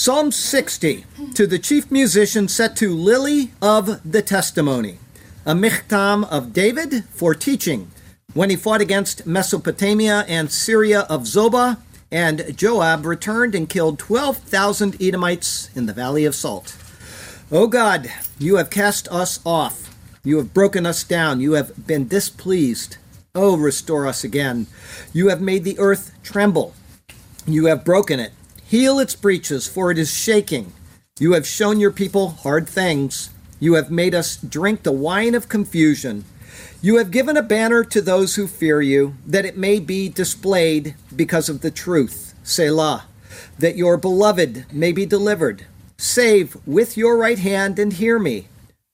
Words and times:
Psalm 0.00 0.32
60 0.32 1.04
to 1.34 1.46
the 1.46 1.58
chief 1.58 1.90
musician 1.90 2.48
set 2.48 2.74
to 2.74 2.96
Lily 2.96 3.50
of 3.60 4.00
the 4.10 4.22
Testimony, 4.22 4.96
a 5.44 5.52
michtam 5.52 6.26
of 6.30 6.54
David 6.54 7.04
for 7.10 7.34
teaching 7.34 7.90
when 8.32 8.48
he 8.48 8.56
fought 8.56 8.80
against 8.80 9.26
Mesopotamia 9.26 10.24
and 10.26 10.50
Syria 10.50 11.00
of 11.10 11.24
Zobah, 11.24 11.80
and 12.10 12.56
Joab 12.56 13.04
returned 13.04 13.54
and 13.54 13.68
killed 13.68 13.98
12,000 13.98 14.96
Edomites 15.02 15.68
in 15.76 15.84
the 15.84 15.92
Valley 15.92 16.24
of 16.24 16.34
Salt. 16.34 16.78
O 17.52 17.66
God, 17.66 18.10
you 18.38 18.56
have 18.56 18.70
cast 18.70 19.06
us 19.08 19.38
off. 19.44 19.94
You 20.24 20.38
have 20.38 20.54
broken 20.54 20.86
us 20.86 21.04
down. 21.04 21.42
You 21.42 21.52
have 21.52 21.86
been 21.86 22.08
displeased. 22.08 22.96
O 23.34 23.54
restore 23.54 24.06
us 24.06 24.24
again. 24.24 24.66
You 25.12 25.28
have 25.28 25.42
made 25.42 25.64
the 25.64 25.78
earth 25.78 26.14
tremble. 26.22 26.72
You 27.46 27.66
have 27.66 27.84
broken 27.84 28.18
it. 28.18 28.32
Heal 28.70 29.00
its 29.00 29.16
breaches, 29.16 29.66
for 29.66 29.90
it 29.90 29.98
is 29.98 30.14
shaking. 30.14 30.72
You 31.18 31.32
have 31.32 31.44
shown 31.44 31.80
your 31.80 31.90
people 31.90 32.28
hard 32.28 32.68
things. 32.68 33.30
You 33.58 33.74
have 33.74 33.90
made 33.90 34.14
us 34.14 34.36
drink 34.36 34.84
the 34.84 34.92
wine 34.92 35.34
of 35.34 35.48
confusion. 35.48 36.24
You 36.80 36.98
have 36.98 37.10
given 37.10 37.36
a 37.36 37.42
banner 37.42 37.82
to 37.82 38.00
those 38.00 38.36
who 38.36 38.46
fear 38.46 38.80
you, 38.80 39.16
that 39.26 39.44
it 39.44 39.56
may 39.56 39.80
be 39.80 40.08
displayed 40.08 40.94
because 41.16 41.48
of 41.48 41.62
the 41.62 41.72
truth. 41.72 42.32
Selah. 42.44 43.06
That 43.58 43.76
your 43.76 43.96
beloved 43.96 44.72
may 44.72 44.92
be 44.92 45.04
delivered. 45.04 45.66
Save 45.98 46.56
with 46.64 46.96
your 46.96 47.16
right 47.16 47.40
hand 47.40 47.80
and 47.80 47.94
hear 47.94 48.20
me. 48.20 48.46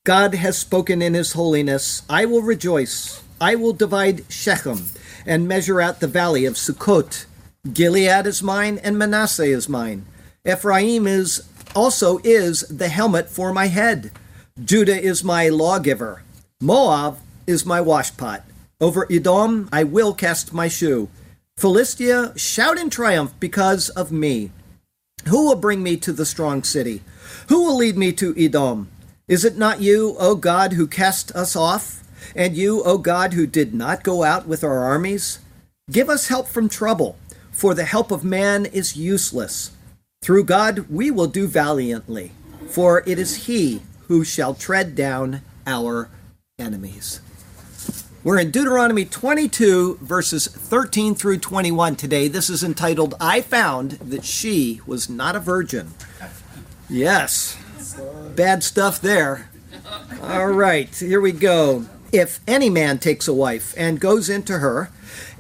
God 0.04 0.36
has 0.36 0.56
spoken 0.56 1.02
in 1.02 1.12
his 1.12 1.34
holiness. 1.34 2.00
I 2.08 2.24
will 2.24 2.40
rejoice. 2.40 3.22
I 3.38 3.56
will 3.56 3.74
divide 3.74 4.24
Shechem 4.32 4.86
and 5.26 5.46
measure 5.46 5.82
out 5.82 6.00
the 6.00 6.08
valley 6.08 6.46
of 6.46 6.54
Sukkot. 6.54 7.26
Gilead 7.72 8.26
is 8.26 8.42
mine 8.42 8.78
and 8.78 8.98
Manasseh 8.98 9.44
is 9.44 9.68
mine. 9.68 10.06
Ephraim 10.46 11.06
is 11.06 11.42
also 11.74 12.18
is 12.22 12.60
the 12.62 12.88
helmet 12.88 13.28
for 13.28 13.52
my 13.52 13.66
head. 13.66 14.12
Judah 14.62 15.00
is 15.00 15.24
my 15.24 15.48
lawgiver. 15.48 16.22
Moab 16.60 17.18
is 17.46 17.66
my 17.66 17.80
washpot. 17.80 18.42
Over 18.80 19.06
Edom 19.10 19.68
I 19.72 19.84
will 19.84 20.14
cast 20.14 20.52
my 20.52 20.68
shoe. 20.68 21.08
Philistia, 21.56 22.32
shout 22.36 22.78
in 22.78 22.90
triumph 22.90 23.32
because 23.40 23.88
of 23.90 24.12
me. 24.12 24.52
Who 25.28 25.46
will 25.46 25.56
bring 25.56 25.82
me 25.82 25.96
to 25.98 26.12
the 26.12 26.26
strong 26.26 26.62
city? 26.62 27.02
Who 27.48 27.64
will 27.64 27.76
lead 27.76 27.96
me 27.96 28.12
to 28.12 28.34
Edom? 28.38 28.88
Is 29.26 29.44
it 29.44 29.56
not 29.56 29.80
you, 29.80 30.14
O 30.18 30.36
God, 30.36 30.74
who 30.74 30.86
cast 30.86 31.32
us 31.32 31.56
off? 31.56 32.04
And 32.36 32.56
you, 32.56 32.82
O 32.84 32.98
God, 32.98 33.32
who 33.32 33.46
did 33.46 33.74
not 33.74 34.04
go 34.04 34.22
out 34.22 34.46
with 34.46 34.62
our 34.62 34.84
armies? 34.84 35.40
Give 35.90 36.08
us 36.08 36.28
help 36.28 36.46
from 36.48 36.68
trouble 36.68 37.16
for 37.56 37.72
the 37.72 37.84
help 37.84 38.10
of 38.10 38.22
man 38.22 38.66
is 38.66 38.98
useless. 38.98 39.70
Through 40.22 40.44
God 40.44 40.90
we 40.90 41.10
will 41.10 41.26
do 41.26 41.46
valiantly, 41.46 42.32
for 42.68 43.02
it 43.06 43.18
is 43.18 43.46
He 43.46 43.80
who 44.08 44.24
shall 44.24 44.52
tread 44.52 44.94
down 44.94 45.40
our 45.66 46.10
enemies. 46.58 47.20
We're 48.22 48.40
in 48.40 48.50
Deuteronomy 48.50 49.06
22, 49.06 50.00
verses 50.02 50.46
13 50.48 51.14
through 51.14 51.38
21 51.38 51.96
today. 51.96 52.28
This 52.28 52.50
is 52.50 52.62
entitled, 52.62 53.14
I 53.18 53.40
Found 53.40 53.92
That 53.92 54.24
She 54.24 54.82
Was 54.86 55.08
Not 55.08 55.34
a 55.34 55.40
Virgin. 55.40 55.94
Yes, 56.90 57.56
bad 58.34 58.64
stuff 58.64 59.00
there. 59.00 59.48
All 60.20 60.48
right, 60.48 60.94
here 60.94 61.22
we 61.22 61.32
go. 61.32 61.86
If 62.12 62.40
any 62.46 62.68
man 62.68 62.98
takes 62.98 63.26
a 63.26 63.32
wife 63.32 63.72
and 63.78 63.98
goes 63.98 64.28
into 64.28 64.58
her 64.58 64.90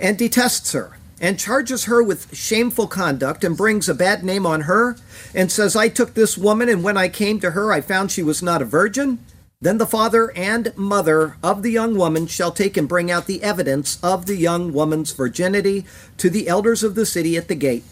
and 0.00 0.16
detests 0.16 0.72
her, 0.72 0.96
and 1.20 1.38
charges 1.38 1.84
her 1.84 2.02
with 2.02 2.34
shameful 2.36 2.86
conduct 2.86 3.44
and 3.44 3.56
brings 3.56 3.88
a 3.88 3.94
bad 3.94 4.22
name 4.22 4.46
on 4.46 4.62
her 4.62 4.96
and 5.34 5.50
says, 5.50 5.74
I 5.74 5.88
took 5.88 6.14
this 6.14 6.36
woman 6.36 6.68
and 6.68 6.82
when 6.82 6.96
I 6.96 7.08
came 7.08 7.40
to 7.40 7.52
her 7.52 7.72
I 7.72 7.80
found 7.80 8.10
she 8.10 8.22
was 8.22 8.42
not 8.42 8.62
a 8.62 8.66
virgin, 8.66 9.18
then 9.60 9.78
the 9.78 9.86
father 9.86 10.30
and 10.36 10.76
mother 10.76 11.36
of 11.42 11.62
the 11.62 11.70
young 11.70 11.96
woman 11.96 12.26
shall 12.26 12.52
take 12.52 12.76
and 12.76 12.88
bring 12.88 13.10
out 13.10 13.26
the 13.26 13.42
evidence 13.42 13.98
of 14.02 14.26
the 14.26 14.36
young 14.36 14.72
woman's 14.72 15.12
virginity 15.12 15.86
to 16.18 16.28
the 16.28 16.48
elders 16.48 16.82
of 16.82 16.94
the 16.94 17.06
city 17.06 17.36
at 17.36 17.48
the 17.48 17.54
gate. 17.54 17.84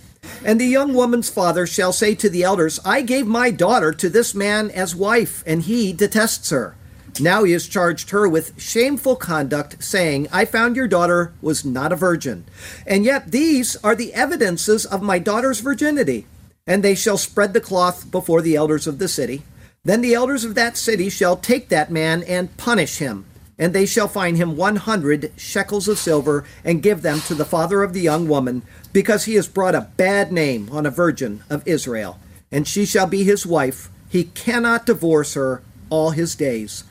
And 0.45 0.61
the 0.61 0.67
young 0.67 0.95
woman's 0.95 1.31
father 1.31 1.67
shall 1.67 1.93
say 1.93 2.15
to 2.17 2.29
the 2.29 2.43
elders, 2.43 2.81
I 2.85 3.03
gave 3.03 3.27
my 3.27 3.51
daughter 3.51 3.93
to 3.93 4.09
this 4.09 4.35
man 4.35 4.71
as 4.71 4.95
wife, 4.95 5.43
and 5.47 5.63
he 5.63 5.93
detests 5.93 6.51
her. 6.51 6.77
Now 7.21 7.45
he 7.45 7.53
has 7.53 7.69
charged 7.69 8.11
her 8.11 8.29
with 8.29 8.61
shameful 8.61 9.17
conduct, 9.17 9.83
saying, 9.83 10.29
I 10.33 10.45
found 10.45 10.75
your 10.75 10.89
daughter 10.89 11.33
was 11.41 11.65
not 11.65 11.93
a 11.93 11.97
virgin. 11.97 12.45
And 12.87 13.05
yet 13.05 13.31
these 13.31 13.77
are 13.85 13.95
the 13.95 14.13
evidences 14.15 14.85
of 14.85 15.03
my 15.03 15.19
daughter's 15.19 15.61
virginity. 15.61 16.27
And 16.67 16.83
they 16.83 16.95
shall 16.95 17.19
spread 17.19 17.53
the 17.53 17.61
cloth 17.61 18.11
before 18.11 18.43
the 18.43 18.57
elders 18.57 18.87
of 18.87 18.99
the 18.99 19.07
city. 19.07 19.43
Then 19.85 20.01
the 20.01 20.15
elders 20.15 20.45
of 20.45 20.55
that 20.55 20.77
city 20.77 21.11
shall 21.11 21.37
take 21.37 21.69
that 21.69 21.91
man 21.91 22.23
and 22.23 22.57
punish 22.57 22.99
him. 22.99 23.27
And 23.59 23.73
they 23.73 23.87
shall 23.87 24.09
fine 24.09 24.35
him 24.35 24.57
one 24.57 24.77
hundred 24.77 25.31
shekels 25.37 25.87
of 25.87 25.99
silver, 25.99 26.45
and 26.65 26.83
give 26.83 27.03
them 27.03 27.21
to 27.21 27.35
the 27.35 27.45
father 27.45 27.85
of 27.85 27.93
the 27.93 28.01
young 28.01 28.27
woman, 28.27 28.63
because 28.93 29.27
he 29.27 29.35
has 29.35 29.47
brought 29.47 29.77
a 29.77 29.91
bad 29.97 30.33
name 30.33 30.69
on 30.73 30.87
a 30.87 30.91
virgin 30.91 31.45
of 31.49 31.63
Israel. 31.69 32.19
And 32.51 32.67
she 32.67 32.85
shall 32.85 33.07
be 33.07 33.23
his 33.23 33.47
wife. 33.47 33.91
He 34.09 34.25
cannot 34.25 34.87
divorce 34.87 35.35
her 35.35 35.63
all 35.91 36.11
his 36.11 36.35
days. 36.35 36.83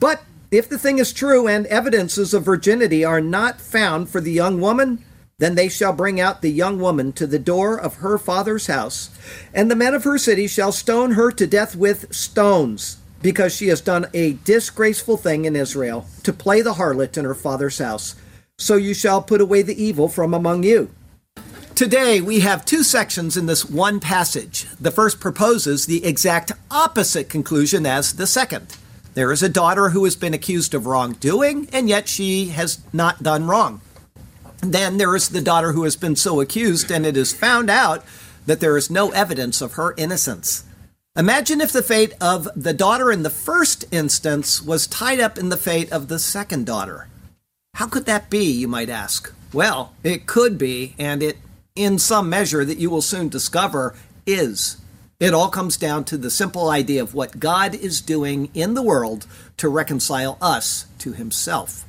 But 0.00 0.22
if 0.50 0.68
the 0.68 0.78
thing 0.78 0.98
is 0.98 1.12
true 1.12 1.46
and 1.46 1.66
evidences 1.66 2.32
of 2.32 2.44
virginity 2.44 3.04
are 3.04 3.20
not 3.20 3.60
found 3.60 4.08
for 4.08 4.20
the 4.20 4.32
young 4.32 4.60
woman, 4.60 5.04
then 5.38 5.54
they 5.54 5.68
shall 5.68 5.92
bring 5.92 6.20
out 6.20 6.42
the 6.42 6.50
young 6.50 6.80
woman 6.80 7.12
to 7.12 7.26
the 7.26 7.38
door 7.38 7.78
of 7.78 7.96
her 7.96 8.18
father's 8.18 8.66
house, 8.66 9.10
and 9.54 9.70
the 9.70 9.76
men 9.76 9.94
of 9.94 10.04
her 10.04 10.18
city 10.18 10.48
shall 10.48 10.72
stone 10.72 11.12
her 11.12 11.30
to 11.30 11.46
death 11.46 11.76
with 11.76 12.12
stones, 12.12 12.96
because 13.22 13.54
she 13.54 13.68
has 13.68 13.80
done 13.80 14.06
a 14.12 14.32
disgraceful 14.44 15.16
thing 15.16 15.44
in 15.44 15.54
Israel, 15.54 16.06
to 16.24 16.32
play 16.32 16.60
the 16.60 16.74
harlot 16.74 17.16
in 17.16 17.24
her 17.24 17.34
father's 17.34 17.78
house. 17.78 18.16
So 18.58 18.74
you 18.74 18.94
shall 18.94 19.22
put 19.22 19.40
away 19.40 19.62
the 19.62 19.80
evil 19.80 20.08
from 20.08 20.34
among 20.34 20.64
you. 20.64 20.90
Today, 21.76 22.20
we 22.20 22.40
have 22.40 22.64
two 22.64 22.82
sections 22.82 23.36
in 23.36 23.46
this 23.46 23.64
one 23.64 24.00
passage. 24.00 24.66
The 24.80 24.90
first 24.90 25.20
proposes 25.20 25.86
the 25.86 26.04
exact 26.04 26.50
opposite 26.72 27.28
conclusion 27.28 27.86
as 27.86 28.14
the 28.14 28.26
second. 28.26 28.76
There 29.18 29.32
is 29.32 29.42
a 29.42 29.48
daughter 29.48 29.88
who 29.88 30.04
has 30.04 30.14
been 30.14 30.32
accused 30.32 30.74
of 30.74 30.86
wrongdoing, 30.86 31.68
and 31.72 31.88
yet 31.88 32.06
she 32.06 32.50
has 32.50 32.78
not 32.92 33.20
done 33.20 33.48
wrong. 33.48 33.80
Then 34.60 34.96
there 34.96 35.16
is 35.16 35.30
the 35.30 35.40
daughter 35.40 35.72
who 35.72 35.82
has 35.82 35.96
been 35.96 36.14
so 36.14 36.40
accused, 36.40 36.88
and 36.92 37.04
it 37.04 37.16
is 37.16 37.32
found 37.32 37.68
out 37.68 38.04
that 38.46 38.60
there 38.60 38.76
is 38.76 38.92
no 38.92 39.10
evidence 39.10 39.60
of 39.60 39.72
her 39.72 39.92
innocence. 39.96 40.62
Imagine 41.16 41.60
if 41.60 41.72
the 41.72 41.82
fate 41.82 42.12
of 42.20 42.48
the 42.54 42.72
daughter 42.72 43.10
in 43.10 43.24
the 43.24 43.28
first 43.28 43.84
instance 43.90 44.62
was 44.62 44.86
tied 44.86 45.18
up 45.18 45.36
in 45.36 45.48
the 45.48 45.56
fate 45.56 45.90
of 45.90 46.06
the 46.06 46.20
second 46.20 46.64
daughter. 46.64 47.08
How 47.74 47.88
could 47.88 48.06
that 48.06 48.30
be, 48.30 48.44
you 48.44 48.68
might 48.68 48.88
ask? 48.88 49.34
Well, 49.52 49.94
it 50.04 50.28
could 50.28 50.58
be, 50.58 50.94
and 50.96 51.24
it, 51.24 51.38
in 51.74 51.98
some 51.98 52.30
measure 52.30 52.64
that 52.64 52.78
you 52.78 52.88
will 52.88 53.02
soon 53.02 53.28
discover, 53.28 53.96
is. 54.26 54.76
It 55.20 55.34
all 55.34 55.48
comes 55.48 55.76
down 55.76 56.04
to 56.04 56.16
the 56.16 56.30
simple 56.30 56.68
idea 56.68 57.02
of 57.02 57.12
what 57.12 57.40
God 57.40 57.74
is 57.74 58.00
doing 58.00 58.50
in 58.54 58.74
the 58.74 58.82
world 58.82 59.26
to 59.56 59.68
reconcile 59.68 60.38
us 60.40 60.86
to 61.00 61.12
Himself. 61.12 61.84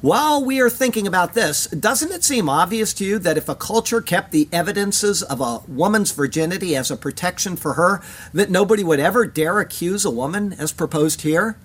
While 0.00 0.44
we 0.44 0.60
are 0.60 0.70
thinking 0.70 1.04
about 1.04 1.34
this, 1.34 1.66
doesn't 1.66 2.12
it 2.12 2.22
seem 2.22 2.48
obvious 2.48 2.94
to 2.94 3.04
you 3.04 3.18
that 3.18 3.36
if 3.36 3.48
a 3.48 3.56
culture 3.56 4.00
kept 4.00 4.30
the 4.30 4.48
evidences 4.52 5.20
of 5.20 5.40
a 5.40 5.62
woman's 5.66 6.12
virginity 6.12 6.76
as 6.76 6.92
a 6.92 6.96
protection 6.96 7.56
for 7.56 7.72
her, 7.72 8.02
that 8.32 8.50
nobody 8.50 8.84
would 8.84 9.00
ever 9.00 9.26
dare 9.26 9.58
accuse 9.58 10.04
a 10.04 10.10
woman 10.10 10.52
as 10.52 10.70
proposed 10.70 11.22
here? 11.22 11.58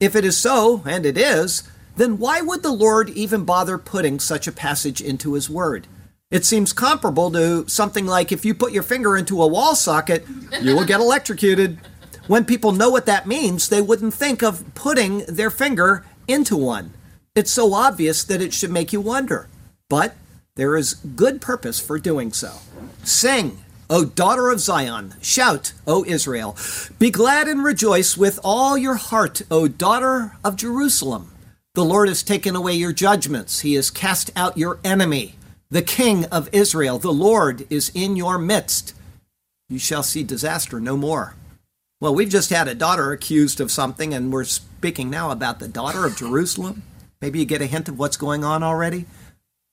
If 0.00 0.16
it 0.16 0.24
is 0.24 0.38
so, 0.38 0.82
and 0.86 1.04
it 1.04 1.18
is, 1.18 1.64
then 1.96 2.16
why 2.16 2.40
would 2.40 2.62
the 2.62 2.72
Lord 2.72 3.10
even 3.10 3.44
bother 3.44 3.76
putting 3.76 4.18
such 4.18 4.46
a 4.46 4.52
passage 4.52 5.02
into 5.02 5.34
His 5.34 5.50
Word? 5.50 5.86
It 6.28 6.44
seems 6.44 6.72
comparable 6.72 7.30
to 7.30 7.68
something 7.68 8.04
like 8.04 8.32
if 8.32 8.44
you 8.44 8.52
put 8.52 8.72
your 8.72 8.82
finger 8.82 9.16
into 9.16 9.40
a 9.40 9.46
wall 9.46 9.76
socket, 9.76 10.26
you 10.60 10.74
will 10.74 10.84
get 10.84 10.98
electrocuted. 10.98 11.78
When 12.26 12.44
people 12.44 12.72
know 12.72 12.90
what 12.90 13.06
that 13.06 13.28
means, 13.28 13.68
they 13.68 13.80
wouldn't 13.80 14.12
think 14.12 14.42
of 14.42 14.64
putting 14.74 15.18
their 15.26 15.50
finger 15.50 16.04
into 16.26 16.56
one. 16.56 16.92
It's 17.36 17.52
so 17.52 17.72
obvious 17.74 18.24
that 18.24 18.42
it 18.42 18.52
should 18.52 18.72
make 18.72 18.92
you 18.92 19.00
wonder. 19.00 19.48
But 19.88 20.16
there 20.56 20.76
is 20.76 20.94
good 20.94 21.40
purpose 21.40 21.78
for 21.78 21.96
doing 21.96 22.32
so. 22.32 22.54
Sing, 23.04 23.58
O 23.88 24.04
daughter 24.04 24.50
of 24.50 24.58
Zion. 24.58 25.14
Shout, 25.22 25.74
O 25.86 26.04
Israel. 26.08 26.56
Be 26.98 27.12
glad 27.12 27.46
and 27.46 27.62
rejoice 27.62 28.16
with 28.16 28.40
all 28.42 28.76
your 28.76 28.96
heart, 28.96 29.42
O 29.48 29.68
daughter 29.68 30.36
of 30.42 30.56
Jerusalem. 30.56 31.30
The 31.74 31.84
Lord 31.84 32.08
has 32.08 32.24
taken 32.24 32.56
away 32.56 32.72
your 32.72 32.92
judgments. 32.92 33.60
He 33.60 33.74
has 33.74 33.90
cast 33.90 34.32
out 34.34 34.58
your 34.58 34.80
enemy. 34.82 35.36
The 35.70 35.82
King 35.82 36.24
of 36.26 36.48
Israel, 36.52 36.98
the 36.98 37.12
Lord, 37.12 37.66
is 37.70 37.90
in 37.94 38.16
your 38.16 38.38
midst. 38.38 38.94
You 39.68 39.78
shall 39.78 40.02
see 40.02 40.22
disaster 40.22 40.80
no 40.80 40.96
more. 40.96 41.34
Well, 42.00 42.14
we've 42.14 42.28
just 42.28 42.50
had 42.50 42.68
a 42.68 42.74
daughter 42.74 43.12
accused 43.12 43.60
of 43.60 43.70
something, 43.70 44.14
and 44.14 44.32
we're 44.32 44.44
speaking 44.44 45.10
now 45.10 45.30
about 45.30 45.58
the 45.58 45.68
daughter 45.68 46.06
of 46.06 46.16
Jerusalem. 46.16 46.82
Maybe 47.20 47.38
you 47.40 47.44
get 47.44 47.62
a 47.62 47.66
hint 47.66 47.88
of 47.88 47.98
what's 47.98 48.16
going 48.16 48.44
on 48.44 48.62
already. 48.62 49.06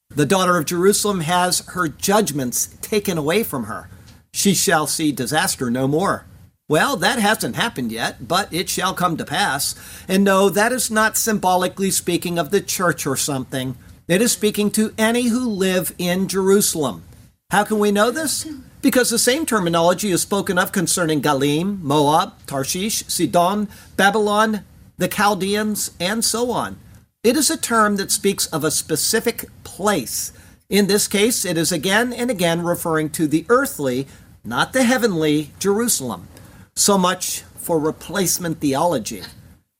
The 0.10 0.25
daughter 0.25 0.57
of 0.57 0.66
Jerusalem 0.66 1.22
has 1.22 1.60
her 1.69 1.88
judgments 1.88 2.75
taken 2.81 3.18
away 3.18 3.44
from 3.44 3.66
her 3.66 3.89
she 4.34 4.54
shall 4.54 4.88
see 4.88 5.12
disaster 5.12 5.69
no 5.69 5.88
more. 5.88 6.25
Well, 6.68 6.98
that 6.98 7.19
hasn't 7.19 7.56
happened 7.56 7.92
yet, 7.92 8.28
but 8.28 8.51
it 8.51 8.68
shall 8.68 8.94
come 8.94 9.16
to 9.18 9.25
pass. 9.25 9.75
And 10.07 10.24
no, 10.24 10.50
that 10.50 10.72
is 10.72 10.89
not 10.89 11.18
symbolically 11.18 11.92
speaking 11.92 12.39
of 12.39 12.50
the 12.50 12.62
church 12.62 13.06
or 13.06 13.16
something. 13.16 13.78
It 14.07 14.21
is 14.21 14.33
speaking 14.33 14.69
to 14.71 14.94
any 14.97 15.29
who 15.29 15.47
live 15.47 15.95
in 15.97 16.27
Jerusalem. 16.27 17.03
How 17.51 17.63
can 17.63 17.79
we 17.79 17.91
know 17.91 18.11
this? 18.11 18.45
Because 18.81 19.09
the 19.09 19.17
same 19.17 19.45
terminology 19.45 20.11
is 20.11 20.21
spoken 20.21 20.57
of 20.57 20.73
concerning 20.73 21.21
Gallim, 21.21 21.81
Moab, 21.81 22.33
Tarshish, 22.45 23.05
Sidon, 23.07 23.69
Babylon, 23.95 24.65
the 24.97 25.07
Chaldeans, 25.07 25.91
and 26.01 26.25
so 26.25 26.51
on. 26.51 26.77
It 27.23 27.38
is 27.38 27.50
a 27.50 27.55
term 27.55 27.95
that 27.95 28.11
speaks 28.11 28.45
of 28.47 28.65
a 28.65 28.71
specific 28.71 29.45
place. 29.63 30.33
In 30.69 30.88
this 30.88 31.07
case, 31.07 31.45
it 31.45 31.57
is 31.57 31.71
again 31.71 32.11
and 32.11 32.29
again 32.29 32.61
referring 32.61 33.09
to 33.11 33.25
the 33.25 33.45
earthly 33.47 34.07
not 34.44 34.73
the 34.73 34.83
heavenly 34.83 35.51
Jerusalem. 35.59 36.27
So 36.75 36.97
much 36.97 37.44
for 37.55 37.79
replacement 37.79 38.59
theology. 38.59 39.21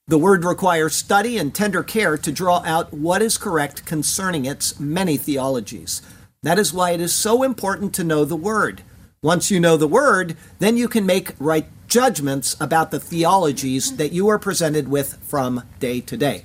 The 0.06 0.18
word 0.18 0.44
requires 0.44 0.94
study 0.94 1.38
and 1.38 1.54
tender 1.54 1.82
care 1.82 2.18
to 2.18 2.30
draw 2.30 2.62
out 2.66 2.92
what 2.92 3.22
is 3.22 3.38
correct 3.38 3.86
concerning 3.86 4.44
its 4.44 4.78
many 4.78 5.16
theologies. 5.16 6.02
That 6.42 6.58
is 6.58 6.74
why 6.74 6.90
it 6.90 7.00
is 7.00 7.14
so 7.14 7.42
important 7.42 7.94
to 7.94 8.04
know 8.04 8.26
the 8.26 8.36
word. 8.36 8.82
Once 9.22 9.50
you 9.50 9.58
know 9.58 9.78
the 9.78 9.88
word, 9.88 10.36
then 10.58 10.76
you 10.76 10.88
can 10.88 11.06
make 11.06 11.32
right 11.38 11.66
judgments 11.88 12.54
about 12.60 12.90
the 12.90 13.00
theologies 13.00 13.96
that 13.96 14.12
you 14.12 14.28
are 14.28 14.38
presented 14.38 14.88
with 14.88 15.16
from 15.22 15.62
day 15.80 16.02
to 16.02 16.18
day. 16.18 16.44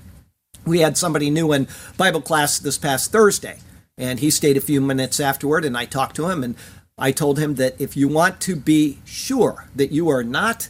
We 0.65 0.79
had 0.79 0.97
somebody 0.97 1.29
new 1.29 1.51
in 1.51 1.67
Bible 1.97 2.21
class 2.21 2.59
this 2.59 2.77
past 2.77 3.12
Thursday, 3.12 3.57
and 3.97 4.21
he 4.21 4.29
stayed 4.29 4.55
a 4.55 4.62
few 4.62 4.79
minutes 4.79 5.19
afterward, 5.19 5.65
and 5.65 5.77
I 5.77 5.83
talked 5.83 6.15
to 6.15 6.29
him, 6.29 6.45
and 6.45 6.55
I 6.97 7.12
told 7.12 7.38
him 7.38 7.55
that 7.55 7.75
if 7.77 7.97
you 7.97 8.07
want 8.07 8.39
to 8.41 8.55
be 8.55 9.00
sure 9.03 9.67
that 9.75 9.91
you 9.91 10.07
are 10.07 10.23
not 10.23 10.69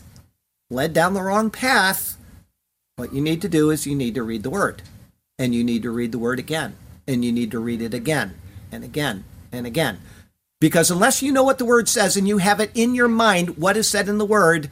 led 0.71 0.93
down 0.93 1.13
the 1.13 1.21
wrong 1.21 1.51
path, 1.51 2.15
what 2.99 3.13
you 3.13 3.21
need 3.21 3.41
to 3.41 3.49
do 3.49 3.69
is 3.69 3.87
you 3.87 3.95
need 3.95 4.13
to 4.15 4.23
read 4.23 4.43
the 4.43 4.49
Word. 4.49 4.81
And 5.39 5.55
you 5.55 5.63
need 5.63 5.83
to 5.83 5.89
read 5.89 6.11
the 6.11 6.19
Word 6.19 6.37
again. 6.37 6.75
And 7.07 7.23
you 7.23 7.31
need 7.31 7.49
to 7.51 7.59
read 7.59 7.81
it 7.81 7.93
again 7.93 8.35
and 8.73 8.83
again 8.83 9.23
and 9.53 9.65
again. 9.65 9.99
Because 10.59 10.91
unless 10.91 11.23
you 11.23 11.31
know 11.31 11.43
what 11.43 11.59
the 11.59 11.65
Word 11.65 11.87
says 11.87 12.17
and 12.17 12.27
you 12.27 12.39
have 12.39 12.59
it 12.59 12.71
in 12.75 12.93
your 12.93 13.07
mind 13.07 13.57
what 13.57 13.77
is 13.77 13.87
said 13.87 14.09
in 14.09 14.17
the 14.17 14.25
Word, 14.25 14.69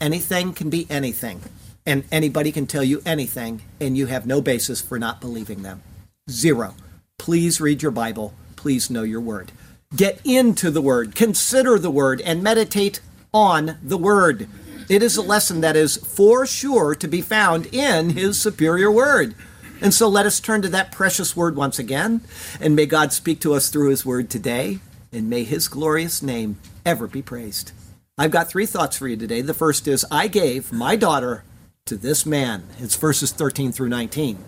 anything 0.00 0.52
can 0.52 0.70
be 0.70 0.86
anything. 0.88 1.40
And 1.84 2.04
anybody 2.12 2.52
can 2.52 2.66
tell 2.66 2.84
you 2.84 3.02
anything, 3.04 3.62
and 3.80 3.96
you 3.96 4.06
have 4.06 4.26
no 4.26 4.40
basis 4.40 4.80
for 4.80 4.98
not 4.98 5.20
believing 5.20 5.62
them. 5.62 5.82
Zero. 6.30 6.74
Please 7.18 7.60
read 7.60 7.82
your 7.82 7.92
Bible. 7.92 8.34
Please 8.54 8.90
know 8.90 9.02
your 9.02 9.20
Word. 9.20 9.50
Get 9.94 10.20
into 10.24 10.70
the 10.70 10.80
Word, 10.80 11.14
consider 11.14 11.78
the 11.78 11.90
Word, 11.90 12.20
and 12.20 12.42
meditate 12.42 13.00
on 13.32 13.78
the 13.82 13.98
Word. 13.98 14.48
It 14.88 15.02
is 15.02 15.16
a 15.16 15.22
lesson 15.22 15.62
that 15.62 15.74
is 15.74 15.96
for 15.96 16.46
sure 16.46 16.94
to 16.94 17.08
be 17.08 17.20
found 17.20 17.66
in 17.74 18.10
His 18.10 18.40
superior 18.40 18.88
Word. 18.88 19.34
And 19.80 19.92
so 19.92 20.08
let 20.08 20.26
us 20.26 20.38
turn 20.38 20.62
to 20.62 20.68
that 20.68 20.92
precious 20.92 21.36
Word 21.36 21.56
once 21.56 21.80
again, 21.80 22.20
and 22.60 22.76
may 22.76 22.86
God 22.86 23.12
speak 23.12 23.40
to 23.40 23.54
us 23.54 23.68
through 23.68 23.90
His 23.90 24.06
Word 24.06 24.30
today, 24.30 24.78
and 25.12 25.28
may 25.28 25.42
His 25.42 25.66
glorious 25.66 26.22
name 26.22 26.58
ever 26.84 27.08
be 27.08 27.20
praised. 27.20 27.72
I've 28.16 28.30
got 28.30 28.48
three 28.48 28.64
thoughts 28.64 28.96
for 28.96 29.08
you 29.08 29.16
today. 29.16 29.40
The 29.40 29.54
first 29.54 29.88
is 29.88 30.06
I 30.08 30.28
gave 30.28 30.72
my 30.72 30.94
daughter 30.94 31.42
to 31.86 31.96
this 31.96 32.24
man. 32.24 32.68
It's 32.78 32.94
verses 32.94 33.32
13 33.32 33.72
through 33.72 33.88
19. 33.88 34.38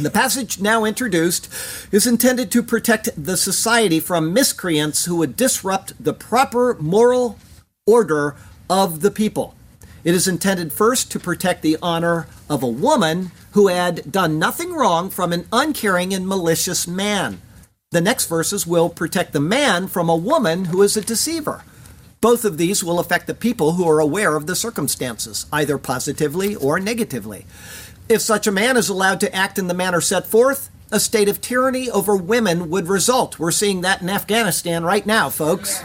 The 0.00 0.10
passage 0.10 0.60
now 0.60 0.84
introduced 0.84 1.48
is 1.92 2.08
intended 2.08 2.50
to 2.50 2.62
protect 2.64 3.10
the 3.16 3.36
society 3.36 4.00
from 4.00 4.32
miscreants 4.32 5.04
who 5.04 5.14
would 5.16 5.36
disrupt 5.36 6.02
the 6.02 6.12
proper 6.12 6.76
moral 6.80 7.38
order 7.86 8.34
of 8.68 9.00
the 9.00 9.12
people. 9.12 9.54
It 10.02 10.14
is 10.14 10.26
intended 10.26 10.72
first 10.72 11.10
to 11.12 11.20
protect 11.20 11.62
the 11.62 11.76
honor 11.82 12.26
of 12.48 12.62
a 12.62 12.68
woman 12.68 13.32
who 13.52 13.68
had 13.68 14.10
done 14.10 14.38
nothing 14.38 14.72
wrong 14.72 15.10
from 15.10 15.32
an 15.32 15.46
uncaring 15.52 16.14
and 16.14 16.26
malicious 16.26 16.86
man. 16.86 17.42
The 17.90 18.00
next 18.00 18.26
verses 18.26 18.66
will 18.66 18.88
protect 18.88 19.32
the 19.32 19.40
man 19.40 19.88
from 19.88 20.08
a 20.08 20.16
woman 20.16 20.66
who 20.66 20.82
is 20.82 20.96
a 20.96 21.00
deceiver. 21.00 21.64
Both 22.20 22.44
of 22.44 22.56
these 22.56 22.84
will 22.84 23.00
affect 23.00 23.26
the 23.26 23.34
people 23.34 23.72
who 23.72 23.88
are 23.88 24.00
aware 24.00 24.36
of 24.36 24.46
the 24.46 24.56
circumstances, 24.56 25.46
either 25.52 25.76
positively 25.76 26.54
or 26.54 26.78
negatively. 26.78 27.46
If 28.08 28.20
such 28.20 28.46
a 28.46 28.52
man 28.52 28.76
is 28.76 28.88
allowed 28.88 29.20
to 29.20 29.34
act 29.34 29.58
in 29.58 29.68
the 29.68 29.74
manner 29.74 30.00
set 30.00 30.26
forth, 30.26 30.69
a 30.92 31.00
state 31.00 31.28
of 31.28 31.40
tyranny 31.40 31.88
over 31.90 32.16
women 32.16 32.68
would 32.70 32.88
result. 32.88 33.38
We're 33.38 33.50
seeing 33.50 33.80
that 33.82 34.02
in 34.02 34.10
Afghanistan 34.10 34.84
right 34.84 35.06
now, 35.06 35.30
folks. 35.30 35.82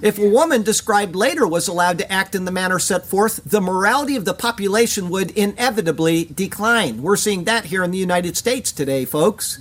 If 0.00 0.18
a 0.18 0.28
woman 0.28 0.62
described 0.62 1.14
later 1.14 1.46
was 1.46 1.68
allowed 1.68 1.98
to 1.98 2.10
act 2.10 2.34
in 2.34 2.44
the 2.44 2.50
manner 2.50 2.78
set 2.78 3.06
forth, 3.06 3.40
the 3.44 3.60
morality 3.60 4.16
of 4.16 4.24
the 4.24 4.34
population 4.34 5.10
would 5.10 5.30
inevitably 5.32 6.24
decline. 6.24 7.02
We're 7.02 7.16
seeing 7.16 7.44
that 7.44 7.66
here 7.66 7.84
in 7.84 7.90
the 7.90 7.98
United 7.98 8.36
States 8.36 8.72
today, 8.72 9.04
folks. 9.04 9.60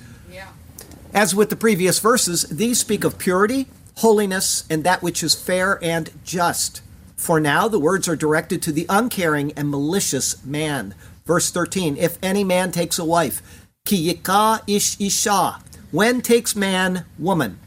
As 1.14 1.36
with 1.36 1.50
the 1.50 1.56
previous 1.58 2.00
verses, 2.00 2.44
these 2.44 2.80
speak 2.80 3.04
of 3.04 3.18
purity, 3.18 3.68
holiness, 3.98 4.64
and 4.70 4.84
that 4.86 5.04
which 5.04 5.22
is 5.22 5.36
fair 5.36 5.78
and 5.84 6.10
just. 6.24 6.82
For 7.18 7.40
now, 7.40 7.68
the 7.68 7.80
words 7.80 8.08
are 8.08 8.16
directed 8.16 8.62
to 8.64 8.72
the 8.72 8.86
uncaring 8.90 9.52
and 9.52 9.70
malicious 9.70 10.44
man 10.46 10.96
Verse 11.26 11.52
13 11.52 11.98
If 11.98 12.18
any 12.22 12.44
man 12.44 12.72
takes 12.72 13.00
a 13.00 13.06
wife, 13.06 13.61
ki 13.92 14.14
yika 14.14 14.62
ish 14.68 14.96
isha, 15.02 15.60
when 15.92 16.22
takes 16.22 16.56
man 16.56 17.04
woman? 17.20 17.60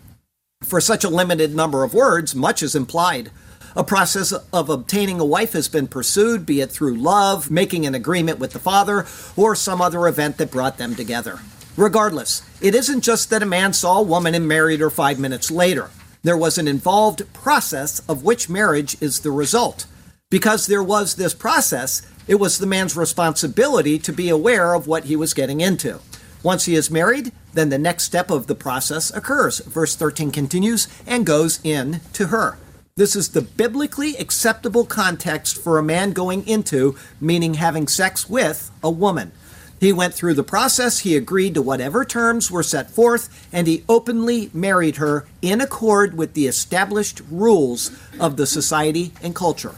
For 0.63 0.81
such 0.81 1.05
a 1.05 1.11
limited 1.11 1.55
number 1.55 1.85
of 1.85 1.93
words, 1.93 2.35
much 2.35 2.63
is 2.63 2.75
implied. 2.75 3.31
A 3.77 3.85
process 3.85 4.33
of 4.33 4.71
obtaining 4.71 5.21
a 5.21 5.25
wife 5.27 5.53
has 5.53 5.69
been 5.69 5.87
pursued, 5.87 6.47
be 6.47 6.63
it 6.63 6.71
through 6.71 6.97
love, 6.97 7.51
making 7.51 7.85
an 7.85 7.95
agreement 7.95 8.39
with 8.39 8.53
the 8.53 8.59
father, 8.59 9.05
or 9.37 9.55
some 9.55 9.83
other 9.83 10.07
event 10.07 10.39
that 10.39 10.51
brought 10.51 10.79
them 10.79 10.95
together. 10.95 11.41
Regardless, 11.77 12.41
it 12.63 12.75
isn't 12.75 13.03
just 13.03 13.29
that 13.29 13.43
a 13.43 13.47
man 13.47 13.75
saw 13.75 13.99
a 13.99 14.03
woman 14.03 14.35
and 14.35 14.49
married 14.49 14.81
her 14.81 14.89
five 14.89 15.19
minutes 15.19 15.51
later. 15.51 15.91
There 16.23 16.39
was 16.39 16.57
an 16.57 16.69
involved 16.69 17.31
process 17.35 18.01
of 18.09 18.25
which 18.25 18.49
marriage 18.49 18.97
is 19.03 19.21
the 19.21 19.31
result. 19.33 19.85
Because 20.31 20.67
there 20.67 20.83
was 20.83 21.17
this 21.17 21.35
process, 21.35 22.01
it 22.27 22.37
was 22.37 22.59
the 22.59 22.67
man's 22.67 22.97
responsibility 22.97 23.99
to 23.99 24.13
be 24.13 24.31
aware 24.31 24.73
of 24.73 24.87
what 24.87 25.05
he 25.05 25.17
was 25.17 25.35
getting 25.35 25.61
into. 25.61 26.01
Once 26.45 26.67
he 26.67 26.75
is 26.75 26.91
married, 26.91 27.33
then 27.55 27.71
the 27.71 27.79
next 27.79 28.05
step 28.05 28.31
of 28.31 28.47
the 28.47 28.55
process 28.55 29.11
occurs. 29.17 29.61
Verse 29.61 29.97
13 29.97 30.31
continues 30.31 30.87
and 31.07 31.25
goes 31.25 31.59
in 31.65 32.01
to 32.13 32.27
her. 32.27 32.59
This 32.97 33.17
is 33.17 33.31
the 33.31 33.41
biblically 33.41 34.15
acceptable 34.19 34.85
context 34.85 35.57
for 35.57 35.79
a 35.79 35.83
man 35.83 36.13
going 36.13 36.47
into, 36.47 36.97
meaning 37.19 37.55
having 37.55 37.89
sex 37.89 38.29
with, 38.29 38.71
a 38.83 38.91
woman. 38.91 39.33
He 39.81 39.93
went 39.93 40.15
through 40.15 40.35
the 40.35 40.45
process, 40.45 41.01
he 41.01 41.17
agreed 41.17 41.55
to 41.55 41.63
whatever 41.63 42.05
terms 42.05 42.51
were 42.51 42.63
set 42.63 42.91
forth, 42.91 43.49
and 43.51 43.67
he 43.67 43.83
openly 43.89 44.51
married 44.53 44.97
her 44.97 45.27
in 45.43 45.63
accord 45.63 46.17
with 46.17 46.35
the 46.35 46.47
established 46.47 47.23
rules 47.31 47.91
of 48.21 48.37
the 48.37 48.47
society 48.47 49.13
and 49.23 49.35
culture. 49.35 49.75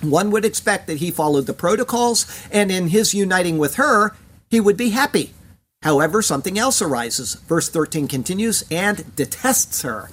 One 0.00 0.30
would 0.30 0.46
expect 0.46 0.86
that 0.86 0.96
he 0.96 1.10
followed 1.10 1.46
the 1.46 1.52
protocols, 1.52 2.26
and 2.50 2.72
in 2.72 2.88
his 2.88 3.14
uniting 3.14 3.58
with 3.58 3.74
her, 3.74 4.16
he 4.48 4.60
would 4.60 4.78
be 4.78 4.90
happy. 4.90 5.34
However, 5.82 6.20
something 6.20 6.58
else 6.58 6.82
arises. 6.82 7.34
Verse 7.34 7.70
13 7.70 8.06
continues, 8.06 8.64
and 8.70 9.16
detests 9.16 9.80
her. 9.82 10.10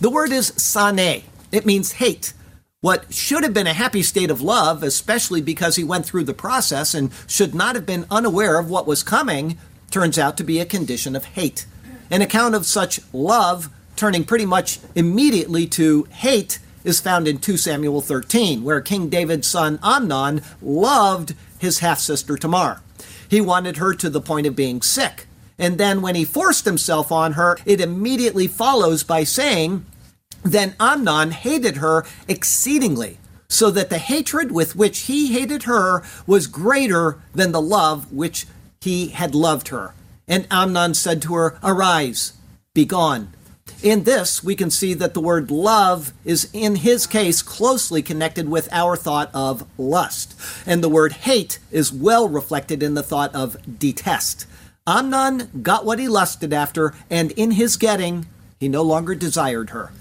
The 0.00 0.10
word 0.10 0.32
is 0.32 0.48
sane, 0.56 1.24
it 1.52 1.66
means 1.66 1.92
hate. 1.92 2.32
What 2.80 3.12
should 3.12 3.42
have 3.42 3.52
been 3.52 3.66
a 3.66 3.74
happy 3.74 4.02
state 4.02 4.30
of 4.30 4.40
love, 4.40 4.82
especially 4.82 5.42
because 5.42 5.76
he 5.76 5.84
went 5.84 6.06
through 6.06 6.24
the 6.24 6.32
process 6.32 6.94
and 6.94 7.10
should 7.26 7.54
not 7.54 7.74
have 7.74 7.84
been 7.84 8.06
unaware 8.10 8.58
of 8.58 8.70
what 8.70 8.86
was 8.86 9.02
coming, 9.02 9.58
turns 9.90 10.18
out 10.18 10.38
to 10.38 10.44
be 10.44 10.58
a 10.58 10.64
condition 10.64 11.14
of 11.14 11.26
hate. 11.26 11.66
An 12.10 12.22
account 12.22 12.54
of 12.54 12.64
such 12.64 13.00
love 13.12 13.68
turning 13.96 14.24
pretty 14.24 14.46
much 14.46 14.78
immediately 14.94 15.66
to 15.66 16.04
hate 16.04 16.58
is 16.82 16.98
found 16.98 17.28
in 17.28 17.36
2 17.36 17.58
Samuel 17.58 18.00
13, 18.00 18.64
where 18.64 18.80
King 18.80 19.10
David's 19.10 19.46
son 19.46 19.78
Amnon 19.82 20.40
loved 20.62 21.34
his 21.58 21.80
half 21.80 21.98
sister 21.98 22.38
Tamar. 22.38 22.80
He 23.30 23.40
wanted 23.40 23.76
her 23.76 23.94
to 23.94 24.10
the 24.10 24.20
point 24.20 24.46
of 24.48 24.56
being 24.56 24.82
sick. 24.82 25.26
And 25.56 25.78
then 25.78 26.02
when 26.02 26.16
he 26.16 26.24
forced 26.24 26.64
himself 26.64 27.12
on 27.12 27.34
her, 27.34 27.56
it 27.64 27.80
immediately 27.80 28.48
follows 28.48 29.04
by 29.04 29.24
saying, 29.24 29.86
Then 30.42 30.74
Amnon 30.80 31.30
hated 31.30 31.76
her 31.76 32.04
exceedingly, 32.26 33.18
so 33.48 33.70
that 33.70 33.88
the 33.88 33.98
hatred 33.98 34.50
with 34.50 34.74
which 34.74 35.00
he 35.00 35.32
hated 35.32 35.62
her 35.64 36.02
was 36.26 36.46
greater 36.48 37.20
than 37.32 37.52
the 37.52 37.60
love 37.60 38.12
which 38.12 38.46
he 38.80 39.08
had 39.08 39.34
loved 39.34 39.68
her. 39.68 39.94
And 40.26 40.48
Amnon 40.50 40.94
said 40.94 41.22
to 41.22 41.34
her, 41.34 41.58
Arise, 41.62 42.32
be 42.74 42.84
gone. 42.84 43.32
In 43.82 44.04
this, 44.04 44.44
we 44.44 44.56
can 44.56 44.70
see 44.70 44.92
that 44.94 45.14
the 45.14 45.22
word 45.22 45.50
love 45.50 46.12
is, 46.22 46.50
in 46.52 46.76
his 46.76 47.06
case, 47.06 47.40
closely 47.40 48.02
connected 48.02 48.46
with 48.46 48.68
our 48.72 48.94
thought 48.94 49.30
of 49.32 49.66
lust. 49.78 50.38
And 50.66 50.84
the 50.84 50.88
word 50.88 51.12
hate 51.12 51.58
is 51.70 51.90
well 51.90 52.28
reflected 52.28 52.82
in 52.82 52.92
the 52.92 53.02
thought 53.02 53.34
of 53.34 53.56
detest. 53.78 54.46
Amnon 54.86 55.62
got 55.62 55.86
what 55.86 55.98
he 55.98 56.08
lusted 56.08 56.52
after, 56.52 56.94
and 57.08 57.32
in 57.32 57.52
his 57.52 57.78
getting, 57.78 58.26
he 58.58 58.68
no 58.68 58.82
longer 58.82 59.14
desired 59.14 59.70
her. 59.70 59.92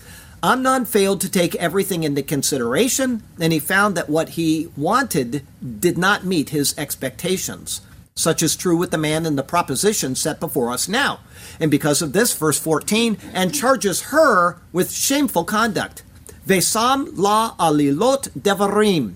Amnon 0.44 0.84
failed 0.84 1.22
to 1.22 1.32
take 1.32 1.56
everything 1.56 2.04
into 2.04 2.22
consideration, 2.22 3.24
and 3.40 3.54
he 3.54 3.60
found 3.60 3.96
that 3.96 4.10
what 4.10 4.30
he 4.30 4.70
wanted 4.76 5.46
did 5.80 5.98
not 5.98 6.26
meet 6.26 6.50
his 6.50 6.78
expectations. 6.78 7.80
Such 8.20 8.44
is 8.44 8.58
true 8.58 8.76
with 8.76 8.92
the 8.92 8.98
man 8.98 9.26
in 9.26 9.38
the 9.38 9.44
proposition 9.44 10.14
set 10.14 10.42
before 10.42 10.72
us 10.72 10.90
now. 10.90 11.22
And 11.58 11.72
because 11.72 12.02
of 12.02 12.12
this, 12.12 12.34
verse 12.38 12.60
14, 12.60 13.18
and 13.34 13.56
charges 13.56 14.12
her 14.12 14.58
with 14.74 14.92
shameful 14.92 15.46
conduct. 15.46 16.04
Vesam 16.46 17.12
la 17.14 17.56
alilot 17.56 18.28
devarim, 18.38 19.14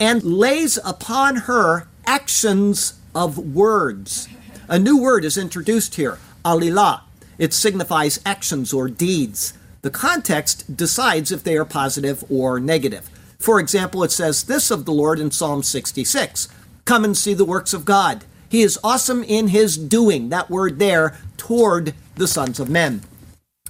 and 0.00 0.22
lays 0.22 0.78
upon 0.86 1.36
her 1.36 1.86
actions 2.06 2.98
of 3.14 3.36
words. 3.36 4.26
A 4.68 4.78
new 4.78 4.96
word 4.96 5.26
is 5.26 5.36
introduced 5.36 5.96
here, 5.96 6.16
alilah. 6.42 7.02
It 7.36 7.52
signifies 7.52 8.20
actions 8.24 8.72
or 8.72 8.88
deeds. 8.88 9.52
The 9.82 9.90
context 9.90 10.74
decides 10.74 11.30
if 11.30 11.44
they 11.44 11.58
are 11.58 11.66
positive 11.66 12.24
or 12.30 12.58
negative. 12.58 13.10
For 13.38 13.60
example, 13.60 14.02
it 14.02 14.12
says 14.12 14.44
this 14.44 14.70
of 14.70 14.86
the 14.86 14.92
Lord 14.92 15.20
in 15.20 15.30
Psalm 15.30 15.62
66 15.62 16.48
Come 16.86 17.04
and 17.04 17.14
see 17.14 17.34
the 17.34 17.44
works 17.44 17.74
of 17.74 17.84
God. 17.84 18.24
He 18.56 18.62
is 18.62 18.78
awesome 18.82 19.22
in 19.22 19.48
his 19.48 19.76
doing, 19.76 20.30
that 20.30 20.48
word 20.48 20.78
there, 20.78 21.18
toward 21.36 21.92
the 22.14 22.26
sons 22.26 22.58
of 22.58 22.70
men. 22.70 23.02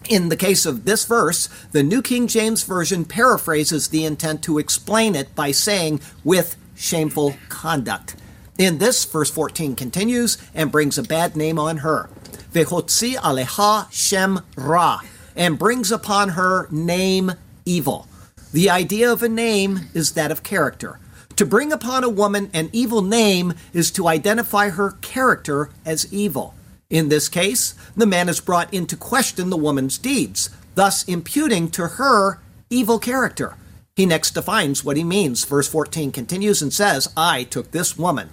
In 0.09 0.29
the 0.29 0.37
case 0.37 0.65
of 0.65 0.85
this 0.85 1.05
verse, 1.05 1.49
the 1.73 1.83
New 1.83 2.01
King 2.01 2.29
James 2.29 2.63
Version 2.63 3.05
paraphrases 3.05 3.89
the 3.89 4.05
intent 4.05 4.45
to 4.45 4.61
explain 4.61 5.17
it 5.17 5.35
by 5.35 5.51
saying, 5.51 6.01
with 6.23 6.55
shameful 6.77 7.35
conduct. 7.49 8.15
In 8.59 8.79
this, 8.79 9.05
verse 9.05 9.29
14 9.29 9.75
continues 9.75 10.39
and 10.55 10.71
brings 10.71 10.97
a 10.99 11.03
bad 11.03 11.35
name 11.35 11.59
on 11.59 11.79
her. 11.79 12.09
Vehotzi 12.53 13.17
aleha 13.17 13.91
shem 13.91 14.43
ra 14.57 15.01
and 15.35 15.59
brings 15.59 15.91
upon 15.91 16.29
her 16.29 16.69
name 16.71 17.33
evil. 17.65 18.07
The 18.53 18.71
idea 18.71 19.11
of 19.11 19.25
a 19.25 19.29
name 19.29 19.89
is 19.95 20.13
that 20.13 20.31
of 20.31 20.45
character. 20.45 21.01
To 21.37 21.45
bring 21.45 21.71
upon 21.71 22.03
a 22.03 22.09
woman 22.09 22.51
an 22.55 22.71
evil 22.73 23.03
name 23.03 23.53
is 23.75 23.91
to 23.93 24.09
identify 24.09 24.71
her 24.71 24.93
character 25.03 25.69
as 25.85 26.11
evil. 26.13 26.55
In 26.89 27.11
this 27.11 27.29
case, 27.29 27.75
the 27.95 28.07
man 28.07 28.31
is 28.31 28.41
brought 28.41 28.73
into 28.73 28.97
question 28.97 29.51
the 29.51 29.57
woman's 29.57 29.99
deeds, 29.99 30.49
thus 30.77 31.05
imputing 31.05 31.71
to 31.73 31.89
her 31.89 32.41
evil 32.71 32.99
character. 32.99 33.57
He 33.97 34.07
next 34.07 34.31
defines 34.33 34.83
what 34.83 34.97
he 34.97 35.05
means. 35.05 35.45
Verse 35.45 35.69
14 35.69 36.11
continues 36.11 36.63
and 36.63 36.73
says, 36.73 37.13
I 37.17 37.45
took 37.45 37.71
this 37.71 37.99
woman. 37.99 38.31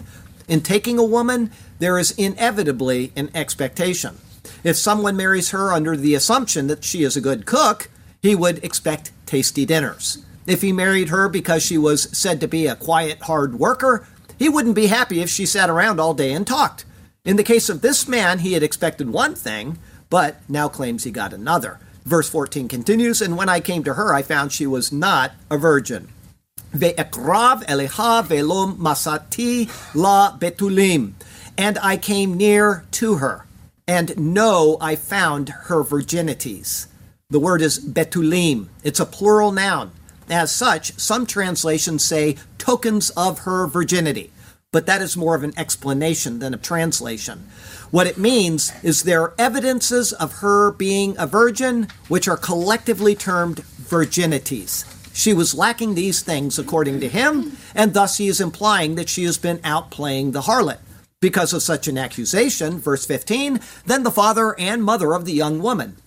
In 0.48 0.62
taking 0.62 0.98
a 0.98 1.04
woman, 1.04 1.52
there 1.80 1.98
is 1.98 2.12
inevitably 2.12 3.12
an 3.18 3.32
expectation. 3.36 4.18
If 4.64 4.78
someone 4.78 5.18
marries 5.18 5.50
her 5.50 5.74
under 5.74 5.98
the 5.98 6.16
assumption 6.16 6.68
that 6.68 6.86
she 6.86 7.04
is 7.04 7.18
a 7.18 7.22
good 7.22 7.46
cook, 7.46 7.90
he 8.22 8.34
would 8.34 8.64
expect 8.64 9.12
tasty 9.26 9.66
dinners. 9.66 10.24
If 10.46 10.62
he 10.62 10.74
married 10.74 11.10
her 11.10 11.30
because 11.30 11.64
she 11.64 11.78
was 11.78 12.16
said 12.18 12.40
to 12.42 12.48
be 12.48 12.68
a 12.68 12.76
quiet, 12.76 13.22
hard 13.22 13.60
worker, 13.60 14.08
he 14.38 14.50
wouldn't 14.50 14.76
be 14.76 14.88
happy 14.88 15.22
if 15.22 15.30
she 15.30 15.46
sat 15.46 15.70
around 15.70 16.00
all 16.00 16.14
day 16.14 16.34
and 16.34 16.46
talked. 16.46 16.86
In 17.24 17.38
the 17.38 17.44
case 17.44 17.70
of 17.70 17.82
this 17.82 18.08
man, 18.08 18.40
he 18.40 18.54
had 18.54 18.64
expected 18.64 19.10
one 19.10 19.36
thing, 19.36 19.78
but 20.10 20.38
now 20.50 20.68
claims 20.68 21.04
he 21.04 21.12
got 21.12 21.34
another. 21.34 21.80
Verse 22.04 22.30
14 22.30 22.68
continues, 22.68 23.22
And 23.22 23.38
when 23.38 23.48
I 23.48 23.62
came 23.62 23.84
to 23.86 23.94
her, 23.94 24.14
I 24.14 24.22
found 24.22 24.52
she 24.52 24.68
was 24.68 24.92
not 24.92 25.32
a 25.50 25.58
virgin. 25.58 26.10
Eleha 26.74 28.24
velom 28.24 28.78
masati 28.78 29.96
la 29.96 30.38
betulim. 30.38 31.14
And 31.58 31.78
I 31.80 31.98
came 31.98 32.36
near 32.36 32.84
to 32.92 33.16
her 33.16 33.46
and 33.88 34.18
no, 34.18 34.78
I 34.80 34.96
found 34.96 35.50
her 35.50 35.84
virginities. 35.84 36.88
The 37.30 37.40
word 37.40 37.62
is 37.62 37.80
betulim. 37.80 38.68
It's 38.84 39.00
a 39.00 39.06
plural 39.06 39.52
noun. 39.52 39.92
As 40.30 40.56
such, 40.56 40.98
some 41.00 41.26
translations 41.26 42.04
say 42.04 42.38
tokens 42.58 43.10
of 43.12 43.40
her 43.40 43.68
virginity, 43.68 44.32
but 44.72 44.86
that 44.86 45.02
is 45.02 45.18
more 45.18 45.36
of 45.36 45.44
an 45.44 45.54
explanation 45.58 46.40
than 46.40 46.54
a 46.54 46.58
translation. 46.58 47.48
What 47.92 48.08
it 48.08 48.18
means 48.18 48.72
is 48.82 49.04
there 49.04 49.22
are 49.22 49.36
evidences 49.38 50.14
of 50.14 50.40
her 50.40 50.72
being 50.72 51.16
a 51.20 51.28
virgin, 51.28 51.88
which 52.08 52.28
are 52.28 52.38
collectively 52.38 53.16
termed 53.16 53.58
virginities. 53.80 54.86
She 55.14 55.32
was 55.34 55.54
lacking 55.54 55.94
these 55.94 56.24
things 56.24 56.58
according 56.58 57.02
to 57.02 57.08
him, 57.08 57.56
and 57.76 57.94
thus 57.94 58.18
he 58.18 58.28
is 58.28 58.42
implying 58.42 58.96
that 58.96 59.10
she 59.10 59.26
has 59.26 59.38
been 59.38 59.60
out 59.64 59.92
playing 59.92 60.32
the 60.32 60.42
harlot. 60.42 60.80
Because 61.20 61.54
of 61.54 61.62
such 61.62 61.88
an 61.88 61.98
accusation, 61.98 62.80
verse 62.80 63.06
15, 63.06 63.60
then 63.86 64.04
the 64.04 64.12
father 64.12 64.60
and 64.60 64.84
mother 64.84 65.14
of 65.14 65.26
the 65.26 65.34
young 65.34 65.62
woman. 65.62 65.98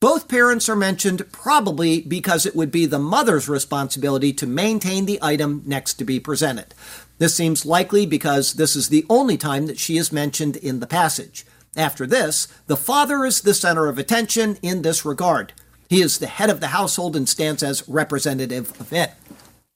Both 0.00 0.28
parents 0.28 0.68
are 0.68 0.76
mentioned 0.76 1.30
probably 1.30 2.00
because 2.00 2.46
it 2.46 2.56
would 2.56 2.72
be 2.72 2.86
the 2.86 2.98
mother's 2.98 3.48
responsibility 3.48 4.32
to 4.32 4.46
maintain 4.46 5.04
the 5.04 5.18
item 5.20 5.62
next 5.66 5.94
to 5.94 6.04
be 6.04 6.18
presented. 6.18 6.74
This 7.18 7.36
seems 7.36 7.66
likely 7.66 8.06
because 8.06 8.54
this 8.54 8.74
is 8.74 8.88
the 8.88 9.04
only 9.10 9.36
time 9.36 9.66
that 9.66 9.78
she 9.78 9.98
is 9.98 10.10
mentioned 10.10 10.56
in 10.56 10.80
the 10.80 10.86
passage. 10.86 11.44
After 11.76 12.06
this, 12.06 12.48
the 12.66 12.78
father 12.78 13.24
is 13.26 13.42
the 13.42 13.54
center 13.54 13.88
of 13.88 13.98
attention 13.98 14.56
in 14.62 14.82
this 14.82 15.04
regard. 15.04 15.52
He 15.88 16.00
is 16.00 16.18
the 16.18 16.26
head 16.26 16.48
of 16.48 16.60
the 16.60 16.68
household 16.68 17.14
and 17.14 17.28
stands 17.28 17.62
as 17.62 17.86
representative 17.88 18.80
of 18.80 18.92
it 18.92 19.12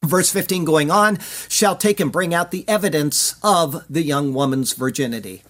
verse 0.05 0.31
15 0.31 0.65
going 0.65 0.91
on, 0.91 1.19
shall 1.49 1.77
take 1.77 2.01
and 2.01 2.13
bring 2.13 2.35
out 2.35 2.51
the 2.51 2.69
evidence 2.69 3.37
of 3.43 3.85
the 3.89 4.03
young 4.03 4.35
woman's 4.35 4.73
virginity. 4.73 5.43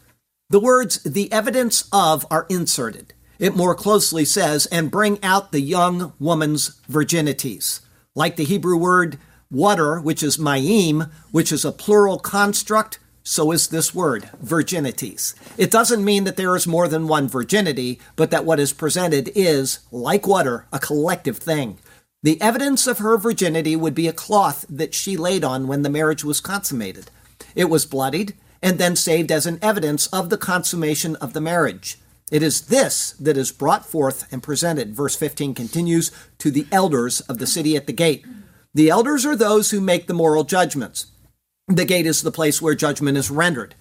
The 0.50 0.60
words 0.60 1.02
the 1.02 1.32
evidence 1.32 1.88
of 1.92 2.26
are 2.30 2.46
inserted. 2.48 3.13
It 3.38 3.56
more 3.56 3.74
closely 3.74 4.24
says, 4.24 4.66
and 4.66 4.90
bring 4.90 5.22
out 5.22 5.52
the 5.52 5.60
young 5.60 6.12
woman's 6.18 6.80
virginities. 6.90 7.80
Like 8.14 8.36
the 8.36 8.44
Hebrew 8.44 8.76
word 8.76 9.18
water, 9.50 10.00
which 10.00 10.22
is 10.22 10.36
ma'im, 10.36 11.10
which 11.30 11.52
is 11.52 11.64
a 11.64 11.72
plural 11.72 12.18
construct, 12.18 12.98
so 13.22 13.52
is 13.52 13.68
this 13.68 13.94
word, 13.94 14.28
virginities. 14.42 15.34
It 15.56 15.70
doesn't 15.70 16.04
mean 16.04 16.24
that 16.24 16.36
there 16.36 16.54
is 16.54 16.66
more 16.66 16.88
than 16.88 17.08
one 17.08 17.26
virginity, 17.26 17.98
but 18.16 18.30
that 18.30 18.44
what 18.44 18.60
is 18.60 18.72
presented 18.72 19.30
is, 19.34 19.78
like 19.90 20.26
water, 20.26 20.66
a 20.72 20.78
collective 20.78 21.38
thing. 21.38 21.78
The 22.22 22.40
evidence 22.40 22.86
of 22.86 22.98
her 22.98 23.16
virginity 23.16 23.76
would 23.76 23.94
be 23.94 24.08
a 24.08 24.12
cloth 24.12 24.64
that 24.68 24.94
she 24.94 25.16
laid 25.16 25.42
on 25.42 25.66
when 25.66 25.82
the 25.82 25.90
marriage 25.90 26.24
was 26.24 26.40
consummated. 26.40 27.10
It 27.54 27.66
was 27.66 27.86
bloodied 27.86 28.34
and 28.62 28.78
then 28.78 28.96
saved 28.96 29.30
as 29.30 29.46
an 29.46 29.58
evidence 29.60 30.06
of 30.08 30.30
the 30.30 30.38
consummation 30.38 31.16
of 31.16 31.32
the 31.32 31.40
marriage. 31.40 31.98
It 32.30 32.42
is 32.42 32.62
this 32.62 33.12
that 33.12 33.36
is 33.36 33.52
brought 33.52 33.84
forth 33.84 34.26
and 34.32 34.42
presented, 34.42 34.94
verse 34.94 35.14
15 35.14 35.54
continues, 35.54 36.10
to 36.38 36.50
the 36.50 36.66
elders 36.72 37.20
of 37.22 37.38
the 37.38 37.46
city 37.46 37.76
at 37.76 37.86
the 37.86 37.92
gate. 37.92 38.24
The 38.72 38.90
elders 38.90 39.26
are 39.26 39.36
those 39.36 39.70
who 39.70 39.80
make 39.80 40.06
the 40.06 40.14
moral 40.14 40.44
judgments. 40.44 41.06
The 41.68 41.84
gate 41.84 42.06
is 42.06 42.22
the 42.22 42.32
place 42.32 42.60
where 42.60 42.74
judgment 42.74 43.16
is 43.18 43.30
rendered. 43.30 43.74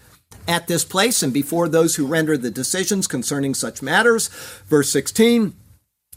At 0.48 0.68
this 0.68 0.84
place 0.84 1.24
and 1.24 1.34
before 1.34 1.70
those 1.70 1.96
who 1.96 2.06
render 2.06 2.38
the 2.38 2.52
decisions 2.52 3.08
concerning 3.08 3.54
such 3.54 3.82
matters, 3.82 4.28
verse 4.68 4.90
16, 4.90 5.54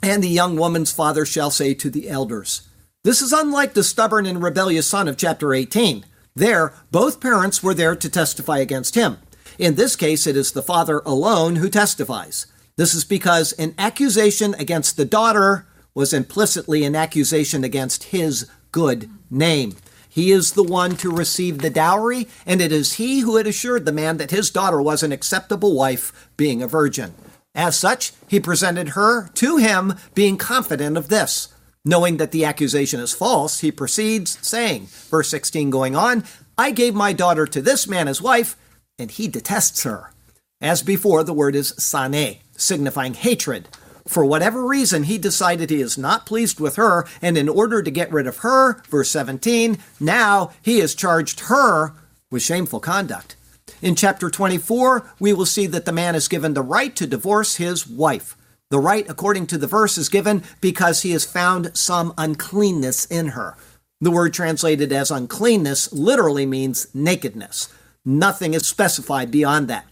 and 0.02 0.23
the 0.23 0.28
young 0.28 0.56
woman's 0.56 0.92
father 0.92 1.25
shall 1.25 1.50
say 1.50 1.75
to 1.75 1.90
the 1.90 2.09
elders. 2.09 2.68
This 3.04 3.23
is 3.23 3.33
unlike 3.33 3.75
the 3.75 3.85
stubborn 3.85 4.26
and 4.26 4.42
rebellious 4.42 4.88
son 4.88 5.06
of 5.06 5.16
chapter 5.16 5.54
18. 5.54 6.04
There, 6.35 6.75
both 6.90 7.21
parents 7.21 7.62
were 7.62 7.75
there 7.75 7.97
to 7.97 8.11
testify 8.11 8.59
against 8.59 8.95
him. 8.95 9.18
In 9.59 9.75
this 9.75 9.97
case, 9.97 10.27
it 10.27 10.37
is 10.37 10.53
the 10.53 10.63
father 10.63 11.01
alone 11.07 11.57
who 11.57 11.69
testifies. 11.69 12.47
This 12.77 12.95
is 12.95 13.05
because 13.05 13.53
an 13.55 13.75
accusation 13.79 14.55
against 14.55 14.97
the 14.97 15.05
daughter 15.05 15.67
was 15.95 16.13
implicitly 16.13 16.85
an 16.85 16.95
accusation 16.95 17.65
against 17.65 18.05
his 18.05 18.49
good 18.71 19.09
name. 19.31 19.77
He 20.09 20.31
is 20.31 20.53
the 20.53 20.63
one 20.63 20.97
to 20.97 21.11
receive 21.11 21.59
the 21.59 21.71
dowry, 21.71 22.29
and 22.45 22.61
it 22.61 22.73
is 22.73 22.95
he 22.95 23.21
who 23.21 23.37
had 23.37 23.47
assured 23.47 23.85
the 23.85 23.93
man 23.93 24.19
that 24.19 24.31
his 24.31 24.51
daughter 24.51 24.81
was 24.81 25.03
an 25.03 25.13
acceptable 25.13 25.75
wife, 25.75 26.31
being 26.37 26.63
a 26.63 26.67
virgin. 26.67 27.15
As 27.55 27.79
such, 27.79 28.13
he 28.29 28.41
presented 28.41 28.91
her 28.91 29.29
to 29.29 29.57
him, 29.57 29.95
being 30.15 30.37
confident 30.37 30.99
of 30.99 31.09
this. 31.09 31.49
Knowing 31.85 32.19
that 32.19 32.31
the 32.31 32.45
accusation 32.45 33.01
is 33.01 33.15
false, 33.15 33.61
he 33.61 33.71
proceeds, 33.71 34.39
saying, 34.47 34.87
verse 35.09 35.29
16 35.31 35.71
going 35.71 35.97
on, 35.97 36.25
I 36.59 36.71
gave 36.73 36.95
my 36.95 37.13
daughter 37.13 37.47
to 37.47 37.63
this 37.63 37.87
man 37.87 38.09
as 38.09 38.21
wife, 38.21 38.57
and 38.99 39.11
he 39.11 39.29
detests 39.29 39.83
her. 39.83 40.12
As 40.61 40.83
before, 40.83 41.23
the 41.23 41.35
word 41.35 41.55
is 41.55 41.75
sane, 41.76 42.38
signifying 42.57 43.15
hatred. 43.15 43.69
For 44.07 44.25
whatever 44.25 44.67
reason, 44.67 45.05
he 45.05 45.19
decided 45.19 45.69
he 45.69 45.81
is 45.81 45.99
not 45.99 46.26
pleased 46.26 46.61
with 46.61 46.76
her, 46.76 47.07
and 47.21 47.37
in 47.37 47.49
order 47.49 47.83
to 47.83 47.91
get 47.91 48.12
rid 48.12 48.26
of 48.26 48.38
her, 48.38 48.83
verse 48.88 49.11
17, 49.11 49.79
now 49.99 50.53
he 50.62 50.79
has 50.79 50.95
charged 50.95 51.41
her 51.41 51.93
with 52.31 52.43
shameful 52.43 52.81
conduct. 52.81 53.37
In 53.83 53.95
chapter 53.95 54.31
24, 54.31 55.11
we 55.19 55.33
will 55.33 55.45
see 55.45 55.67
that 55.67 55.85
the 55.85 55.93
man 55.93 56.15
is 56.15 56.29
given 56.29 56.55
the 56.55 56.62
right 56.62 56.95
to 56.97 57.07
divorce 57.07 57.57
his 57.57 57.87
wife. 57.87 58.37
The 58.71 58.79
right, 58.79 59.09
according 59.09 59.49
to 59.49 59.59
the 59.59 59.67
verse, 59.67 59.99
is 59.99 60.09
given 60.09 60.43
because 60.61 61.03
he 61.03 61.11
has 61.11 61.25
found 61.25 61.76
some 61.76 62.15
uncleanness 62.17 63.07
in 63.07 63.29
her. 63.29 63.57
The 64.00 64.11
word 64.11 64.35
translated 64.35 64.93
as 64.93 65.11
uncleanness 65.11 65.93
literally 65.93 66.47
means 66.47 66.88
nakedness. 66.95 67.69
Nothing 68.09 68.55
is 68.55 68.65
specified 68.65 69.33
beyond 69.33 69.67
that. 69.67 69.85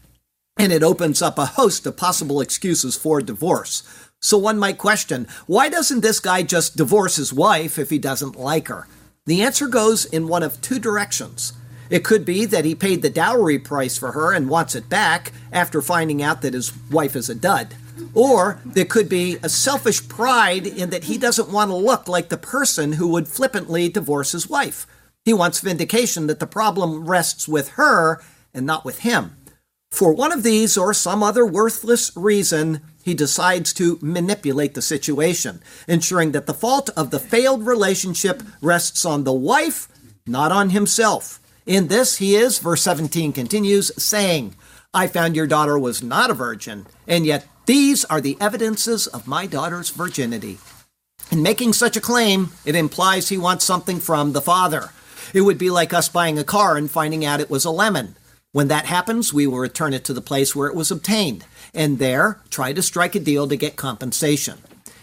And 0.56 0.72
it 0.72 0.84
opens 0.84 1.20
up 1.20 1.36
a 1.36 1.46
host 1.46 1.84
of 1.84 1.96
possible 1.96 2.40
excuses 2.40 2.94
for 2.94 3.20
divorce. 3.20 3.82
So 4.20 4.38
one 4.38 4.56
might 4.56 4.78
question 4.78 5.26
why 5.48 5.68
doesn't 5.68 6.00
this 6.00 6.20
guy 6.20 6.44
just 6.44 6.76
divorce 6.76 7.16
his 7.16 7.32
wife 7.32 7.76
if 7.76 7.90
he 7.90 7.98
doesn't 7.98 8.38
like 8.38 8.68
her? 8.68 8.86
The 9.26 9.42
answer 9.42 9.66
goes 9.66 10.04
in 10.04 10.28
one 10.28 10.44
of 10.44 10.60
two 10.60 10.78
directions. 10.78 11.54
It 11.90 12.04
could 12.04 12.24
be 12.24 12.44
that 12.44 12.64
he 12.64 12.76
paid 12.76 13.02
the 13.02 13.10
dowry 13.10 13.58
price 13.58 13.98
for 13.98 14.12
her 14.12 14.32
and 14.32 14.48
wants 14.48 14.76
it 14.76 14.88
back 14.88 15.32
after 15.50 15.82
finding 15.82 16.22
out 16.22 16.40
that 16.42 16.54
his 16.54 16.72
wife 16.92 17.16
is 17.16 17.28
a 17.28 17.34
dud. 17.34 17.74
Or 18.14 18.60
there 18.64 18.84
could 18.84 19.08
be 19.08 19.38
a 19.42 19.48
selfish 19.48 20.08
pride 20.08 20.68
in 20.68 20.90
that 20.90 21.04
he 21.04 21.18
doesn't 21.18 21.50
want 21.50 21.70
to 21.72 21.76
look 21.76 22.06
like 22.06 22.28
the 22.28 22.36
person 22.36 22.92
who 22.92 23.08
would 23.08 23.26
flippantly 23.26 23.88
divorce 23.88 24.32
his 24.32 24.48
wife. 24.48 24.86
He 25.24 25.32
wants 25.32 25.60
vindication 25.60 26.26
that 26.26 26.38
the 26.38 26.46
problem 26.46 27.06
rests 27.06 27.48
with 27.48 27.70
her 27.70 28.22
and 28.52 28.66
not 28.66 28.84
with 28.84 29.00
him. 29.00 29.36
For 29.90 30.12
one 30.12 30.32
of 30.32 30.42
these 30.42 30.76
or 30.76 30.92
some 30.92 31.22
other 31.22 31.46
worthless 31.46 32.10
reason, 32.16 32.80
he 33.02 33.14
decides 33.14 33.72
to 33.74 33.98
manipulate 34.02 34.74
the 34.74 34.82
situation, 34.82 35.62
ensuring 35.86 36.32
that 36.32 36.46
the 36.46 36.52
fault 36.52 36.90
of 36.96 37.10
the 37.10 37.20
failed 37.20 37.66
relationship 37.66 38.42
rests 38.60 39.04
on 39.04 39.24
the 39.24 39.32
wife, 39.32 39.88
not 40.26 40.52
on 40.52 40.70
himself. 40.70 41.40
In 41.64 41.88
this, 41.88 42.16
he 42.16 42.34
is, 42.34 42.58
verse 42.58 42.82
17 42.82 43.32
continues, 43.32 43.92
saying, 44.02 44.54
I 44.92 45.06
found 45.06 45.36
your 45.36 45.46
daughter 45.46 45.78
was 45.78 46.02
not 46.02 46.30
a 46.30 46.34
virgin, 46.34 46.86
and 47.06 47.24
yet 47.24 47.46
these 47.66 48.04
are 48.06 48.20
the 48.20 48.36
evidences 48.40 49.06
of 49.06 49.26
my 49.26 49.46
daughter's 49.46 49.90
virginity. 49.90 50.58
In 51.30 51.42
making 51.42 51.72
such 51.72 51.96
a 51.96 52.00
claim, 52.00 52.50
it 52.64 52.74
implies 52.74 53.28
he 53.28 53.38
wants 53.38 53.64
something 53.64 54.00
from 54.00 54.32
the 54.32 54.42
father. 54.42 54.90
It 55.32 55.42
would 55.42 55.58
be 55.58 55.70
like 55.70 55.92
us 55.92 56.08
buying 56.08 56.38
a 56.38 56.44
car 56.44 56.76
and 56.76 56.90
finding 56.90 57.24
out 57.24 57.40
it 57.40 57.50
was 57.50 57.64
a 57.64 57.70
lemon. 57.70 58.16
When 58.52 58.68
that 58.68 58.86
happens, 58.86 59.32
we 59.32 59.46
will 59.46 59.58
return 59.58 59.94
it 59.94 60.04
to 60.04 60.12
the 60.12 60.20
place 60.20 60.54
where 60.54 60.68
it 60.68 60.76
was 60.76 60.90
obtained, 60.90 61.44
and 61.72 61.98
there 61.98 62.40
try 62.50 62.72
to 62.72 62.82
strike 62.82 63.14
a 63.14 63.20
deal 63.20 63.48
to 63.48 63.56
get 63.56 63.76
compensation. 63.76 64.58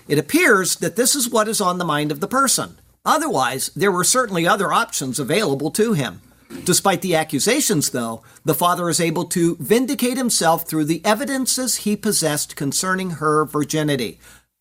It 0.07 0.17
appears 0.17 0.77
that 0.77 0.95
this 0.95 1.15
is 1.15 1.29
what 1.29 1.47
is 1.47 1.59
on 1.59 1.77
the 1.77 1.85
mind 1.85 2.11
of 2.11 2.19
the 2.19 2.27
person. 2.27 2.77
Otherwise, 3.03 3.69
there 3.75 3.91
were 3.91 4.03
certainly 4.03 4.47
other 4.47 4.71
options 4.71 5.19
available 5.19 5.71
to 5.71 5.93
him. 5.93 6.21
Despite 6.63 7.01
the 7.01 7.15
accusations, 7.15 7.89
though, 7.89 8.23
the 8.45 8.53
father 8.53 8.89
is 8.89 8.99
able 8.99 9.25
to 9.25 9.55
vindicate 9.59 10.17
himself 10.17 10.67
through 10.67 10.85
the 10.85 11.03
evidences 11.03 11.77
he 11.77 11.95
possessed 11.95 12.55
concerning 12.55 13.11
her 13.11 13.45
virginity. 13.45 14.19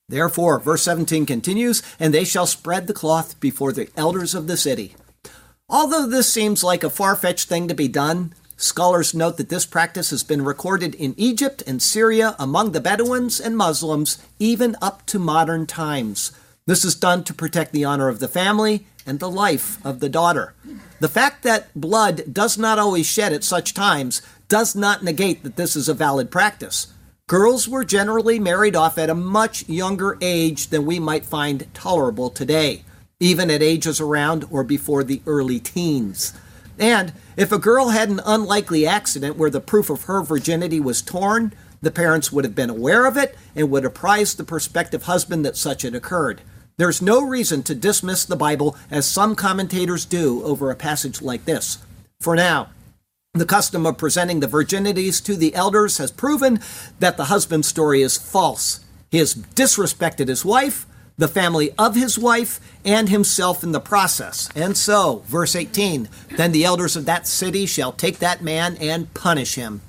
Therefore, 0.09 0.59
verse 0.59 0.83
17 0.83 1.27
continues, 1.27 1.83
and 1.99 2.15
they 2.15 2.25
shall 2.25 2.47
spread 2.47 2.87
the 2.87 2.95
cloth 2.95 3.39
before 3.39 3.73
the 3.73 3.89
elders 3.97 4.35
of 4.35 4.47
the 4.47 4.57
city. 4.57 4.95
Although 5.73 6.09
this 6.09 6.31
seems 6.31 6.65
like 6.65 6.83
a 6.83 6.91
far 6.91 7.15
fetched 7.15 7.49
thing 7.49 7.69
to 7.69 7.75
be 7.75 7.87
done, 7.87 8.35
Scholars 8.57 9.15
note 9.15 9.39
that 9.39 9.49
this 9.49 9.65
practice 9.65 10.11
has 10.11 10.23
been 10.23 10.45
recorded 10.45 10.95
in 10.97 11.15
Egypt 11.17 11.63
and 11.67 11.81
Syria 11.81 12.37
among 12.39 12.73
the 12.73 12.81
Bedouins 12.81 13.41
and 13.41 13.57
Muslims 13.57 14.19
even 14.39 14.77
up 14.83 15.07
to 15.07 15.19
modern 15.19 15.67
times. 15.67 16.33
This 16.67 16.85
is 16.85 16.95
done 16.95 17.25
to 17.25 17.33
protect 17.33 17.73
the 17.73 17.85
honor 17.87 18.09
of 18.09 18.19
the 18.19 18.29
family 18.29 18.87
and 19.07 19.19
the 19.19 19.31
life 19.31 19.83
of 19.83 20.01
the 20.01 20.11
daughter. 20.11 20.53
The 20.99 21.09
fact 21.09 21.43
that 21.45 21.73
blood 21.75 22.35
does 22.35 22.59
not 22.59 22.79
always 22.79 23.07
shed 23.07 23.33
at 23.33 23.45
such 23.45 23.73
times 23.73 24.21
does 24.49 24.77
not 24.77 25.03
negate 25.03 25.43
that 25.43 25.57
this 25.57 25.75
is 25.75 25.89
a 25.89 25.95
valid 25.95 26.31
practice. 26.31 26.89
Girls 27.29 27.67
were 27.67 27.85
generally 27.85 28.39
married 28.39 28.77
off 28.77 28.99
at 28.99 29.09
a 29.09 29.15
much 29.15 29.67
younger 29.71 30.19
age 30.21 30.67
than 30.67 30.85
we 30.85 31.01
might 31.01 31.25
find 31.25 31.73
tolerable 31.73 32.29
today, 32.29 32.85
even 33.21 33.51
at 33.51 33.63
ages 33.63 34.01
around 34.01 34.47
or 34.51 34.65
before 34.65 35.05
the 35.05 35.23
early 35.27 35.61
teens. 35.61 36.33
And 36.79 37.13
if 37.37 37.53
a 37.53 37.59
girl 37.59 37.91
had 37.91 38.09
an 38.09 38.21
unlikely 38.25 38.87
accident 38.87 39.37
where 39.37 39.51
the 39.51 39.61
proof 39.61 39.91
of 39.91 40.05
her 40.05 40.23
virginity 40.23 40.81
was 40.81 41.03
torn, 41.03 41.53
the 41.83 41.91
parents 41.91 42.33
would 42.33 42.45
have 42.45 42.55
been 42.55 42.71
aware 42.71 43.05
of 43.07 43.17
it 43.17 43.37
and 43.55 43.71
would 43.71 43.85
apprise 43.85 44.35
the 44.35 44.45
prospective 44.45 45.05
husband 45.05 45.45
that 45.45 45.57
such 45.57 45.83
had 45.83 45.95
occurred. 45.95 46.41
There's 46.79 47.03
no 47.03 47.23
reason 47.23 47.63
to 47.65 47.75
dismiss 47.75 48.25
the 48.25 48.37
Bible 48.37 48.77
as 48.91 49.07
some 49.07 49.37
commentators 49.37 50.07
do 50.07 50.43
over 50.43 50.71
a 50.71 50.77
passage 50.77 51.21
like 51.21 51.45
this. 51.45 51.79
For 52.21 52.35
now, 52.35 52.71
the 53.35 53.47
custom 53.47 53.85
of 53.85 53.99
presenting 53.99 54.41
the 54.41 54.49
virginities 54.49 55.23
to 55.25 55.37
the 55.37 55.55
elders 55.55 55.99
has 55.99 56.11
proven 56.11 56.61
that 56.99 57.19
the 57.19 57.27
husband's 57.27 57.69
story 57.69 58.01
is 58.01 58.17
false. 58.17 58.81
He 59.11 59.19
has 59.19 59.35
disrespected 59.35 60.29
his 60.29 60.45
wife, 60.45 60.87
the 61.21 61.29
family 61.29 61.71
of 61.79 61.95
his 61.95 62.19
wife, 62.19 62.59
and 62.83 63.11
himself 63.11 63.63
in 63.63 63.73
the 63.73 63.81
process. 63.81 64.49
And 64.57 64.75
so, 64.75 65.23
verse 65.27 65.55
18 65.55 66.09
Then 66.37 66.53
the 66.53 66.65
elders 66.65 66.97
of 66.97 67.05
that 67.05 67.27
city 67.27 67.67
shall 67.67 67.93
take 67.93 68.19
that 68.19 68.43
man 68.43 68.77
and 68.81 69.13
punish 69.13 69.55
him. 69.55 69.83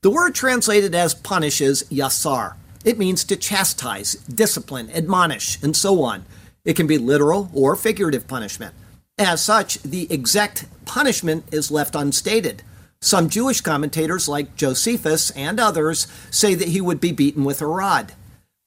The 0.00 0.10
word 0.10 0.34
translated 0.34 0.94
as 0.94 1.14
punish 1.14 1.60
is 1.60 1.84
yasar. 1.90 2.54
It 2.82 2.98
means 2.98 3.24
to 3.24 3.36
chastise, 3.36 4.14
discipline, 4.14 4.90
admonish, 4.94 5.62
and 5.62 5.76
so 5.76 6.02
on. 6.02 6.24
It 6.64 6.76
can 6.76 6.86
be 6.86 6.96
literal 6.96 7.50
or 7.52 7.76
figurative 7.76 8.26
punishment. 8.26 8.74
As 9.18 9.44
such, 9.44 9.82
the 9.82 10.10
exact 10.10 10.64
punishment 10.86 11.44
is 11.52 11.70
left 11.70 11.94
unstated. 11.94 12.62
Some 13.02 13.28
Jewish 13.28 13.60
commentators, 13.60 14.28
like 14.28 14.56
Josephus 14.56 15.30
and 15.32 15.60
others, 15.60 16.06
say 16.30 16.54
that 16.54 16.68
he 16.68 16.80
would 16.80 17.00
be 17.00 17.12
beaten 17.12 17.44
with 17.44 17.60
a 17.60 17.66
rod. 17.66 18.14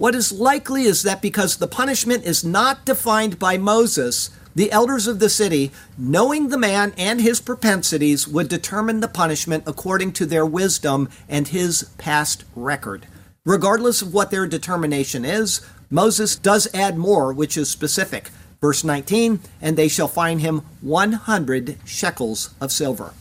What 0.04 0.16
is 0.16 0.34
likely 0.34 0.84
is 0.84 1.04
that 1.04 1.22
because 1.22 1.56
the 1.56 1.66
punishment 1.66 2.26
is 2.26 2.44
not 2.44 2.84
defined 2.84 3.40
by 3.40 3.58
Moses, 3.58 4.32
the 4.54 4.70
elders 4.70 5.08
of 5.08 5.20
the 5.20 5.30
city, 5.30 5.72
knowing 5.98 6.50
the 6.50 6.58
man 6.58 6.94
and 6.98 7.22
his 7.22 7.40
propensities, 7.40 8.28
would 8.28 8.50
determine 8.50 9.00
the 9.00 9.08
punishment 9.08 9.64
according 9.66 10.12
to 10.12 10.26
their 10.26 10.46
wisdom 10.46 11.08
and 11.30 11.48
his 11.48 11.84
past 11.98 12.44
record. 12.54 13.08
Regardless 13.46 14.02
of 14.02 14.14
what 14.14 14.30
their 14.30 14.46
determination 14.46 15.24
is, 15.24 15.62
Moses 15.90 16.36
does 16.36 16.68
add 16.74 16.98
more, 16.98 17.32
which 17.32 17.56
is 17.56 17.70
specific. 17.70 18.30
Verse 18.60 18.84
19, 18.84 19.40
and 19.62 19.78
they 19.78 19.88
shall 19.88 20.10
fine 20.10 20.40
him 20.40 20.64
100 20.82 21.78
shekels 21.86 22.54
of 22.60 22.74
silver. 22.74 23.14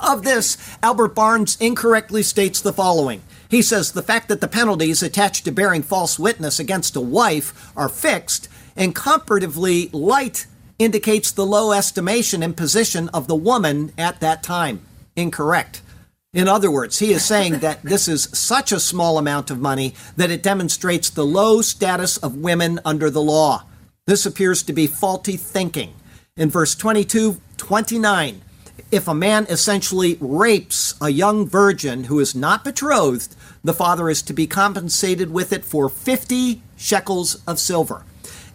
Of 0.00 0.22
this, 0.22 0.58
Albert 0.80 1.16
Barnes 1.16 1.56
incorrectly 1.60 2.22
states 2.22 2.60
the 2.60 2.72
following 2.72 3.22
he 3.54 3.62
says 3.62 3.92
the 3.92 4.02
fact 4.02 4.28
that 4.28 4.40
the 4.40 4.48
penalties 4.48 5.00
attached 5.00 5.44
to 5.44 5.52
bearing 5.52 5.82
false 5.82 6.18
witness 6.18 6.58
against 6.58 6.96
a 6.96 7.00
wife 7.00 7.72
are 7.76 7.88
fixed 7.88 8.48
and 8.74 8.96
comparatively 8.96 9.88
light 9.92 10.46
indicates 10.76 11.30
the 11.30 11.46
low 11.46 11.70
estimation 11.70 12.42
and 12.42 12.56
position 12.56 13.08
of 13.10 13.28
the 13.28 13.36
woman 13.36 13.92
at 13.96 14.18
that 14.18 14.42
time. 14.42 14.84
Incorrect. 15.14 15.82
In 16.32 16.48
other 16.48 16.68
words, 16.68 16.98
he 16.98 17.12
is 17.12 17.24
saying 17.24 17.60
that 17.60 17.80
this 17.84 18.08
is 18.08 18.24
such 18.32 18.72
a 18.72 18.80
small 18.80 19.18
amount 19.18 19.52
of 19.52 19.60
money 19.60 19.94
that 20.16 20.32
it 20.32 20.42
demonstrates 20.42 21.08
the 21.08 21.24
low 21.24 21.62
status 21.62 22.16
of 22.16 22.34
women 22.34 22.80
under 22.84 23.08
the 23.08 23.22
law. 23.22 23.66
This 24.08 24.26
appears 24.26 24.64
to 24.64 24.72
be 24.72 24.88
faulty 24.88 25.36
thinking. 25.36 25.94
In 26.36 26.50
verse 26.50 26.74
22 26.74 27.40
29, 27.56 28.42
if 28.90 29.08
a 29.08 29.14
man 29.14 29.46
essentially 29.48 30.16
rapes 30.20 30.94
a 31.00 31.08
young 31.08 31.48
virgin 31.48 32.04
who 32.04 32.20
is 32.20 32.34
not 32.34 32.64
betrothed, 32.64 33.34
the 33.62 33.74
father 33.74 34.08
is 34.08 34.22
to 34.22 34.32
be 34.32 34.46
compensated 34.46 35.30
with 35.30 35.52
it 35.52 35.64
for 35.64 35.88
50 35.88 36.62
shekels 36.76 37.42
of 37.46 37.58
silver. 37.58 38.04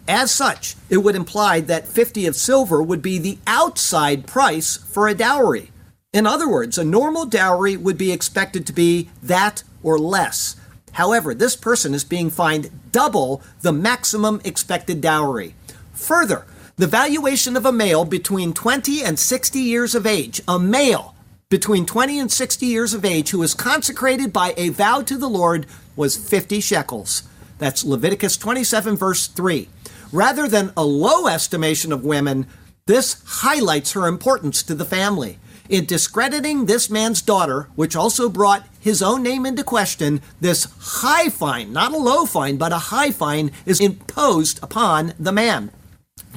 As 0.08 0.30
such, 0.30 0.76
it 0.88 0.98
would 0.98 1.14
imply 1.14 1.60
that 1.60 1.86
50 1.86 2.26
of 2.26 2.36
silver 2.36 2.82
would 2.82 3.02
be 3.02 3.18
the 3.18 3.38
outside 3.46 4.26
price 4.26 4.76
for 4.76 5.08
a 5.08 5.14
dowry. 5.14 5.70
In 6.12 6.26
other 6.26 6.48
words, 6.48 6.78
a 6.78 6.84
normal 6.84 7.26
dowry 7.26 7.76
would 7.76 7.96
be 7.96 8.10
expected 8.10 8.66
to 8.66 8.72
be 8.72 9.10
that 9.22 9.62
or 9.82 9.98
less. 9.98 10.56
However, 10.92 11.34
this 11.34 11.54
person 11.54 11.94
is 11.94 12.02
being 12.02 12.30
fined 12.30 12.70
double 12.90 13.42
the 13.60 13.72
maximum 13.72 14.40
expected 14.44 15.00
dowry. 15.00 15.54
Further, 15.92 16.44
the 16.80 16.86
valuation 16.86 17.58
of 17.58 17.66
a 17.66 17.72
male 17.72 18.06
between 18.06 18.54
20 18.54 19.04
and 19.04 19.18
60 19.18 19.58
years 19.58 19.94
of 19.94 20.06
age, 20.06 20.40
a 20.48 20.58
male 20.58 21.14
between 21.50 21.84
20 21.84 22.18
and 22.18 22.32
60 22.32 22.64
years 22.64 22.94
of 22.94 23.04
age 23.04 23.30
who 23.30 23.42
is 23.42 23.52
consecrated 23.52 24.32
by 24.32 24.54
a 24.56 24.70
vow 24.70 25.02
to 25.02 25.18
the 25.18 25.28
Lord, 25.28 25.66
was 25.94 26.16
50 26.16 26.58
shekels. 26.60 27.24
That's 27.58 27.84
Leviticus 27.84 28.38
27, 28.38 28.96
verse 28.96 29.26
3. 29.26 29.68
Rather 30.10 30.48
than 30.48 30.72
a 30.74 30.82
low 30.82 31.26
estimation 31.26 31.92
of 31.92 32.02
women, 32.02 32.46
this 32.86 33.22
highlights 33.26 33.92
her 33.92 34.06
importance 34.06 34.62
to 34.62 34.74
the 34.74 34.86
family. 34.86 35.38
In 35.68 35.84
discrediting 35.84 36.64
this 36.64 36.88
man's 36.88 37.20
daughter, 37.20 37.68
which 37.74 37.94
also 37.94 38.30
brought 38.30 38.66
his 38.80 39.02
own 39.02 39.22
name 39.22 39.44
into 39.44 39.62
question, 39.62 40.22
this 40.40 40.66
high 40.80 41.28
fine, 41.28 41.74
not 41.74 41.92
a 41.92 41.98
low 41.98 42.24
fine, 42.24 42.56
but 42.56 42.72
a 42.72 42.88
high 42.88 43.10
fine, 43.10 43.50
is 43.66 43.80
imposed 43.80 44.58
upon 44.62 45.12
the 45.18 45.30
man. 45.30 45.72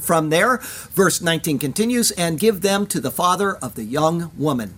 From 0.04 0.30
there, 0.30 0.58
verse 0.92 1.22
19 1.22 1.60
continues, 1.60 2.12
and 2.12 2.38
give 2.38 2.60
them 2.60 2.86
to 2.88 3.00
the 3.00 3.10
father 3.10 3.56
of 3.56 3.76
the 3.76 3.86
young 3.86 4.32
woman. 4.38 4.76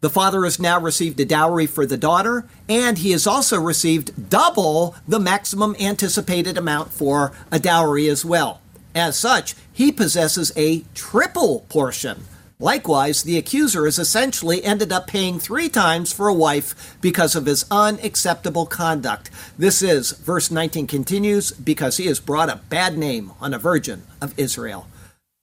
The 0.00 0.10
father 0.10 0.44
has 0.44 0.60
now 0.60 0.78
received 0.78 1.18
a 1.18 1.24
dowry 1.24 1.66
for 1.66 1.86
the 1.86 1.96
daughter, 1.96 2.44
and 2.68 2.98
he 2.98 3.12
has 3.12 3.26
also 3.26 3.58
received 3.58 4.28
double 4.28 4.94
the 5.08 5.18
maximum 5.18 5.74
anticipated 5.80 6.58
amount 6.58 6.92
for 6.92 7.32
a 7.50 7.58
dowry 7.58 8.08
as 8.08 8.26
well. 8.26 8.60
As 8.94 9.16
such, 9.16 9.54
he 9.72 9.90
possesses 9.90 10.52
a 10.54 10.84
triple 10.94 11.60
portion. 11.70 12.24
Likewise, 12.60 13.22
the 13.22 13.38
accuser 13.38 13.84
has 13.84 14.00
essentially 14.00 14.64
ended 14.64 14.90
up 14.90 15.06
paying 15.06 15.38
three 15.38 15.68
times 15.68 16.12
for 16.12 16.26
a 16.26 16.34
wife 16.34 16.96
because 17.00 17.36
of 17.36 17.46
his 17.46 17.64
unacceptable 17.70 18.66
conduct. 18.66 19.30
This 19.56 19.80
is, 19.80 20.10
verse 20.10 20.50
19 20.50 20.88
continues, 20.88 21.52
because 21.52 21.98
he 21.98 22.06
has 22.06 22.18
brought 22.18 22.48
a 22.48 22.60
bad 22.68 22.98
name 22.98 23.30
on 23.40 23.54
a 23.54 23.60
virgin 23.60 24.02
of 24.20 24.36
Israel. 24.36 24.88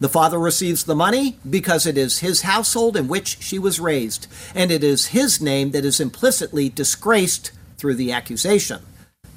The 0.02 0.10
father 0.10 0.38
receives 0.38 0.84
the 0.84 0.96
money 0.96 1.38
because 1.50 1.86
it 1.86 1.98
is 1.98 2.20
his 2.20 2.42
household 2.42 2.98
in 2.98 3.08
which 3.08 3.42
she 3.42 3.58
was 3.58 3.80
raised, 3.80 4.28
and 4.54 4.70
it 4.70 4.84
is 4.84 5.08
his 5.08 5.40
name 5.40 5.72
that 5.72 5.86
is 5.86 6.02
implicitly 6.02 6.68
disgraced 6.68 7.54
through 7.78 7.96
the 7.96 8.12
accusation. 8.12 8.82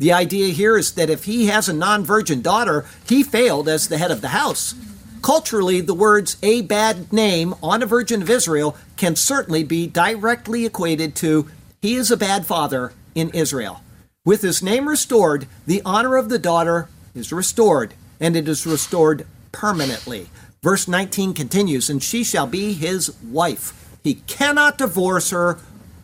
The 0.01 0.13
idea 0.13 0.49
here 0.49 0.77
is 0.77 0.95
that 0.95 1.11
if 1.11 1.25
he 1.25 1.47
has 1.47 1.69
a 1.69 1.73
non 1.73 2.05
virgin 2.05 2.43
daughter, 2.43 2.87
he 3.09 3.23
failed 3.23 3.69
as 3.69 3.87
the 3.87 3.99
head 3.99 4.11
of 4.11 4.21
the 4.21 4.29
house. 4.29 4.75
Culturally, 5.23 5.81
the 5.81 5.95
words 5.95 6.37
a 6.43 6.63
bad 6.63 7.13
name 7.13 7.55
on 7.63 7.83
a 7.83 7.87
virgin 7.87 8.23
of 8.23 8.31
Israel 8.31 8.77
can 8.97 9.17
certainly 9.17 9.65
be 9.65 9.87
directly 9.87 10.65
equated 10.65 11.15
to 11.17 11.49
he 11.81 11.95
is 11.95 12.11
a 12.11 12.17
bad 12.17 12.47
father 12.47 12.93
in 13.15 13.31
Israel. 13.31 13.83
With 14.25 14.43
his 14.43 14.63
name 14.63 14.89
restored, 14.89 15.47
the 15.67 15.83
honor 15.85 16.17
of 16.17 16.29
the 16.29 16.39
daughter 16.39 16.89
is 17.15 17.33
restored, 17.33 17.95
and 18.21 18.37
it 18.37 18.49
is 18.49 18.67
restored 18.67 19.27
permanently. 19.53 20.29
Verse 20.63 20.89
19 20.89 21.35
continues, 21.35 21.89
and 21.89 22.03
she 22.03 22.25
shall 22.25 22.47
be 22.47 22.73
his 22.73 23.15
wife. 23.23 23.97
He 24.03 24.15
cannot 24.27 24.79
divorce 24.79 25.31
her 25.31 25.59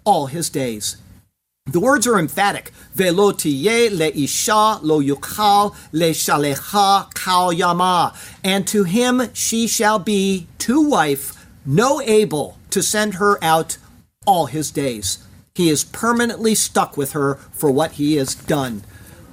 all 0.05 0.27
his 0.27 0.48
days. 0.48 0.96
The 1.66 1.81
words 1.81 2.07
are 2.07 2.18
emphatic. 2.18 2.72
Velo 2.92 3.33
tiye 3.33 3.88
leisha 3.88 4.79
lo 4.83 5.00
yukal 5.00 5.74
le 5.92 6.11
shalecha 6.11 7.14
kal 7.14 7.55
yama. 7.55 8.12
And 8.44 8.66
to 8.68 8.85
him 8.85 9.33
she 9.33 9.66
shall 9.66 9.98
be 9.98 10.46
to 10.59 10.87
wife, 10.87 11.46
no 11.64 12.03
able 12.03 12.59
to 12.68 12.83
send 12.83 13.14
her 13.14 13.42
out 13.42 13.79
all 14.27 14.44
his 14.44 14.70
days. 14.70 15.27
He 15.55 15.70
is 15.70 15.85
permanently 15.85 16.55
stuck 16.55 16.98
with 16.98 17.12
her 17.12 17.37
for 17.53 17.70
what 17.70 17.92
he 17.92 18.16
has 18.16 18.35
done. 18.35 18.85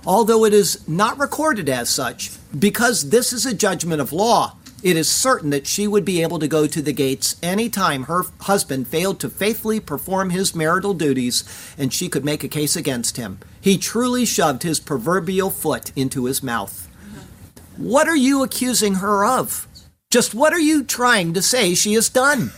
Although 0.06 0.46
it 0.46 0.54
is 0.54 0.88
not 0.88 1.20
recorded 1.20 1.68
as 1.68 1.90
such, 1.90 2.32
because 2.58 3.10
this 3.10 3.34
is 3.34 3.46
a 3.46 3.54
judgment 3.54 4.00
of 4.00 4.14
law, 4.14 4.56
it 4.84 4.98
is 4.98 5.10
certain 5.10 5.52
that 5.52 5.68
she 5.68 5.88
would 5.88 6.04
be 6.04 6.22
able 6.22 6.40
to 6.40 6.48
go 6.48 6.66
to 6.66 6.82
the 6.82 6.94
gates 6.94 7.36
any 7.44 7.70
time 7.70 8.04
her 8.04 8.24
husband 8.42 8.88
failed 8.88 9.20
to 9.20 9.30
faithfully 9.30 9.80
perform 9.80 10.32
his 10.32 10.56
marital 10.56 10.94
duties, 10.94 11.44
and 11.78 11.94
she 11.94 12.10
could 12.10 12.26
make 12.26 12.44
a 12.44 12.48
case 12.48 12.76
against 12.76 13.18
him. 13.18 13.40
He 13.60 13.78
truly 13.78 14.26
shoved 14.26 14.64
his 14.64 14.80
proverbial 14.80 15.52
foot 15.52 15.92
into 15.96 16.26
his 16.26 16.42
mouth. 16.42 16.88
What 17.78 18.08
are 18.08 18.16
you 18.16 18.44
accusing 18.44 18.96
her 18.96 19.26
of? 19.26 19.68
Just 20.10 20.34
what 20.34 20.54
are 20.54 20.60
you 20.60 20.84
trying 20.84 21.34
to 21.34 21.42
say 21.42 21.74
she 21.74 21.94
has 21.94 22.10
done? 22.10 22.52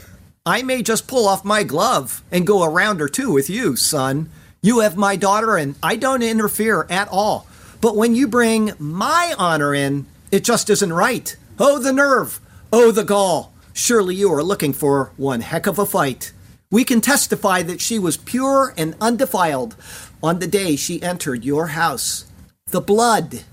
I 0.45 0.63
may 0.63 0.81
just 0.81 1.07
pull 1.07 1.27
off 1.27 1.45
my 1.45 1.63
glove 1.63 2.23
and 2.31 2.47
go 2.47 2.63
a 2.63 2.69
round 2.69 3.01
or 3.01 3.07
two 3.07 3.31
with 3.31 3.49
you, 3.49 3.75
son. 3.75 4.29
You 4.61 4.79
have 4.79 4.97
my 4.97 5.15
daughter, 5.15 5.55
and 5.55 5.75
I 5.83 5.97
don't 5.97 6.23
interfere 6.23 6.87
at 6.89 7.09
all. 7.09 7.47
But 7.79 7.95
when 7.95 8.15
you 8.15 8.27
bring 8.27 8.71
my 8.79 9.35
honor 9.37 9.75
in, 9.75 10.05
it 10.31 10.43
just 10.43 10.69
isn't 10.69 10.91
right. 10.91 11.35
Oh, 11.59 11.77
the 11.77 11.93
nerve! 11.93 12.39
Oh, 12.71 12.91
the 12.91 13.03
gall! 13.03 13.53
Surely 13.73 14.15
you 14.15 14.33
are 14.33 14.41
looking 14.41 14.73
for 14.73 15.11
one 15.17 15.41
heck 15.41 15.67
of 15.67 15.77
a 15.77 15.85
fight. 15.85 16.33
We 16.71 16.83
can 16.83 16.99
testify 16.99 17.61
that 17.61 17.79
she 17.79 17.99
was 17.99 18.17
pure 18.17 18.73
and 18.75 18.95
undefiled 18.99 19.75
on 20.23 20.39
the 20.39 20.47
day 20.47 20.75
she 20.75 21.01
entered 21.03 21.43
your 21.43 21.67
house. 21.67 22.25
The 22.71 22.81
blood 22.81 23.43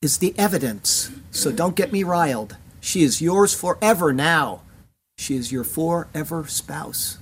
is 0.00 0.18
the 0.18 0.38
evidence, 0.38 1.10
so 1.32 1.50
don't 1.50 1.74
get 1.74 1.92
me 1.92 2.04
riled. 2.04 2.56
She 2.80 3.02
is 3.02 3.20
yours 3.20 3.54
forever 3.54 4.12
now. 4.12 4.62
She 5.16 5.34
is 5.34 5.50
your 5.50 5.64
forever 5.64 6.46
spouse. 6.46 7.18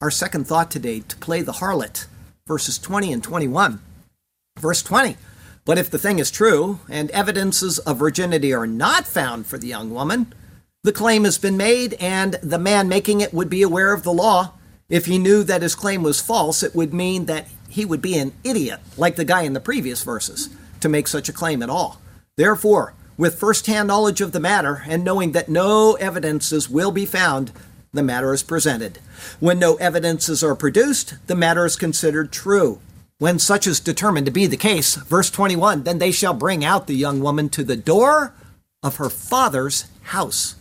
Our 0.00 0.12
second 0.12 0.46
thought 0.46 0.70
today 0.70 1.00
to 1.00 1.16
play 1.16 1.42
the 1.42 1.54
harlot, 1.54 2.06
verses 2.46 2.78
20 2.78 3.12
and 3.12 3.22
21. 3.22 3.80
Verse 4.60 4.82
20 4.82 5.16
but 5.64 5.78
if 5.78 5.90
the 5.90 5.98
thing 5.98 6.18
is 6.18 6.30
true, 6.30 6.80
and 6.88 7.10
evidences 7.10 7.78
of 7.80 7.98
virginity 7.98 8.52
are 8.52 8.66
not 8.66 9.06
found 9.06 9.46
for 9.46 9.58
the 9.58 9.68
young 9.68 9.90
woman, 9.90 10.32
the 10.82 10.92
claim 10.92 11.24
has 11.24 11.38
been 11.38 11.56
made, 11.56 11.94
and 11.94 12.34
the 12.42 12.58
man 12.58 12.88
making 12.88 13.20
it 13.20 13.32
would 13.32 13.48
be 13.48 13.62
aware 13.62 13.92
of 13.92 14.02
the 14.02 14.12
law. 14.12 14.52
If 14.88 15.06
he 15.06 15.18
knew 15.18 15.44
that 15.44 15.62
his 15.62 15.76
claim 15.76 16.02
was 16.02 16.20
false, 16.20 16.62
it 16.62 16.74
would 16.74 16.92
mean 16.92 17.26
that 17.26 17.46
he 17.68 17.84
would 17.84 18.02
be 18.02 18.18
an 18.18 18.32
idiot, 18.42 18.80
like 18.96 19.16
the 19.16 19.24
guy 19.24 19.42
in 19.42 19.52
the 19.52 19.60
previous 19.60 20.02
verses, 20.02 20.48
to 20.80 20.88
make 20.88 21.06
such 21.06 21.28
a 21.28 21.32
claim 21.32 21.62
at 21.62 21.70
all. 21.70 22.00
Therefore, 22.36 22.94
with 23.16 23.38
first 23.38 23.66
hand 23.66 23.88
knowledge 23.88 24.20
of 24.20 24.32
the 24.32 24.40
matter, 24.40 24.82
and 24.88 25.04
knowing 25.04 25.32
that 25.32 25.48
no 25.48 25.94
evidences 25.94 26.68
will 26.68 26.90
be 26.90 27.06
found, 27.06 27.52
the 27.92 28.02
matter 28.02 28.32
is 28.32 28.42
presented. 28.42 28.98
When 29.38 29.58
no 29.58 29.76
evidences 29.76 30.42
are 30.42 30.56
produced, 30.56 31.14
the 31.28 31.36
matter 31.36 31.64
is 31.64 31.76
considered 31.76 32.32
true. 32.32 32.80
When 33.18 33.38
such 33.38 33.66
is 33.66 33.80
determined 33.80 34.26
to 34.26 34.32
be 34.32 34.46
the 34.46 34.56
case, 34.56 34.96
verse 34.96 35.30
21 35.30 35.84
then 35.84 35.98
they 35.98 36.12
shall 36.12 36.34
bring 36.34 36.64
out 36.64 36.86
the 36.86 36.94
young 36.94 37.20
woman 37.20 37.48
to 37.50 37.64
the 37.64 37.76
door 37.76 38.34
of 38.82 38.96
her 38.96 39.10
father's 39.10 39.86
house. 40.02 40.56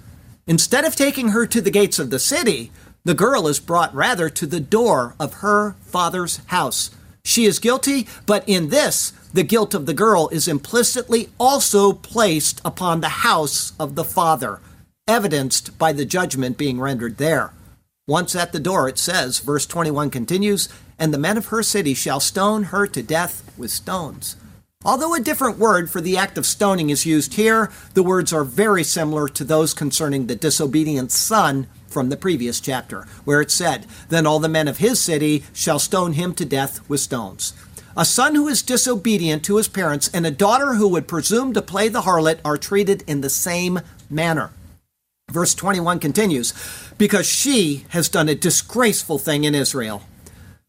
Instead 0.48 0.86
of 0.86 0.96
taking 0.96 1.30
her 1.30 1.46
to 1.48 1.62
the 1.62 1.72
gates 1.72 1.98
of 2.00 2.10
the 2.10 2.20
city, 2.20 2.72
the 3.04 3.14
girl 3.14 3.48
is 3.48 3.60
brought 3.60 3.94
rather 3.96 4.30
to 4.30 4.46
the 4.46 4.60
door 4.60 5.16
of 5.20 5.36
her 5.36 5.76
father's 5.82 6.38
house. 6.48 6.92
She 7.24 7.46
is 7.46 7.60
guilty, 7.60 8.08
but 8.26 8.48
in 8.48 8.70
this, 8.70 9.14
the 9.34 9.44
guilt 9.44 9.74
of 9.74 9.86
the 9.86 9.94
girl 9.94 10.30
is 10.30 10.48
implicitly 10.48 11.30
also 11.40 11.94
placed 11.94 12.62
upon 12.66 13.02
the 13.02 13.10
house 13.10 13.74
of 13.80 13.96
the 13.96 14.04
father, 14.04 14.60
evidenced 15.08 15.78
by 15.78 15.94
the 15.94 16.06
judgment 16.06 16.58
being 16.58 16.80
rendered 16.80 17.18
there. 17.18 17.54
Once 18.08 18.36
at 18.36 18.52
the 18.52 18.60
door, 18.60 18.90
it 18.90 18.98
says, 18.98 19.40
verse 19.40 19.66
21 19.66 20.10
continues, 20.10 20.68
and 21.02 21.12
the 21.12 21.18
men 21.18 21.36
of 21.36 21.48
her 21.48 21.64
city 21.64 21.96
shall 21.96 22.20
stone 22.20 22.66
her 22.66 22.86
to 22.86 23.02
death 23.02 23.52
with 23.58 23.72
stones. 23.72 24.36
Although 24.86 25.16
a 25.16 25.20
different 25.20 25.58
word 25.58 25.90
for 25.90 26.00
the 26.00 26.16
act 26.16 26.38
of 26.38 26.46
stoning 26.46 26.92
is 26.92 27.08
used 27.08 27.34
here, 27.34 27.72
the 27.96 28.04
words 28.04 28.32
are 28.32 28.44
very 28.44 28.84
similar 28.84 29.28
to 29.28 29.44
those 29.44 29.74
concerning 29.74 30.28
the 30.28 30.36
disobedient 30.36 31.12
son 31.12 31.66
from 31.88 32.10
the 32.10 32.18
previous 32.18 32.60
chapter, 32.60 33.08
where 33.26 33.42
it 33.42 33.50
said, 33.50 33.88
Then 34.10 34.28
all 34.28 34.40
the 34.40 34.48
men 34.48 34.68
of 34.68 34.78
his 34.78 35.02
city 35.02 35.44
shall 35.54 35.80
stone 35.80 36.14
him 36.14 36.36
to 36.36 36.46
death 36.46 36.88
with 36.88 37.00
stones. 37.00 37.54
A 37.98 38.06
son 38.06 38.36
who 38.36 38.48
is 38.48 38.62
disobedient 38.62 39.44
to 39.46 39.58
his 39.58 39.68
parents 39.68 40.08
and 40.14 40.28
a 40.28 40.32
daughter 40.32 40.76
who 40.76 40.88
would 40.90 41.08
presume 41.08 41.52
to 41.54 41.64
play 41.64 41.90
the 41.90 42.02
harlot 42.02 42.40
are 42.46 42.58
treated 42.58 43.04
in 43.08 43.22
the 43.22 43.30
same 43.30 43.80
manner. 44.08 44.52
Verse 45.32 45.56
21 45.56 45.98
continues, 45.98 46.54
Because 47.00 47.26
she 47.26 47.86
has 47.90 48.08
done 48.08 48.30
a 48.30 48.36
disgraceful 48.36 49.18
thing 49.18 49.46
in 49.46 49.56
Israel 49.56 50.04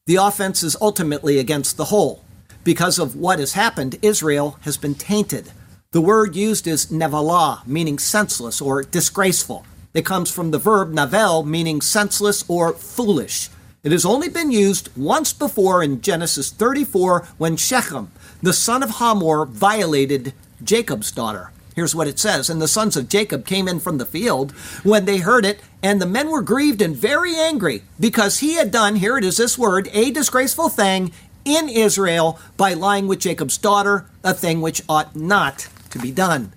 the 0.04 0.16
offense 0.16 0.64
is 0.64 0.76
ultimately 0.80 1.38
against 1.38 1.76
the 1.76 1.84
whole. 1.86 2.24
Because 2.64 2.98
of 2.98 3.14
what 3.14 3.38
has 3.38 3.52
happened, 3.52 4.00
Israel 4.02 4.58
has 4.62 4.76
been 4.76 4.96
tainted. 4.96 5.52
The 5.92 6.00
word 6.00 6.34
used 6.34 6.66
is 6.66 6.90
nevalah, 6.90 7.64
meaning 7.66 8.00
senseless 8.00 8.60
or 8.60 8.82
disgraceful. 8.82 9.64
It 9.94 10.04
comes 10.04 10.28
from 10.28 10.50
the 10.50 10.58
verb 10.58 10.92
navel, 10.92 11.44
meaning 11.44 11.80
senseless 11.80 12.44
or 12.48 12.72
foolish. 12.72 13.48
It 13.84 13.92
has 13.92 14.04
only 14.04 14.28
been 14.28 14.50
used 14.50 14.88
once 14.96 15.32
before 15.32 15.84
in 15.84 16.00
Genesis 16.00 16.50
34 16.50 17.28
when 17.38 17.56
Shechem, 17.56 18.10
the 18.42 18.52
son 18.52 18.82
of 18.82 18.90
Hamor, 18.90 19.46
violated 19.46 20.34
Jacob's 20.64 21.12
daughter. 21.12 21.52
Here's 21.74 21.94
what 21.94 22.08
it 22.08 22.18
says 22.18 22.50
And 22.50 22.60
the 22.60 22.68
sons 22.68 22.96
of 22.96 23.08
Jacob 23.08 23.46
came 23.46 23.68
in 23.68 23.80
from 23.80 23.98
the 23.98 24.06
field 24.06 24.52
when 24.82 25.04
they 25.04 25.18
heard 25.18 25.44
it, 25.44 25.60
and 25.82 26.00
the 26.00 26.06
men 26.06 26.30
were 26.30 26.42
grieved 26.42 26.82
and 26.82 26.96
very 26.96 27.36
angry 27.36 27.82
because 27.98 28.38
he 28.38 28.54
had 28.54 28.70
done, 28.70 28.96
here 28.96 29.16
it 29.18 29.24
is 29.24 29.36
this 29.36 29.58
word, 29.58 29.88
a 29.92 30.10
disgraceful 30.10 30.68
thing 30.68 31.12
in 31.44 31.68
Israel 31.68 32.38
by 32.56 32.74
lying 32.74 33.08
with 33.08 33.20
Jacob's 33.20 33.58
daughter, 33.58 34.06
a 34.22 34.34
thing 34.34 34.60
which 34.60 34.82
ought 34.88 35.16
not 35.16 35.68
to 35.90 35.98
be 35.98 36.10
done. 36.12 36.52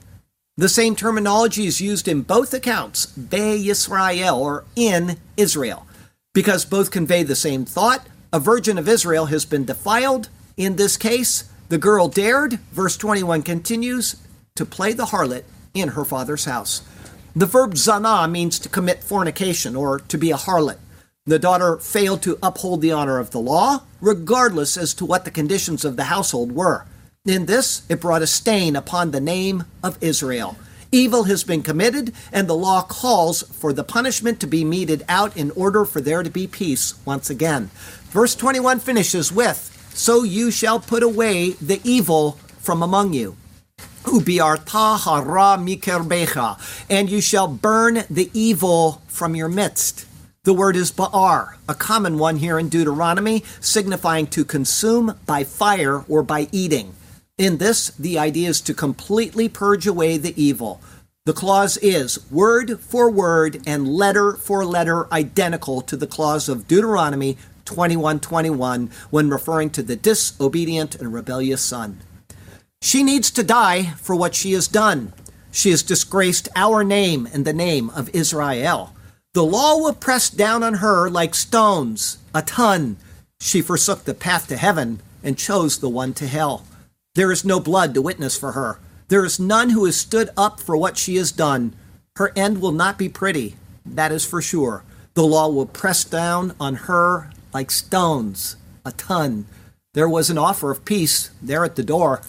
The 0.58 0.70
same 0.70 0.96
terminology 0.96 1.66
is 1.66 1.82
used 1.82 2.08
in 2.08 2.22
both 2.22 2.54
accounts, 2.54 3.08
Be 3.08 3.68
Yisrael, 3.68 4.38
or 4.38 4.64
in 4.76 5.18
Israel, 5.36 5.86
because 6.34 6.64
both 6.64 6.92
convey 6.92 7.24
the 7.24 7.36
same 7.36 7.66
thought. 7.66 8.08
A 8.32 8.40
virgin 8.40 8.78
of 8.78 8.88
Israel 8.88 9.26
has 9.26 9.44
been 9.44 9.66
defiled. 9.66 10.30
In 10.56 10.78
this 10.78 10.96
case, 10.96 11.50
the 11.68 11.78
girl 11.78 12.08
dared, 12.08 12.54
verse 12.72 12.96
21 12.96 13.44
continues, 13.44 14.16
to 14.56 14.66
play 14.66 14.94
the 14.94 15.08
harlot 15.08 15.44
in 15.74 15.90
her 15.90 16.06
father's 16.06 16.46
house. 16.46 16.82
The 17.36 17.46
verb 17.46 17.74
zana 17.74 18.32
means 18.32 18.58
to 18.60 18.70
commit 18.70 19.04
fornication 19.04 19.76
or 19.76 20.00
to 20.00 20.18
be 20.18 20.32
a 20.32 20.38
harlot. 20.38 20.78
The 21.26 21.38
daughter 21.38 21.76
failed 21.76 22.22
to 22.24 22.40
uphold 22.42 22.80
the 22.80 22.94
honor 22.94 23.20
of 23.20 23.32
the 23.32 23.40
law, 23.42 23.84
regardless 24.00 24.78
as 24.78 24.94
to 24.94 25.06
what 25.06 25.26
the 25.26 25.32
conditions 25.32 25.84
of 25.84 25.98
the 25.98 26.06
household 26.06 26.54
were. 26.54 26.86
In 27.26 27.48
this, 27.48 27.82
it 27.90 28.00
brought 28.00 28.22
a 28.22 28.28
stain 28.28 28.78
upon 28.78 29.12
the 29.12 29.20
name 29.20 29.66
of 29.84 30.02
Israel. 30.02 30.56
Evil 30.90 31.26
has 31.26 31.44
been 31.44 31.62
committed, 31.62 32.14
and 32.32 32.48
the 32.48 32.56
law 32.56 32.82
calls 32.82 33.42
for 33.42 33.74
the 33.74 33.84
punishment 33.84 34.40
to 34.40 34.48
be 34.48 34.64
meted 34.64 35.04
out 35.10 35.36
in 35.36 35.52
order 35.52 35.84
for 35.84 36.00
there 36.00 36.24
to 36.24 36.30
be 36.30 36.48
peace 36.48 36.94
once 37.04 37.30
again. 37.30 37.72
Verse 38.12 38.36
21 38.36 38.80
finishes 38.80 39.34
with, 39.34 39.92
So 39.94 40.24
you 40.24 40.50
shall 40.50 40.80
put 40.80 41.04
away 41.04 41.50
the 41.62 41.82
evil 41.84 42.40
from 42.60 42.82
among 42.82 43.12
you. 43.12 43.36
Ubiarta 44.16 44.98
hara 44.98 45.58
mikerbecha, 45.58 46.58
and 46.90 47.10
you 47.10 47.20
shall 47.20 47.50
burn 47.50 48.06
the 48.10 48.30
evil 48.34 49.02
from 49.08 49.36
your 49.36 49.50
midst. 49.50 50.06
The 50.44 50.54
word 50.54 50.78
is 50.78 50.92
ba'ar, 50.92 51.56
a 51.68 51.74
common 51.74 52.18
one 52.18 52.38
here 52.38 52.58
in 52.58 52.70
Deuteronomy, 52.70 53.44
signifying 53.60 54.28
to 54.28 54.46
consume 54.46 55.20
by 55.26 55.44
fire 55.44 56.06
or 56.08 56.24
by 56.24 56.48
eating. 56.54 56.96
In 57.38 57.58
this, 57.58 57.90
the 57.90 58.18
idea 58.18 58.48
is 58.50 58.62
to 58.62 58.74
completely 58.74 59.50
purge 59.50 59.86
away 59.86 60.18
the 60.18 60.40
evil. 60.42 60.82
The 61.26 61.34
clause 61.34 61.76
is 61.78 62.20
word 62.32 62.80
for 62.80 63.12
word 63.12 63.62
and 63.66 63.88
letter 63.88 64.34
for 64.34 64.64
letter 64.64 65.12
identical 65.12 65.82
to 65.82 65.98
the 65.98 66.08
clause 66.08 66.48
of 66.48 66.68
Deuteronomy 66.70 67.38
21:21 67.66 68.90
when 69.10 69.30
referring 69.30 69.72
to 69.72 69.84
the 69.84 69.98
disobedient 69.98 70.96
and 70.96 71.12
rebellious 71.12 71.62
son. 71.62 72.00
She 72.86 73.02
needs 73.02 73.32
to 73.32 73.42
die 73.42 73.96
for 73.98 74.16
what 74.16 74.36
she 74.36 74.52
has 74.52 74.68
done. 74.68 75.12
She 75.52 75.72
has 75.72 75.82
disgraced 75.82 76.50
our 76.56 76.84
name 76.84 77.28
and 77.34 77.44
the 77.44 77.52
name 77.52 77.90
of 77.90 78.14
Israel. 78.14 78.94
The 79.34 79.44
law 79.44 79.80
will 79.80 79.96
press 79.96 80.30
down 80.30 80.62
on 80.62 80.76
her 80.76 81.10
like 81.10 81.34
stones, 81.34 82.20
a 82.32 82.44
ton. 82.44 82.98
She 83.40 83.64
forsook 83.64 84.04
the 84.04 84.14
path 84.14 84.48
to 84.50 84.56
heaven 84.56 85.02
and 85.24 85.36
chose 85.36 85.80
the 85.80 85.90
one 85.90 86.14
to 86.14 86.28
hell. 86.28 86.68
There 87.16 87.32
is 87.32 87.44
no 87.44 87.60
blood 87.60 87.96
to 87.96 88.04
witness 88.04 88.38
for 88.38 88.52
her. 88.52 88.78
There 89.08 89.26
is 89.26 89.40
none 89.40 89.72
who 89.72 89.86
has 89.86 89.96
stood 89.96 90.30
up 90.38 90.60
for 90.60 90.78
what 90.78 90.96
she 90.96 91.16
has 91.16 91.32
done. 91.32 91.74
Her 92.18 92.32
end 92.36 92.62
will 92.62 92.72
not 92.72 93.00
be 93.00 93.10
pretty, 93.10 93.56
that 93.84 94.12
is 94.12 94.28
for 94.28 94.44
sure. 94.44 94.84
The 95.16 95.26
law 95.26 95.50
will 95.50 95.66
press 95.66 96.04
down 96.04 96.54
on 96.60 96.76
her 96.76 97.32
like 97.52 97.72
stones, 97.72 98.58
a 98.86 98.92
ton. 98.92 99.48
There 99.96 100.08
was 100.08 100.30
an 100.30 100.38
offer 100.38 100.70
of 100.70 100.86
peace 100.86 101.32
there 101.42 101.66
at 101.66 101.78
the 101.78 101.84
door. 101.84 102.22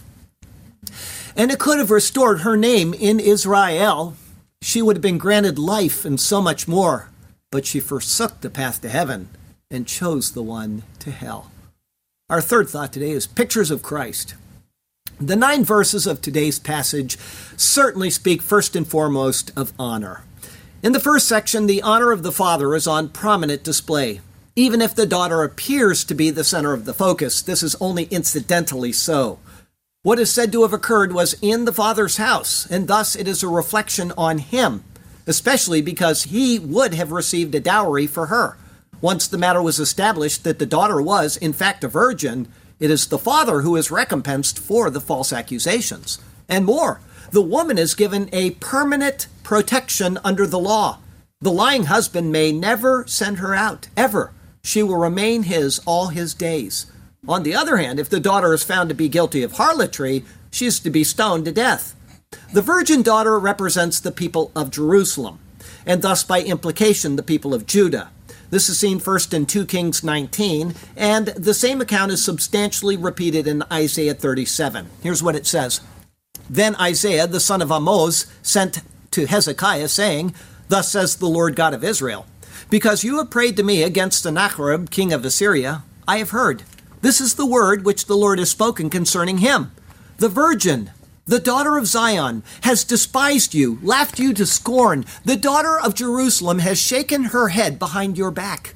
And 1.36 1.50
it 1.50 1.58
could 1.58 1.78
have 1.78 1.90
restored 1.90 2.40
her 2.40 2.56
name 2.56 2.94
in 2.94 3.20
Israel, 3.20 4.16
she 4.62 4.80
would 4.80 4.96
have 4.96 5.02
been 5.02 5.18
granted 5.18 5.58
life 5.58 6.04
and 6.04 6.18
so 6.18 6.40
much 6.40 6.66
more, 6.66 7.10
but 7.52 7.66
she 7.66 7.78
forsook 7.78 8.40
the 8.40 8.50
path 8.50 8.80
to 8.80 8.88
heaven 8.88 9.28
and 9.70 9.86
chose 9.86 10.32
the 10.32 10.42
one 10.42 10.82
to 11.00 11.10
hell. 11.10 11.50
Our 12.30 12.40
third 12.40 12.68
thought 12.68 12.92
today 12.92 13.10
is 13.10 13.26
pictures 13.26 13.70
of 13.70 13.82
Christ. 13.82 14.34
The 15.20 15.36
nine 15.36 15.62
verses 15.62 16.06
of 16.06 16.20
today's 16.20 16.58
passage 16.58 17.18
certainly 17.56 18.10
speak 18.10 18.42
first 18.42 18.74
and 18.74 18.86
foremost 18.86 19.52
of 19.56 19.72
honor. 19.78 20.24
In 20.82 20.92
the 20.92 21.00
first 21.00 21.28
section, 21.28 21.66
the 21.66 21.82
honor 21.82 22.12
of 22.12 22.22
the 22.22 22.32
father 22.32 22.74
is 22.74 22.86
on 22.86 23.10
prominent 23.10 23.62
display. 23.62 24.20
Even 24.56 24.80
if 24.80 24.94
the 24.94 25.06
daughter 25.06 25.42
appears 25.42 26.02
to 26.04 26.14
be 26.14 26.30
the 26.30 26.44
center 26.44 26.72
of 26.72 26.86
the 26.86 26.94
focus, 26.94 27.42
this 27.42 27.62
is 27.62 27.76
only 27.80 28.04
incidentally 28.04 28.92
so. 28.92 29.38
What 30.06 30.20
is 30.20 30.30
said 30.30 30.52
to 30.52 30.62
have 30.62 30.72
occurred 30.72 31.12
was 31.12 31.34
in 31.42 31.64
the 31.64 31.72
Father's 31.72 32.16
house, 32.16 32.64
and 32.70 32.86
thus 32.86 33.16
it 33.16 33.26
is 33.26 33.42
a 33.42 33.48
reflection 33.48 34.12
on 34.16 34.38
him, 34.38 34.84
especially 35.26 35.82
because 35.82 36.22
he 36.22 36.60
would 36.60 36.94
have 36.94 37.10
received 37.10 37.56
a 37.56 37.60
dowry 37.60 38.06
for 38.06 38.26
her. 38.26 38.56
Once 39.00 39.26
the 39.26 39.36
matter 39.36 39.60
was 39.60 39.80
established 39.80 40.44
that 40.44 40.60
the 40.60 40.64
daughter 40.64 41.02
was, 41.02 41.36
in 41.36 41.52
fact, 41.52 41.82
a 41.82 41.88
virgin, 41.88 42.46
it 42.78 42.88
is 42.88 43.08
the 43.08 43.18
father 43.18 43.62
who 43.62 43.74
is 43.74 43.90
recompensed 43.90 44.60
for 44.60 44.90
the 44.90 45.00
false 45.00 45.32
accusations. 45.32 46.20
And 46.48 46.64
more, 46.64 47.00
the 47.32 47.42
woman 47.42 47.76
is 47.76 47.96
given 47.96 48.28
a 48.32 48.52
permanent 48.52 49.26
protection 49.42 50.20
under 50.22 50.46
the 50.46 50.60
law. 50.60 51.00
The 51.40 51.50
lying 51.50 51.86
husband 51.86 52.30
may 52.30 52.52
never 52.52 53.04
send 53.08 53.38
her 53.38 53.56
out, 53.56 53.88
ever. 53.96 54.32
She 54.62 54.84
will 54.84 54.98
remain 54.98 55.42
his 55.42 55.80
all 55.80 56.10
his 56.10 56.32
days. 56.32 56.86
On 57.28 57.42
the 57.42 57.54
other 57.54 57.76
hand, 57.76 57.98
if 57.98 58.08
the 58.08 58.20
daughter 58.20 58.54
is 58.54 58.62
found 58.62 58.88
to 58.88 58.94
be 58.94 59.08
guilty 59.08 59.42
of 59.42 59.52
harlotry, 59.52 60.24
she 60.50 60.66
is 60.66 60.78
to 60.80 60.90
be 60.90 61.04
stoned 61.04 61.44
to 61.46 61.52
death. 61.52 61.94
The 62.52 62.62
virgin 62.62 63.02
daughter 63.02 63.38
represents 63.38 63.98
the 63.98 64.12
people 64.12 64.52
of 64.54 64.70
Jerusalem, 64.70 65.38
and 65.84 66.02
thus 66.02 66.22
by 66.22 66.42
implication 66.42 67.16
the 67.16 67.22
people 67.22 67.52
of 67.52 67.66
Judah. 67.66 68.10
This 68.50 68.68
is 68.68 68.78
seen 68.78 69.00
first 69.00 69.34
in 69.34 69.46
2 69.46 69.66
Kings 69.66 70.04
19, 70.04 70.74
and 70.96 71.26
the 71.28 71.54
same 71.54 71.80
account 71.80 72.12
is 72.12 72.24
substantially 72.24 72.96
repeated 72.96 73.48
in 73.48 73.64
Isaiah 73.72 74.14
37. 74.14 74.88
Here's 75.02 75.22
what 75.22 75.34
it 75.34 75.46
says 75.46 75.80
Then 76.48 76.76
Isaiah, 76.76 77.26
the 77.26 77.40
son 77.40 77.60
of 77.60 77.72
Amoz, 77.72 78.26
sent 78.42 78.82
to 79.10 79.26
Hezekiah, 79.26 79.88
saying, 79.88 80.34
Thus 80.68 80.90
says 80.90 81.16
the 81.16 81.26
Lord 81.26 81.56
God 81.56 81.74
of 81.74 81.82
Israel, 81.82 82.26
Because 82.70 83.02
you 83.02 83.18
have 83.18 83.30
prayed 83.30 83.56
to 83.56 83.64
me 83.64 83.82
against 83.82 84.22
Sennacherib, 84.22 84.90
king 84.90 85.12
of 85.12 85.24
Assyria, 85.24 85.82
I 86.06 86.18
have 86.18 86.30
heard. 86.30 86.62
This 87.02 87.20
is 87.20 87.34
the 87.34 87.46
word 87.46 87.84
which 87.84 88.06
the 88.06 88.16
Lord 88.16 88.38
has 88.38 88.50
spoken 88.50 88.90
concerning 88.90 89.38
him. 89.38 89.72
The 90.18 90.28
virgin, 90.28 90.90
the 91.26 91.38
daughter 91.38 91.76
of 91.76 91.86
Zion, 91.86 92.42
has 92.62 92.84
despised 92.84 93.54
you, 93.54 93.78
laughed 93.82 94.18
you 94.18 94.32
to 94.34 94.46
scorn. 94.46 95.04
The 95.24 95.36
daughter 95.36 95.78
of 95.78 95.94
Jerusalem 95.94 96.60
has 96.60 96.78
shaken 96.78 97.24
her 97.24 97.48
head 97.48 97.78
behind 97.78 98.16
your 98.16 98.30
back. 98.30 98.74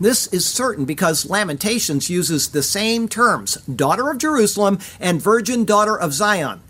This 0.00 0.26
is 0.26 0.44
certain 0.44 0.84
because 0.84 1.30
Lamentations 1.30 2.10
uses 2.10 2.48
the 2.48 2.62
same 2.62 3.08
terms, 3.08 3.54
daughter 3.66 4.10
of 4.10 4.18
Jerusalem 4.18 4.80
and 4.98 5.22
virgin 5.22 5.64
daughter 5.64 5.96
of 5.96 6.12
Zion. 6.12 6.60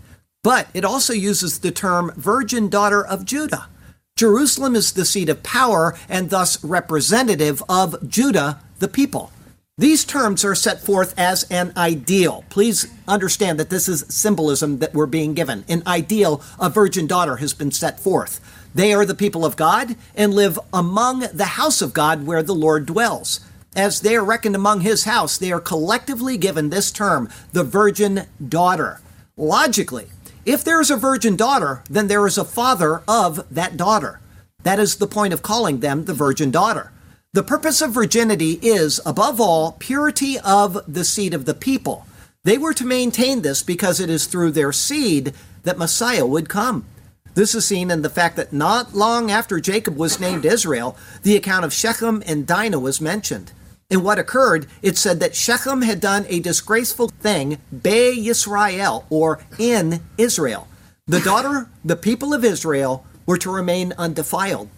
But 0.43 0.67
it 0.75 0.85
also 0.85 1.11
uses 1.11 1.59
the 1.59 1.71
term 1.71 2.13
virgin 2.15 2.69
daughter 2.69 3.03
of 3.03 3.25
Judah. 3.25 3.67
Jerusalem 4.15 4.75
is 4.75 4.93
the 4.93 5.03
seat 5.03 5.27
of 5.27 5.41
power 5.41 5.97
and 6.07 6.29
thus 6.29 6.63
representative 6.63 7.63
of 7.67 8.07
Judah, 8.07 8.61
the 8.77 8.87
people. 8.87 9.31
These 9.77 10.05
terms 10.05 10.45
are 10.45 10.55
set 10.55 10.79
forth 10.79 11.13
as 11.17 11.43
an 11.51 11.73
ideal. 11.75 12.45
Please 12.49 12.87
understand 13.09 13.59
that 13.59 13.69
this 13.69 13.89
is 13.89 14.05
symbolism 14.07 14.79
that 14.79 14.93
we're 14.93 15.05
being 15.05 15.33
given. 15.33 15.65
An 15.67 15.83
ideal, 15.85 16.41
a 16.57 16.69
virgin 16.69 17.07
daughter, 17.07 17.35
has 17.37 17.53
been 17.53 17.71
set 17.71 17.99
forth. 17.99 18.39
They 18.73 18.93
are 18.93 19.05
the 19.05 19.13
people 19.13 19.43
of 19.43 19.57
God 19.57 19.97
and 20.15 20.33
live 20.33 20.57
among 20.71 21.25
the 21.33 21.57
house 21.59 21.81
of 21.81 21.91
God 21.91 22.25
where 22.25 22.41
the 22.41 22.55
Lord 22.55 22.85
dwells. 22.85 23.41
As 23.75 23.99
they 23.99 24.15
are 24.15 24.23
reckoned 24.23 24.55
among 24.55 24.79
his 24.79 25.03
house, 25.03 25.37
they 25.37 25.51
are 25.51 25.59
collectively 25.59 26.37
given 26.37 26.69
this 26.69 26.89
term, 26.89 27.27
the 27.51 27.65
virgin 27.65 28.27
daughter. 28.47 29.01
Logically, 29.35 30.07
if 30.45 30.63
there 30.63 30.79
is 30.79 30.89
a 30.89 30.95
virgin 30.95 31.35
daughter, 31.35 31.83
then 31.89 32.07
there 32.07 32.25
is 32.25 32.37
a 32.37 32.45
father 32.45 33.01
of 33.09 33.45
that 33.53 33.75
daughter. 33.75 34.21
That 34.63 34.79
is 34.79 34.95
the 34.95 35.05
point 35.05 35.33
of 35.33 35.41
calling 35.41 35.81
them 35.81 36.05
the 36.05 36.13
virgin 36.13 36.49
daughter. 36.49 36.93
The 37.35 37.43
purpose 37.43 37.81
of 37.81 37.91
virginity 37.91 38.59
is, 38.61 39.01
above 39.05 39.41
all, 39.41 39.73
purity 39.73 40.39
of 40.39 40.79
the 40.87 41.03
seed 41.03 41.33
of 41.33 41.43
the 41.43 41.53
people. 41.53 42.07
They 42.45 42.57
were 42.57 42.73
to 42.73 42.85
maintain 42.85 43.41
this 43.41 43.61
because 43.61 43.99
it 43.99 44.09
is 44.09 44.25
through 44.25 44.51
their 44.51 44.71
seed 44.71 45.33
that 45.63 45.77
Messiah 45.77 46.25
would 46.25 46.47
come. 46.47 46.85
This 47.33 47.53
is 47.53 47.65
seen 47.65 47.91
in 47.91 48.03
the 48.03 48.09
fact 48.09 48.37
that 48.37 48.53
not 48.53 48.95
long 48.95 49.31
after 49.31 49.59
Jacob 49.59 49.97
was 49.97 50.17
named 50.17 50.45
Israel, 50.45 50.95
the 51.23 51.35
account 51.35 51.65
of 51.65 51.73
Shechem 51.73 52.23
and 52.25 52.47
Dinah 52.47 52.79
was 52.79 53.01
mentioned. 53.01 53.51
In 53.89 54.01
what 54.01 54.17
occurred, 54.17 54.67
it 54.81 54.97
said 54.97 55.19
that 55.19 55.35
Shechem 55.35 55.81
had 55.81 55.99
done 55.99 56.25
a 56.29 56.39
disgraceful 56.39 57.09
thing, 57.09 57.57
Be 57.69 58.17
Yisrael, 58.17 59.03
or 59.09 59.43
in 59.59 60.01
Israel. 60.17 60.69
The 61.05 61.19
daughter, 61.19 61.67
the 61.83 61.97
people 61.97 62.33
of 62.33 62.45
Israel, 62.45 63.05
were 63.25 63.37
to 63.39 63.51
remain 63.51 63.91
undefiled. 63.97 64.69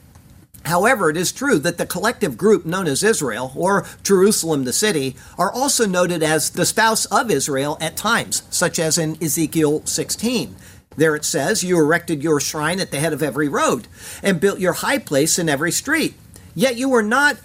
However, 0.68 1.10
it 1.10 1.16
is 1.16 1.32
true 1.32 1.60
that 1.60 1.78
the 1.78 1.86
collective 1.86 2.38
group 2.38 2.66
known 2.66 2.88
as 2.88 3.02
Israel, 3.02 3.54
or 3.56 3.86
Jerusalem 4.04 4.66
the 4.66 4.74
city, 4.74 5.16
are 5.38 5.52
also 5.52 5.86
noted 5.86 6.22
as 6.22 6.50
the 6.50 6.66
spouse 6.66 7.06
of 7.06 7.32
Israel 7.32 7.78
at 7.80 7.96
times, 7.96 8.44
such 8.50 8.78
as 8.78 8.98
in 8.98 9.18
Ezekiel 9.24 9.86
16. 9.86 10.56
There 10.98 11.16
it 11.16 11.24
says, 11.24 11.64
You 11.64 11.78
erected 11.78 12.22
your 12.22 12.42
shrine 12.42 12.82
at 12.82 12.92
the 12.92 13.00
head 13.00 13.14
of 13.14 13.24
every 13.24 13.48
road, 13.48 13.88
and 14.22 14.42
built 14.42 14.60
your 14.60 14.74
high 14.74 14.98
place 14.98 15.40
in 15.40 15.48
every 15.48 15.72
street. 15.72 16.16
Yet 16.54 16.76
you 16.76 16.90
were 16.90 17.04
not 17.04 17.38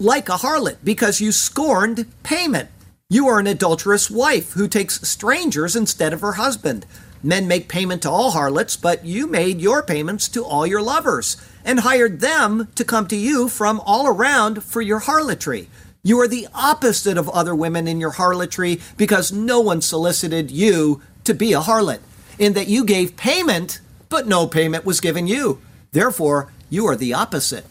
like 0.00 0.28
a 0.28 0.38
harlot, 0.38 0.78
because 0.82 1.20
you 1.20 1.30
scorned 1.30 2.06
payment. 2.24 2.70
You 3.08 3.28
are 3.28 3.38
an 3.38 3.46
adulterous 3.46 4.10
wife 4.10 4.54
who 4.54 4.66
takes 4.66 5.06
strangers 5.08 5.76
instead 5.76 6.12
of 6.12 6.22
her 6.22 6.32
husband. 6.32 6.86
Men 7.24 7.48
make 7.48 7.70
payment 7.70 8.02
to 8.02 8.10
all 8.10 8.32
harlots, 8.32 8.76
but 8.76 9.06
you 9.06 9.26
made 9.26 9.58
your 9.58 9.82
payments 9.82 10.28
to 10.28 10.44
all 10.44 10.66
your 10.66 10.82
lovers 10.82 11.38
and 11.64 11.80
hired 11.80 12.20
them 12.20 12.68
to 12.74 12.84
come 12.84 13.08
to 13.08 13.16
you 13.16 13.48
from 13.48 13.80
all 13.80 14.06
around 14.06 14.62
for 14.62 14.82
your 14.82 14.98
harlotry. 14.98 15.70
You 16.02 16.20
are 16.20 16.28
the 16.28 16.48
opposite 16.52 17.16
of 17.16 17.30
other 17.30 17.54
women 17.54 17.88
in 17.88 17.98
your 17.98 18.10
harlotry 18.10 18.78
because 18.98 19.32
no 19.32 19.58
one 19.58 19.80
solicited 19.80 20.50
you 20.50 21.00
to 21.24 21.32
be 21.32 21.54
a 21.54 21.60
harlot, 21.60 22.00
in 22.38 22.52
that 22.52 22.68
you 22.68 22.84
gave 22.84 23.16
payment, 23.16 23.80
but 24.10 24.26
no 24.26 24.46
payment 24.46 24.84
was 24.84 25.00
given 25.00 25.26
you. 25.26 25.62
Therefore, 25.92 26.52
you 26.68 26.86
are 26.86 26.96
the 26.96 27.14
opposite. 27.14 27.64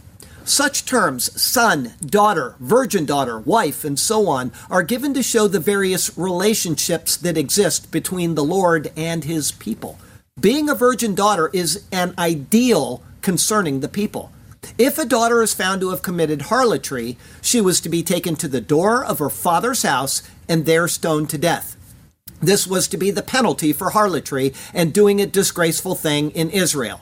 Such 0.46 0.86
terms, 0.86 1.42
son, 1.42 1.94
daughter, 2.06 2.56
virgin 2.60 3.06
daughter, 3.06 3.40
wife, 3.40 3.86
and 3.86 3.98
so 3.98 4.28
on, 4.28 4.52
are 4.70 4.84
given 4.84 5.14
to 5.14 5.24
show 5.24 5.48
the 5.48 5.60
various 5.60 6.18
relationships 6.18 7.16
that 7.18 7.38
exist 7.38 7.92
between 7.92 8.36
the 8.36 8.44
Lord 8.44 8.92
and 8.98 9.24
his 9.24 9.54
people. 9.54 9.98
Being 10.40 10.70
a 10.70 10.76
virgin 10.76 11.16
daughter 11.16 11.50
is 11.54 11.86
an 11.92 12.14
ideal 12.18 13.02
concerning 13.22 13.80
the 13.80 13.88
people. 13.88 14.32
If 14.78 14.98
a 14.98 15.06
daughter 15.06 15.42
is 15.42 15.54
found 15.54 15.80
to 15.82 15.92
have 15.92 16.02
committed 16.02 16.44
harlotry, 16.44 17.18
she 17.42 17.62
was 17.62 17.80
to 17.82 17.90
be 17.90 18.04
taken 18.04 18.36
to 18.38 18.48
the 18.48 18.62
door 18.62 19.04
of 19.04 19.20
her 19.20 19.30
father's 19.30 19.84
house 19.84 20.24
and 20.50 20.66
there 20.66 20.88
stoned 20.88 21.30
to 21.30 21.38
death. 21.38 21.78
This 22.42 22.68
was 22.68 22.90
to 22.90 22.98
be 22.98 23.12
the 23.12 23.22
penalty 23.22 23.72
for 23.72 23.92
harlotry 23.92 24.54
and 24.74 24.94
doing 24.94 25.22
a 25.22 25.26
disgraceful 25.26 25.96
thing 25.96 26.32
in 26.32 26.50
Israel. 26.50 27.02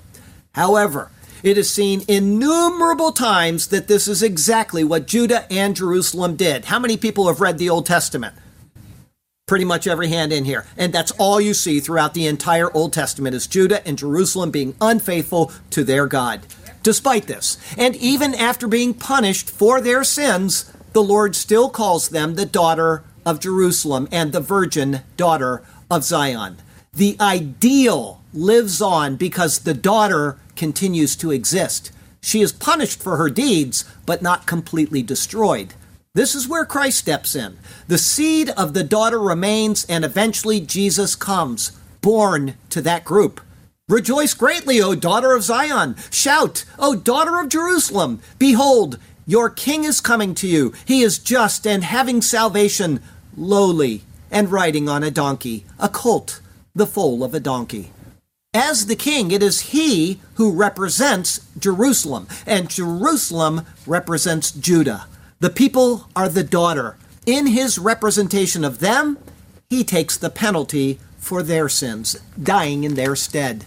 However, 0.54 1.10
it 1.44 1.58
is 1.58 1.70
seen 1.70 2.04
innumerable 2.08 3.12
times 3.12 3.68
that 3.68 3.88
this 3.88 4.08
is 4.08 4.22
exactly 4.22 4.84
what 4.84 5.08
Judah 5.08 5.46
and 5.52 5.76
Jerusalem 5.76 6.36
did. 6.36 6.66
How 6.66 6.80
many 6.80 6.98
people 6.98 7.28
have 7.28 7.42
read 7.42 7.58
the 7.58 7.70
Old 7.70 7.86
Testament? 7.86 8.36
Pretty 9.48 9.66
much 9.66 9.88
every 9.88 10.08
hand 10.08 10.32
in 10.32 10.46
here. 10.46 10.66
And 10.78 10.94
that's 10.94 11.12
all 11.14 11.42
you 11.42 11.54
see 11.54 11.80
throughout 11.80 12.14
the 12.14 12.28
entire 12.28 12.72
Old 12.74 12.94
Testament 12.94 13.36
is 13.36 13.48
Judah 13.48 13.86
and 13.86 13.98
Jerusalem 13.98 14.52
being 14.52 14.76
unfaithful 14.80 15.52
to 15.72 15.84
their 15.84 16.08
God. 16.08 16.42
Despite 16.84 17.28
this, 17.28 17.58
and 17.78 17.96
even 17.98 18.34
after 18.34 18.68
being 18.68 18.94
punished 18.94 19.50
for 19.50 19.82
their 19.82 20.04
sins, 20.04 20.72
the 20.94 21.04
Lord 21.04 21.36
still 21.36 21.70
calls 21.70 22.10
them 22.10 22.36
the 22.36 22.46
daughter 22.46 23.04
of 23.26 23.40
Jerusalem 23.40 24.08
and 24.12 24.32
the 24.32 24.40
virgin 24.40 25.02
daughter 25.16 25.64
of 25.90 26.04
Zion. 26.04 26.58
The 26.94 27.18
ideal 27.20 28.22
lives 28.34 28.82
on 28.82 29.16
because 29.16 29.60
the 29.60 29.74
daughter 29.74 30.38
continues 30.62 31.16
to 31.16 31.32
exist. 31.32 31.92
She 32.22 32.40
is 32.40 32.54
punished 32.54 33.02
for 33.02 33.18
her 33.18 33.32
deeds, 33.32 33.84
but 34.06 34.22
not 34.22 34.46
completely 34.46 35.02
destroyed. 35.02 35.74
This 36.14 36.36
is 36.36 36.48
where 36.48 36.66
Christ 36.66 37.00
steps 37.00 37.36
in. 37.36 37.58
The 37.88 37.98
seed 37.98 38.52
of 38.52 38.76
the 38.76 38.84
daughter 38.84 39.20
remains, 39.20 39.86
and 39.86 40.06
eventually 40.06 40.60
Jesus 40.60 41.16
comes, 41.16 41.72
born 42.02 42.54
to 42.70 42.80
that 42.84 43.04
group. 43.04 43.42
Rejoice 43.90 44.36
greatly, 44.36 44.80
O 44.80 44.94
daughter 44.94 45.36
of 45.36 45.42
Zion. 45.42 45.96
Shout, 46.12 46.64
O 46.78 46.94
daughter 46.96 47.40
of 47.40 47.50
Jerusalem. 47.50 48.22
Behold, 48.38 49.00
your 49.26 49.50
king 49.50 49.84
is 49.84 50.00
coming 50.00 50.36
to 50.36 50.48
you. 50.48 50.74
He 50.86 51.02
is 51.02 51.18
just 51.18 51.66
and 51.66 51.84
having 51.84 52.22
salvation, 52.22 53.02
lowly, 53.36 54.04
and 54.30 54.52
riding 54.52 54.88
on 54.88 55.02
a 55.02 55.10
donkey, 55.10 55.66
a 55.80 55.90
colt, 55.90 56.40
the 56.76 56.86
foal 56.86 57.24
of 57.24 57.34
a 57.34 57.40
donkey. 57.40 57.90
As 58.54 58.88
the 58.88 58.98
king, 58.98 59.32
it 59.32 59.42
is 59.42 59.72
he 59.72 60.20
who 60.34 60.52
represents 60.52 61.40
Jerusalem, 61.58 62.28
and 62.46 62.70
Jerusalem 62.70 63.66
represents 63.88 64.52
Judah. 64.52 65.08
The 65.40 65.50
people 65.50 66.10
are 66.18 66.28
the 66.28 66.44
daughter. 66.44 66.98
In 67.26 67.48
his 67.48 67.80
representation 67.80 68.66
of 68.66 68.80
them, 68.80 69.18
he 69.70 69.86
takes 69.86 70.18
the 70.18 70.30
penalty 70.30 71.00
for 71.18 71.44
their 71.44 71.70
sins, 71.70 72.18
dying 72.42 72.84
in 72.84 72.96
their 72.96 73.16
stead. 73.16 73.64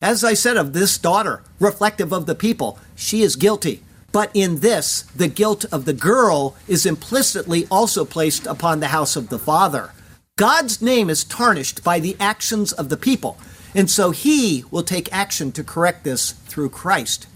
As 0.00 0.22
I 0.22 0.34
said 0.34 0.56
of 0.56 0.72
this 0.72 0.98
daughter, 0.98 1.42
reflective 1.58 2.12
of 2.12 2.26
the 2.26 2.36
people, 2.36 2.78
she 2.94 3.22
is 3.22 3.34
guilty. 3.34 3.82
But 4.12 4.30
in 4.34 4.60
this, 4.60 5.02
the 5.16 5.26
guilt 5.26 5.64
of 5.72 5.84
the 5.84 5.92
girl 5.92 6.54
is 6.68 6.86
implicitly 6.86 7.66
also 7.72 8.04
placed 8.04 8.46
upon 8.46 8.78
the 8.78 8.88
house 8.88 9.16
of 9.16 9.30
the 9.30 9.38
father. 9.38 9.90
God's 10.36 10.80
name 10.80 11.10
is 11.10 11.24
tarnished 11.24 11.82
by 11.82 11.98
the 11.98 12.16
actions 12.20 12.72
of 12.72 12.88
the 12.88 12.96
people, 12.96 13.36
and 13.74 13.90
so 13.90 14.10
he 14.10 14.64
will 14.70 14.82
take 14.82 15.12
action 15.12 15.52
to 15.52 15.64
correct 15.64 16.04
this 16.04 16.32
through 16.32 16.70
Christ. 16.70 17.26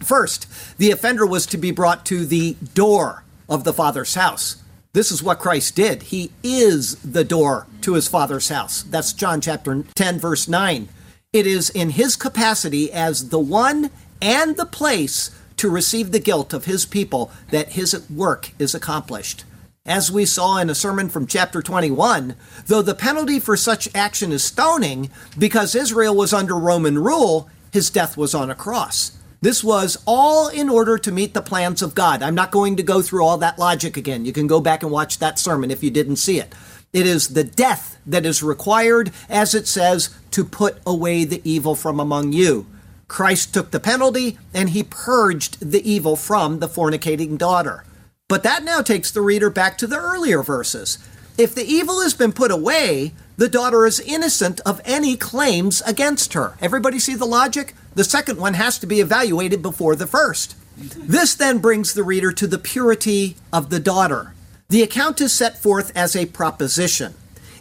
First, 0.00 0.46
the 0.78 0.90
offender 0.90 1.26
was 1.26 1.46
to 1.46 1.56
be 1.56 1.70
brought 1.70 2.04
to 2.06 2.26
the 2.26 2.56
door 2.74 3.24
of 3.48 3.64
the 3.64 3.72
Father's 3.72 4.14
house. 4.14 4.62
This 4.92 5.12
is 5.12 5.22
what 5.22 5.38
Christ 5.38 5.76
did. 5.76 6.04
He 6.04 6.32
is 6.42 6.96
the 6.96 7.24
door 7.24 7.66
to 7.82 7.94
his 7.94 8.08
Father's 8.08 8.48
house. 8.48 8.82
That's 8.82 9.12
John 9.12 9.40
chapter 9.40 9.84
10, 9.94 10.18
verse 10.18 10.48
9. 10.48 10.88
It 11.32 11.46
is 11.46 11.68
in 11.70 11.90
his 11.90 12.16
capacity 12.16 12.90
as 12.90 13.28
the 13.28 13.38
one 13.38 13.90
and 14.22 14.56
the 14.56 14.66
place 14.66 15.30
to 15.58 15.70
receive 15.70 16.12
the 16.12 16.18
guilt 16.18 16.52
of 16.52 16.64
his 16.64 16.86
people 16.86 17.30
that 17.50 17.70
his 17.72 18.08
work 18.08 18.52
is 18.58 18.74
accomplished. 18.74 19.44
As 19.86 20.10
we 20.10 20.26
saw 20.26 20.58
in 20.58 20.68
a 20.68 20.74
sermon 20.74 21.08
from 21.08 21.28
chapter 21.28 21.62
21, 21.62 22.34
though 22.66 22.82
the 22.82 22.92
penalty 22.92 23.38
for 23.38 23.56
such 23.56 23.88
action 23.94 24.32
is 24.32 24.42
stoning, 24.42 25.10
because 25.38 25.76
Israel 25.76 26.16
was 26.16 26.32
under 26.32 26.56
Roman 26.56 26.98
rule, 26.98 27.48
his 27.72 27.88
death 27.88 28.16
was 28.16 28.34
on 28.34 28.50
a 28.50 28.56
cross. 28.56 29.16
This 29.40 29.62
was 29.62 30.02
all 30.04 30.48
in 30.48 30.68
order 30.68 30.98
to 30.98 31.12
meet 31.12 31.34
the 31.34 31.42
plans 31.42 31.82
of 31.82 31.94
God. 31.94 32.20
I'm 32.20 32.34
not 32.34 32.50
going 32.50 32.74
to 32.76 32.82
go 32.82 33.00
through 33.00 33.24
all 33.24 33.38
that 33.38 33.60
logic 33.60 33.96
again. 33.96 34.24
You 34.24 34.32
can 34.32 34.48
go 34.48 34.60
back 34.60 34.82
and 34.82 34.90
watch 34.90 35.20
that 35.20 35.38
sermon 35.38 35.70
if 35.70 35.84
you 35.84 35.90
didn't 35.90 36.16
see 36.16 36.40
it. 36.40 36.52
It 36.92 37.06
is 37.06 37.28
the 37.28 37.44
death 37.44 37.96
that 38.06 38.26
is 38.26 38.42
required, 38.42 39.12
as 39.28 39.54
it 39.54 39.68
says, 39.68 40.10
to 40.32 40.44
put 40.44 40.78
away 40.84 41.24
the 41.24 41.42
evil 41.48 41.76
from 41.76 42.00
among 42.00 42.32
you. 42.32 42.66
Christ 43.06 43.54
took 43.54 43.70
the 43.70 43.78
penalty 43.78 44.36
and 44.52 44.70
he 44.70 44.82
purged 44.82 45.70
the 45.70 45.88
evil 45.88 46.16
from 46.16 46.58
the 46.58 46.68
fornicating 46.68 47.38
daughter. 47.38 47.84
But 48.28 48.42
that 48.42 48.64
now 48.64 48.82
takes 48.82 49.12
the 49.12 49.20
reader 49.20 49.50
back 49.50 49.78
to 49.78 49.86
the 49.86 49.98
earlier 49.98 50.42
verses. 50.42 50.98
If 51.38 51.54
the 51.54 51.64
evil 51.64 52.02
has 52.02 52.12
been 52.12 52.32
put 52.32 52.50
away, 52.50 53.12
the 53.36 53.48
daughter 53.48 53.86
is 53.86 54.00
innocent 54.00 54.58
of 54.66 54.80
any 54.84 55.16
claims 55.16 55.80
against 55.82 56.32
her. 56.32 56.56
Everybody 56.60 56.98
see 56.98 57.14
the 57.14 57.24
logic? 57.24 57.74
The 57.94 58.02
second 58.02 58.40
one 58.40 58.54
has 58.54 58.80
to 58.80 58.86
be 58.86 59.00
evaluated 59.00 59.62
before 59.62 59.94
the 59.94 60.08
first. 60.08 60.56
This 60.76 61.34
then 61.34 61.58
brings 61.58 61.94
the 61.94 62.02
reader 62.02 62.32
to 62.32 62.48
the 62.48 62.58
purity 62.58 63.36
of 63.52 63.70
the 63.70 63.78
daughter. 63.78 64.34
The 64.70 64.82
account 64.82 65.20
is 65.20 65.32
set 65.32 65.56
forth 65.56 65.92
as 65.96 66.16
a 66.16 66.26
proposition. 66.26 67.14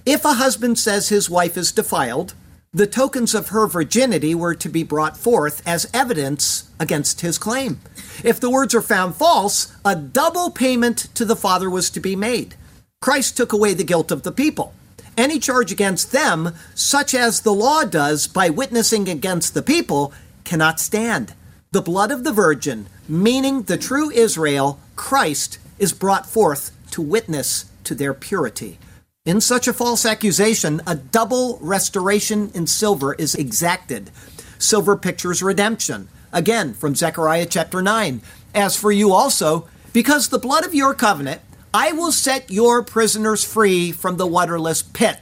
If 0.03 0.25
a 0.25 0.33
husband 0.33 0.79
says 0.79 1.09
his 1.09 1.29
wife 1.29 1.57
is 1.57 1.71
defiled, 1.71 2.33
the 2.75 2.85
tokens 2.85 3.33
of 3.33 3.47
her 3.47 3.67
virginity 3.67 4.35
were 4.35 4.53
to 4.53 4.67
be 4.67 4.83
brought 4.83 5.15
forth 5.15 5.65
as 5.65 5.89
evidence 5.93 6.69
against 6.77 7.21
his 7.21 7.37
claim. 7.37 7.79
If 8.21 8.37
the 8.37 8.49
words 8.49 8.75
are 8.75 8.81
found 8.81 9.15
false, 9.15 9.73
a 9.85 9.95
double 9.95 10.51
payment 10.51 11.07
to 11.15 11.23
the 11.23 11.37
father 11.37 11.69
was 11.69 11.89
to 11.91 12.01
be 12.01 12.17
made. 12.17 12.55
Christ 12.99 13.37
took 13.37 13.53
away 13.53 13.73
the 13.73 13.85
guilt 13.85 14.11
of 14.11 14.23
the 14.23 14.31
people. 14.33 14.73
Any 15.15 15.39
charge 15.39 15.71
against 15.71 16.11
them, 16.11 16.53
such 16.73 17.13
as 17.13 17.39
the 17.39 17.53
law 17.53 17.85
does 17.85 18.27
by 18.27 18.49
witnessing 18.49 19.07
against 19.07 19.53
the 19.53 19.61
people, 19.61 20.11
cannot 20.43 20.81
stand. 20.81 21.33
The 21.71 21.81
blood 21.81 22.11
of 22.11 22.25
the 22.25 22.33
virgin, 22.33 22.87
meaning 23.07 23.61
the 23.61 23.77
true 23.77 24.11
Israel, 24.11 24.81
Christ, 24.97 25.59
is 25.79 25.93
brought 25.93 26.25
forth 26.25 26.75
to 26.91 27.01
witness 27.01 27.71
to 27.85 27.95
their 27.95 28.13
purity. 28.13 28.79
In 29.25 29.41
such 29.41 29.67
a 29.67 29.73
false 29.73 30.05
accusation, 30.05 30.83
a 30.85 30.93
double 30.93 31.57
restoration 31.59 32.51
in 32.53 32.67
silver 32.67 33.15
is 33.15 33.33
exacted. 33.33 34.11
Silver 34.59 34.95
pictures 34.95 35.41
redemption. 35.41 36.09
Again, 36.31 36.75
from 36.75 36.93
Zechariah 36.93 37.47
chapter 37.47 37.81
9. 37.81 38.21
As 38.53 38.77
for 38.77 38.91
you 38.91 39.11
also, 39.11 39.67
because 39.93 40.29
the 40.29 40.37
blood 40.37 40.63
of 40.63 40.75
your 40.75 40.93
covenant, 40.93 41.41
I 41.73 41.91
will 41.91 42.11
set 42.11 42.51
your 42.51 42.83
prisoners 42.83 43.43
free 43.43 43.91
from 43.91 44.17
the 44.17 44.27
waterless 44.27 44.83
pit. 44.83 45.21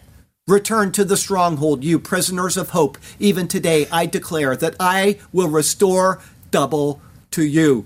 Return 0.50 0.92
to 0.92 1.06
the 1.06 1.16
stronghold, 1.16 1.86
you 1.86 1.98
prisoners 1.98 2.58
of 2.58 2.72
hope. 2.72 2.98
Even 3.20 3.48
today, 3.48 3.88
I 3.90 4.06
declare 4.06 4.58
that 4.58 4.76
I 4.82 5.18
will 5.32 5.48
restore 5.48 6.22
double 6.52 7.00
to 7.32 7.44
you. 7.44 7.86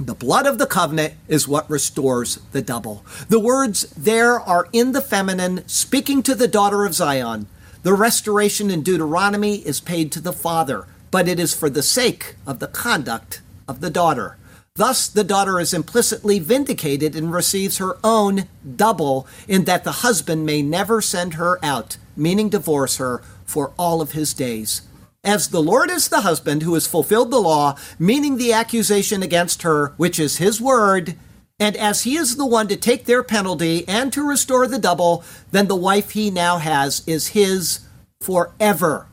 The 0.00 0.14
blood 0.14 0.46
of 0.46 0.56
the 0.56 0.64
covenant 0.64 1.12
is 1.28 1.46
what 1.46 1.68
restores 1.68 2.36
the 2.52 2.62
double. 2.62 3.04
The 3.28 3.38
words 3.38 3.82
there 3.90 4.40
are 4.40 4.66
in 4.72 4.92
the 4.92 5.02
feminine, 5.02 5.62
speaking 5.68 6.22
to 6.22 6.34
the 6.34 6.48
daughter 6.48 6.86
of 6.86 6.94
Zion. 6.94 7.48
The 7.82 7.92
restoration 7.92 8.70
in 8.70 8.82
Deuteronomy 8.82 9.56
is 9.56 9.78
paid 9.78 10.10
to 10.12 10.20
the 10.20 10.32
father, 10.32 10.86
but 11.10 11.28
it 11.28 11.38
is 11.38 11.54
for 11.54 11.68
the 11.68 11.82
sake 11.82 12.36
of 12.46 12.60
the 12.60 12.66
conduct 12.66 13.42
of 13.68 13.82
the 13.82 13.90
daughter. 13.90 14.38
Thus, 14.74 15.06
the 15.06 15.22
daughter 15.22 15.60
is 15.60 15.74
implicitly 15.74 16.38
vindicated 16.38 17.14
and 17.14 17.30
receives 17.30 17.76
her 17.76 17.98
own 18.02 18.48
double, 18.76 19.26
in 19.46 19.64
that 19.64 19.84
the 19.84 20.00
husband 20.00 20.46
may 20.46 20.62
never 20.62 21.02
send 21.02 21.34
her 21.34 21.62
out, 21.62 21.98
meaning 22.16 22.48
divorce 22.48 22.96
her, 22.96 23.22
for 23.44 23.74
all 23.76 24.00
of 24.00 24.12
his 24.12 24.32
days. 24.32 24.80
As 25.22 25.48
the 25.48 25.62
Lord 25.62 25.90
is 25.90 26.08
the 26.08 26.22
husband 26.22 26.62
who 26.62 26.72
has 26.72 26.86
fulfilled 26.86 27.30
the 27.30 27.40
law, 27.40 27.76
meaning 27.98 28.38
the 28.38 28.54
accusation 28.54 29.22
against 29.22 29.62
her, 29.62 29.88
which 29.98 30.18
is 30.18 30.38
his 30.38 30.62
word, 30.62 31.14
and 31.58 31.76
as 31.76 32.04
he 32.04 32.16
is 32.16 32.36
the 32.36 32.46
one 32.46 32.68
to 32.68 32.76
take 32.76 33.04
their 33.04 33.22
penalty 33.22 33.86
and 33.86 34.10
to 34.14 34.26
restore 34.26 34.66
the 34.66 34.78
double, 34.78 35.22
then 35.50 35.68
the 35.68 35.76
wife 35.76 36.12
he 36.12 36.30
now 36.30 36.56
has 36.56 37.06
is 37.06 37.28
his 37.28 37.80
forever. 38.22 39.08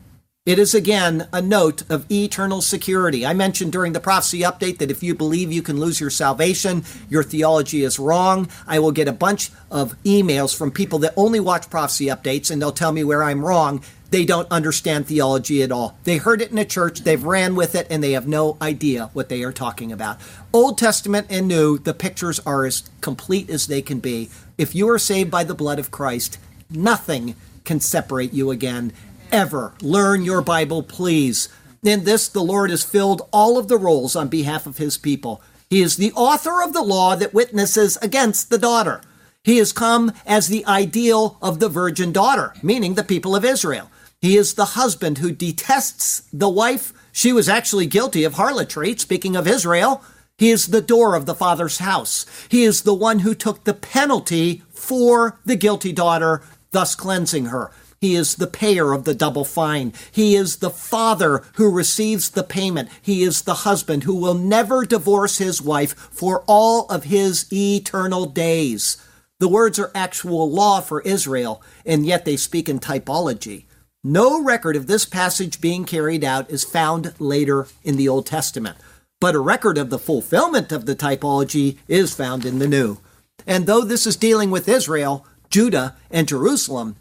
It 0.46 0.58
is 0.58 0.74
again 0.74 1.28
a 1.30 1.42
note 1.42 1.82
of 1.90 2.10
eternal 2.10 2.62
security. 2.62 3.26
I 3.26 3.34
mentioned 3.34 3.70
during 3.70 3.92
the 3.92 4.00
prophecy 4.00 4.40
update 4.40 4.78
that 4.78 4.90
if 4.90 5.02
you 5.02 5.14
believe 5.14 5.52
you 5.52 5.60
can 5.60 5.78
lose 5.78 6.00
your 6.00 6.08
salvation, 6.08 6.84
your 7.10 7.22
theology 7.22 7.84
is 7.84 7.98
wrong. 7.98 8.48
I 8.66 8.78
will 8.78 8.92
get 8.92 9.08
a 9.08 9.12
bunch 9.12 9.50
of 9.70 9.94
emails 10.04 10.56
from 10.56 10.70
people 10.70 11.00
that 11.00 11.12
only 11.18 11.38
watch 11.38 11.68
prophecy 11.68 12.06
updates 12.06 12.50
and 12.50 12.62
they'll 12.62 12.72
tell 12.72 12.92
me 12.92 13.04
where 13.04 13.22
I'm 13.22 13.44
wrong. 13.44 13.82
They 14.10 14.24
don't 14.24 14.50
understand 14.50 15.06
theology 15.06 15.62
at 15.62 15.72
all. 15.72 15.98
They 16.04 16.16
heard 16.16 16.40
it 16.40 16.50
in 16.50 16.58
a 16.58 16.64
church, 16.64 17.00
they've 17.00 17.22
ran 17.22 17.54
with 17.54 17.74
it, 17.74 17.86
and 17.90 18.02
they 18.02 18.12
have 18.12 18.26
no 18.26 18.56
idea 18.60 19.10
what 19.12 19.28
they 19.28 19.42
are 19.42 19.52
talking 19.52 19.92
about. 19.92 20.18
Old 20.52 20.78
Testament 20.78 21.26
and 21.28 21.46
New, 21.46 21.78
the 21.78 21.94
pictures 21.94 22.40
are 22.40 22.64
as 22.64 22.88
complete 23.00 23.50
as 23.50 23.66
they 23.66 23.82
can 23.82 24.00
be. 24.00 24.30
If 24.56 24.74
you 24.74 24.88
are 24.90 24.98
saved 24.98 25.30
by 25.30 25.44
the 25.44 25.54
blood 25.54 25.78
of 25.78 25.90
Christ, 25.90 26.38
nothing 26.70 27.36
can 27.64 27.80
separate 27.80 28.32
you 28.32 28.50
again, 28.50 28.92
ever. 29.30 29.74
Learn 29.82 30.22
your 30.22 30.40
Bible, 30.40 30.82
please. 30.82 31.48
In 31.82 32.04
this, 32.04 32.28
the 32.28 32.42
Lord 32.42 32.70
has 32.70 32.82
filled 32.82 33.28
all 33.30 33.58
of 33.58 33.68
the 33.68 33.76
roles 33.76 34.16
on 34.16 34.28
behalf 34.28 34.66
of 34.66 34.78
his 34.78 34.96
people. 34.96 35.42
He 35.70 35.82
is 35.82 35.96
the 35.96 36.12
author 36.12 36.62
of 36.62 36.72
the 36.72 36.82
law 36.82 37.14
that 37.14 37.34
witnesses 37.34 37.98
against 38.00 38.48
the 38.48 38.58
daughter. 38.58 39.02
He 39.44 39.58
has 39.58 39.72
come 39.72 40.12
as 40.26 40.48
the 40.48 40.64
ideal 40.66 41.38
of 41.40 41.60
the 41.60 41.68
virgin 41.68 42.10
daughter, 42.10 42.54
meaning 42.62 42.94
the 42.94 43.04
people 43.04 43.36
of 43.36 43.44
Israel. 43.44 43.90
He 44.20 44.36
is 44.36 44.54
the 44.54 44.74
husband 44.76 45.18
who 45.18 45.30
detests 45.30 46.22
the 46.32 46.48
wife. 46.48 46.92
She 47.12 47.32
was 47.32 47.48
actually 47.48 47.86
guilty 47.86 48.24
of 48.24 48.34
harlotry, 48.34 48.96
speaking 48.96 49.36
of 49.36 49.46
Israel. 49.46 50.02
He 50.36 50.50
is 50.50 50.68
the 50.68 50.80
door 50.80 51.14
of 51.14 51.26
the 51.26 51.34
father's 51.34 51.78
house. 51.78 52.26
He 52.48 52.64
is 52.64 52.82
the 52.82 52.94
one 52.94 53.20
who 53.20 53.34
took 53.34 53.62
the 53.64 53.74
penalty 53.74 54.62
for 54.70 55.38
the 55.44 55.56
guilty 55.56 55.92
daughter, 55.92 56.42
thus 56.72 56.96
cleansing 56.96 57.46
her. 57.46 57.70
He 58.00 58.14
is 58.14 58.36
the 58.36 58.46
payer 58.46 58.92
of 58.92 59.04
the 59.04 59.14
double 59.14 59.44
fine. 59.44 59.92
He 60.12 60.34
is 60.34 60.56
the 60.56 60.70
father 60.70 61.44
who 61.54 61.70
receives 61.70 62.30
the 62.30 62.44
payment. 62.44 62.88
He 63.02 63.22
is 63.22 63.42
the 63.42 63.54
husband 63.54 64.04
who 64.04 64.14
will 64.14 64.34
never 64.34 64.84
divorce 64.84 65.38
his 65.38 65.62
wife 65.62 65.94
for 65.94 66.44
all 66.46 66.86
of 66.86 67.04
his 67.04 67.46
eternal 67.52 68.26
days. 68.26 68.96
The 69.40 69.48
words 69.48 69.78
are 69.78 69.92
actual 69.94 70.50
law 70.50 70.80
for 70.80 71.00
Israel, 71.02 71.62
and 71.86 72.06
yet 72.06 72.24
they 72.24 72.36
speak 72.36 72.68
in 72.68 72.78
typology. 72.80 73.64
No 74.10 74.42
record 74.42 74.74
of 74.74 74.86
this 74.86 75.04
passage 75.04 75.60
being 75.60 75.84
carried 75.84 76.24
out 76.24 76.50
is 76.50 76.64
found 76.64 77.12
later 77.18 77.66
in 77.84 77.98
the 77.98 78.08
Old 78.08 78.24
Testament, 78.24 78.78
but 79.20 79.34
a 79.34 79.38
record 79.38 79.76
of 79.76 79.90
the 79.90 79.98
fulfillment 79.98 80.72
of 80.72 80.86
the 80.86 80.96
typology 80.96 81.76
is 81.88 82.14
found 82.14 82.46
in 82.46 82.58
the 82.58 82.66
New. 82.66 83.00
And 83.46 83.66
though 83.66 83.82
this 83.82 84.06
is 84.06 84.16
dealing 84.16 84.50
with 84.50 84.66
Israel, 84.66 85.26
Judah, 85.50 85.94
and 86.10 86.26
Jerusalem, 86.26 86.96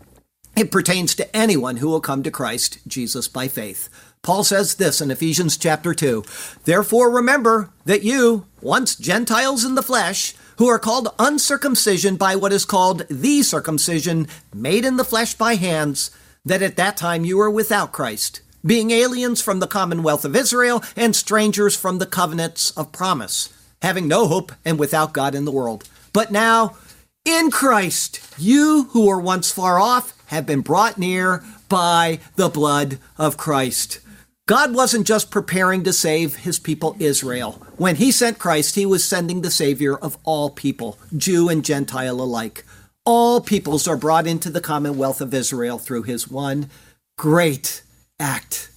it 0.57 0.69
pertains 0.69 1.15
to 1.15 1.33
anyone 1.33 1.77
who 1.77 1.87
will 1.87 2.01
come 2.01 2.23
to 2.23 2.29
Christ 2.29 2.79
Jesus 2.85 3.29
by 3.29 3.47
faith. 3.47 3.87
Paul 4.21 4.43
says 4.43 4.75
this 4.75 4.99
in 4.99 5.09
Ephesians 5.09 5.55
chapter 5.55 5.93
2 5.93 6.25
Therefore, 6.65 7.09
remember 7.09 7.69
that 7.85 8.03
you, 8.03 8.47
once 8.59 8.97
Gentiles 8.97 9.63
in 9.63 9.75
the 9.75 9.81
flesh, 9.81 10.35
who 10.57 10.67
are 10.67 10.77
called 10.77 11.15
uncircumcision 11.19 12.17
by 12.17 12.35
what 12.35 12.51
is 12.51 12.65
called 12.65 13.07
the 13.09 13.43
circumcision, 13.43 14.27
made 14.53 14.83
in 14.83 14.97
the 14.97 15.05
flesh 15.05 15.35
by 15.35 15.55
hands, 15.55 16.11
that 16.47 16.61
at 16.61 16.75
that 16.77 16.97
time 16.97 17.25
you 17.25 17.37
were 17.37 17.49
without 17.49 17.91
Christ, 17.91 18.41
being 18.65 18.91
aliens 18.91 19.41
from 19.41 19.59
the 19.59 19.67
commonwealth 19.67 20.25
of 20.25 20.35
Israel 20.35 20.83
and 20.95 21.15
strangers 21.15 21.75
from 21.75 21.99
the 21.99 22.05
covenants 22.05 22.71
of 22.71 22.91
promise, 22.91 23.53
having 23.81 24.07
no 24.07 24.27
hope 24.27 24.51
and 24.65 24.79
without 24.79 25.13
God 25.13 25.35
in 25.35 25.45
the 25.45 25.51
world. 25.51 25.87
But 26.13 26.31
now, 26.31 26.77
in 27.25 27.51
Christ, 27.51 28.21
you 28.37 28.89
who 28.91 29.07
were 29.07 29.19
once 29.19 29.51
far 29.51 29.79
off 29.79 30.13
have 30.27 30.45
been 30.45 30.61
brought 30.61 30.97
near 30.97 31.43
by 31.69 32.19
the 32.35 32.49
blood 32.49 32.99
of 33.17 33.37
Christ. 33.37 33.99
God 34.45 34.73
wasn't 34.73 35.05
just 35.05 35.29
preparing 35.29 35.83
to 35.83 35.91
save 35.91 36.37
his 36.37 36.57
people 36.57 36.95
Israel. 36.99 37.61
When 37.75 37.97
he 37.97 38.11
sent 38.11 38.39
Christ, 38.39 38.75
he 38.75 38.85
was 38.85 39.03
sending 39.03 39.41
the 39.41 39.51
Savior 39.51 39.97
of 39.97 40.17
all 40.23 40.49
people, 40.49 40.97
Jew 41.15 41.49
and 41.49 41.65
Gentile 41.65 42.21
alike 42.21 42.63
all 43.07 43.39
peoples 43.39 43.87
are 43.87 43.95
brought 43.95 44.27
into 44.27 44.49
the 44.49 44.59
commonwealth 44.59 45.21
of 45.21 45.33
Israel 45.33 45.79
through 45.79 46.03
his 46.03 46.27
one 46.27 46.69
great 47.17 47.81
act. 48.19 48.69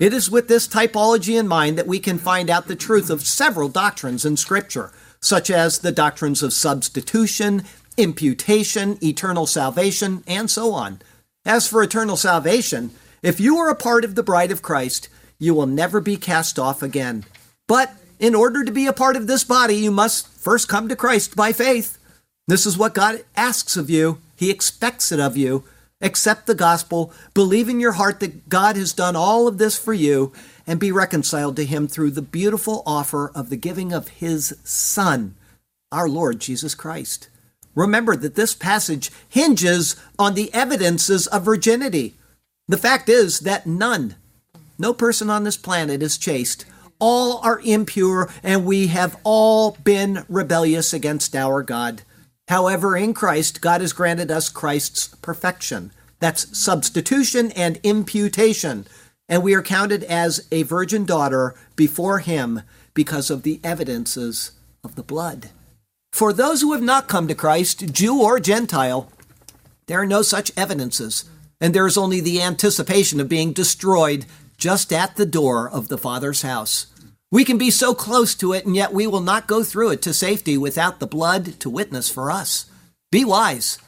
It 0.00 0.14
is 0.14 0.30
with 0.30 0.48
this 0.48 0.66
typology 0.66 1.38
in 1.38 1.46
mind 1.46 1.76
that 1.76 1.86
we 1.86 1.98
can 1.98 2.16
find 2.16 2.48
out 2.48 2.68
the 2.68 2.74
truth 2.74 3.10
of 3.10 3.26
several 3.26 3.68
doctrines 3.68 4.24
in 4.24 4.38
Scripture, 4.38 4.92
such 5.20 5.50
as 5.50 5.80
the 5.80 5.92
doctrines 5.92 6.42
of 6.42 6.54
substitution, 6.54 7.64
imputation, 7.98 8.98
eternal 9.04 9.46
salvation, 9.46 10.24
and 10.26 10.50
so 10.50 10.72
on. 10.72 11.02
As 11.44 11.68
for 11.68 11.82
eternal 11.82 12.16
salvation, 12.16 12.92
if 13.22 13.40
you 13.40 13.58
are 13.58 13.68
a 13.68 13.74
part 13.74 14.06
of 14.06 14.14
the 14.14 14.22
bride 14.22 14.52
of 14.52 14.62
Christ, 14.62 15.10
you 15.38 15.52
will 15.52 15.66
never 15.66 16.00
be 16.00 16.16
cast 16.16 16.58
off 16.58 16.82
again. 16.82 17.26
But 17.66 17.92
in 18.18 18.34
order 18.34 18.64
to 18.64 18.72
be 18.72 18.86
a 18.86 18.94
part 18.94 19.16
of 19.16 19.26
this 19.26 19.44
body, 19.44 19.76
you 19.76 19.90
must 19.90 20.28
first 20.28 20.66
come 20.66 20.88
to 20.88 20.96
Christ 20.96 21.36
by 21.36 21.52
faith. 21.52 21.95
This 22.48 22.64
is 22.64 22.78
what 22.78 22.94
God 22.94 23.24
asks 23.36 23.76
of 23.76 23.90
you. 23.90 24.20
He 24.36 24.50
expects 24.50 25.10
it 25.10 25.18
of 25.18 25.36
you. 25.36 25.64
Accept 26.00 26.46
the 26.46 26.54
gospel, 26.54 27.10
believe 27.32 27.70
in 27.70 27.80
your 27.80 27.92
heart 27.92 28.20
that 28.20 28.50
God 28.50 28.76
has 28.76 28.92
done 28.92 29.16
all 29.16 29.48
of 29.48 29.56
this 29.56 29.78
for 29.78 29.94
you, 29.94 30.30
and 30.66 30.78
be 30.78 30.92
reconciled 30.92 31.56
to 31.56 31.64
Him 31.64 31.88
through 31.88 32.10
the 32.10 32.20
beautiful 32.20 32.82
offer 32.84 33.30
of 33.34 33.48
the 33.48 33.56
giving 33.56 33.94
of 33.94 34.08
His 34.08 34.58
Son, 34.62 35.34
our 35.90 36.06
Lord 36.06 36.38
Jesus 36.38 36.74
Christ. 36.74 37.30
Remember 37.74 38.14
that 38.14 38.34
this 38.34 38.54
passage 38.54 39.10
hinges 39.26 39.96
on 40.18 40.34
the 40.34 40.52
evidences 40.52 41.26
of 41.28 41.44
virginity. 41.44 42.14
The 42.68 42.76
fact 42.76 43.08
is 43.08 43.40
that 43.40 43.66
none, 43.66 44.16
no 44.78 44.92
person 44.92 45.30
on 45.30 45.44
this 45.44 45.56
planet 45.56 46.02
is 46.02 46.18
chaste. 46.18 46.66
All 46.98 47.38
are 47.38 47.60
impure, 47.60 48.30
and 48.42 48.66
we 48.66 48.88
have 48.88 49.18
all 49.24 49.78
been 49.82 50.24
rebellious 50.28 50.92
against 50.92 51.34
our 51.34 51.62
God. 51.62 52.02
However, 52.48 52.96
in 52.96 53.12
Christ, 53.12 53.60
God 53.60 53.80
has 53.80 53.92
granted 53.92 54.30
us 54.30 54.48
Christ's 54.48 55.08
perfection. 55.20 55.92
That's 56.20 56.56
substitution 56.56 57.50
and 57.52 57.80
imputation. 57.82 58.86
And 59.28 59.42
we 59.42 59.54
are 59.54 59.62
counted 59.62 60.04
as 60.04 60.46
a 60.52 60.62
virgin 60.62 61.04
daughter 61.04 61.54
before 61.74 62.20
Him 62.20 62.62
because 62.94 63.30
of 63.30 63.42
the 63.42 63.60
evidences 63.64 64.52
of 64.84 64.94
the 64.94 65.02
blood. 65.02 65.50
For 66.12 66.32
those 66.32 66.62
who 66.62 66.72
have 66.72 66.82
not 66.82 67.08
come 67.08 67.28
to 67.28 67.34
Christ, 67.34 67.92
Jew 67.92 68.22
or 68.22 68.40
Gentile, 68.40 69.10
there 69.86 70.00
are 70.00 70.06
no 70.06 70.22
such 70.22 70.52
evidences, 70.56 71.24
and 71.60 71.74
there 71.74 71.86
is 71.86 71.98
only 71.98 72.20
the 72.20 72.40
anticipation 72.40 73.20
of 73.20 73.28
being 73.28 73.52
destroyed 73.52 74.24
just 74.56 74.92
at 74.92 75.16
the 75.16 75.26
door 75.26 75.68
of 75.68 75.88
the 75.88 75.98
Father's 75.98 76.42
house. 76.42 76.86
We 77.32 77.44
can 77.44 77.58
be 77.58 77.70
so 77.70 77.94
close 77.94 78.34
to 78.36 78.52
it, 78.52 78.64
and 78.64 78.76
yet 78.76 78.92
we 78.92 79.06
will 79.06 79.20
not 79.20 79.48
go 79.48 79.64
through 79.64 79.90
it 79.90 80.02
to 80.02 80.14
safety 80.14 80.56
without 80.56 81.00
the 81.00 81.06
blood 81.06 81.58
to 81.60 81.68
witness 81.68 82.08
for 82.08 82.30
us. 82.30 82.66
Be 83.10 83.24
wise. 83.24 83.78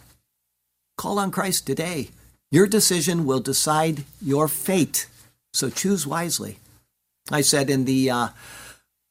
Call 0.97 1.19
on 1.19 1.31
Christ 1.31 1.67
today. 1.67 2.11
Your 2.51 2.67
decision 2.67 3.25
will 3.25 3.41
decide 3.41 4.05
your 4.21 4.49
fate, 4.49 5.07
so 5.53 5.71
choose 5.71 6.07
wisely. 6.07 6.59
I 7.31 7.43
said 7.43 7.71
in 7.71 7.85
the 7.85 8.11
uh, 8.11 8.29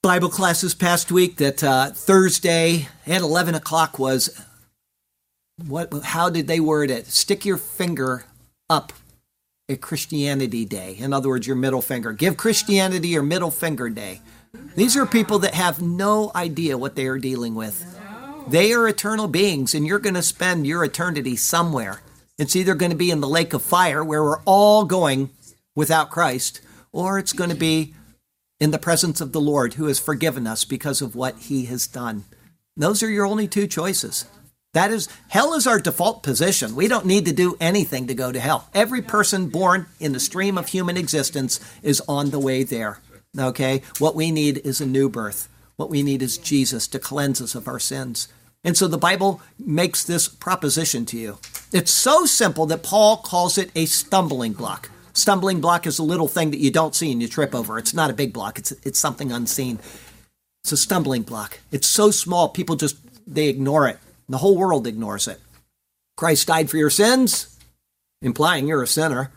Bible 0.04 0.30
class 0.30 0.62
this 0.62 0.74
past 0.74 1.12
week 1.12 1.38
that 1.38 1.64
uh, 1.64 1.92
Thursday 1.92 2.90
at 3.06 3.22
11 3.22 3.56
o'clock 3.56 3.98
was 3.98 4.44
what? 5.66 5.94
How 6.04 6.30
did 6.30 6.48
they 6.48 6.60
word 6.60 6.92
it? 6.92 7.08
Stick 7.08 7.46
your 7.46 7.58
finger 7.58 8.26
up 8.70 8.92
at 9.70 9.82
Christianity 9.82 10.64
Day. 10.64 10.96
In 10.98 11.12
other 11.12 11.28
words, 11.28 11.46
your 11.46 11.56
middle 11.56 11.82
finger. 11.82 12.14
Give 12.14 12.38
Christianity 12.38 13.10
your 13.10 13.24
middle 13.24 13.52
finger 13.52 13.90
day. 13.90 14.22
These 14.76 14.96
are 14.96 15.06
people 15.06 15.40
that 15.40 15.54
have 15.54 15.82
no 15.82 16.32
idea 16.34 16.78
what 16.78 16.96
they 16.96 17.08
are 17.08 17.18
dealing 17.18 17.54
with. 17.54 18.00
They 18.48 18.72
are 18.72 18.88
eternal 18.88 19.28
beings, 19.28 19.76
and 19.76 19.86
you're 19.86 20.00
going 20.00 20.16
to 20.16 20.22
spend 20.22 20.66
your 20.66 20.86
eternity 20.86 21.36
somewhere. 21.36 22.02
It's 22.38 22.56
either 22.56 22.76
going 22.76 22.92
to 22.92 22.98
be 22.98 23.12
in 23.12 23.20
the 23.20 23.28
lake 23.28 23.54
of 23.54 23.62
fire, 23.62 24.04
where 24.04 24.24
we're 24.24 24.42
all 24.44 24.86
going 24.86 25.32
without 25.76 26.12
Christ, 26.12 26.62
or 26.94 27.20
it's 27.20 27.34
going 27.34 27.50
to 27.50 27.56
be 27.56 27.94
in 28.62 28.72
the 28.72 28.80
presence 28.80 29.20
of 29.20 29.34
the 29.34 29.42
Lord 29.42 29.74
who 29.74 29.88
has 29.88 30.00
forgiven 30.00 30.48
us 30.48 30.64
because 30.64 31.02
of 31.02 31.14
what 31.14 31.38
he 31.40 31.66
has 31.66 31.88
done. 31.88 32.24
Those 32.78 33.04
are 33.04 33.10
your 33.10 33.26
only 33.26 33.50
two 33.50 33.68
choices. 33.68 34.26
That 34.78 34.92
is, 34.92 35.10
hell 35.30 35.56
is 35.56 35.66
our 35.66 35.80
default 35.80 36.22
position. 36.22 36.76
We 36.76 36.88
don't 36.88 37.08
need 37.08 37.26
to 37.26 37.34
do 37.34 37.58
anything 37.60 38.06
to 38.06 38.14
go 38.14 38.32
to 38.32 38.40
hell. 38.40 38.70
Every 38.76 39.02
person 39.02 39.50
born 39.50 39.88
in 40.00 40.14
the 40.14 40.20
stream 40.20 40.56
of 40.56 40.68
human 40.68 40.98
existence 40.98 41.60
is 41.82 42.00
on 42.02 42.30
the 42.30 42.38
way 42.38 42.62
there. 42.62 43.00
Okay? 43.40 43.82
What 43.98 44.14
we 44.14 44.30
need 44.30 44.60
is 44.60 44.80
a 44.80 44.86
new 44.86 45.10
birth. 45.10 45.50
What 45.78 45.90
we 45.90 46.04
need 46.04 46.22
is 46.22 46.38
Jesus 46.38 46.88
to 46.90 47.00
cleanse 47.00 47.42
us 47.42 47.56
of 47.56 47.68
our 47.68 47.80
sins. 47.80 48.28
And 48.64 48.78
so 48.78 48.88
the 48.88 49.00
Bible 49.00 49.42
makes 49.58 50.04
this 50.04 50.28
proposition 50.28 51.08
to 51.08 51.18
you. 51.18 51.40
It's 51.74 51.90
so 51.92 52.28
simple 52.28 52.68
that 52.68 52.84
Paul 52.84 53.18
calls 53.18 53.58
it 53.58 53.72
a 53.74 53.88
stumbling 53.88 54.54
block. 54.54 54.92
Stumbling 55.14 55.60
block 55.60 55.88
is 55.88 55.98
a 55.98 56.04
little 56.04 56.28
thing 56.28 56.52
that 56.52 56.60
you 56.60 56.70
don't 56.70 56.94
see 56.94 57.12
and 57.12 57.20
you 57.20 57.28
trip 57.28 57.56
over. 57.56 57.80
It's 57.80 57.96
not 57.96 58.12
a 58.12 58.14
big 58.14 58.32
block, 58.32 58.60
it's, 58.60 58.74
it's 58.84 59.00
something 59.00 59.32
unseen. 59.32 59.80
It's 60.64 60.72
a 60.72 60.78
stumbling 60.78 61.24
block. 61.24 61.62
It's 61.72 61.88
so 61.88 62.12
small, 62.12 62.50
people 62.50 62.76
just 62.76 62.98
they 63.26 63.48
ignore 63.48 63.88
it. 63.88 63.98
The 64.30 64.40
whole 64.40 64.58
world 64.58 64.88
ignores 64.88 65.28
it. 65.28 65.40
Christ 66.16 66.48
died 66.48 66.70
for 66.70 66.78
your 66.78 66.90
sins, 66.90 67.58
implying 68.22 68.68
you're 68.68 68.84
a 68.84 68.88
sinner. 68.88 69.32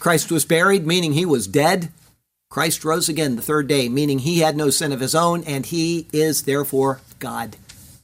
Christ 0.00 0.30
was 0.30 0.44
buried, 0.44 0.86
meaning 0.86 1.12
he 1.12 1.24
was 1.24 1.46
dead. 1.46 1.90
Christ 2.50 2.84
rose 2.84 3.08
again 3.08 3.36
the 3.36 3.42
third 3.42 3.66
day, 3.66 3.88
meaning 3.88 4.20
he 4.20 4.40
had 4.40 4.56
no 4.56 4.70
sin 4.70 4.92
of 4.92 5.00
his 5.00 5.14
own, 5.14 5.42
and 5.44 5.66
he 5.66 6.06
is 6.12 6.42
therefore 6.42 7.00
God. 7.18 7.56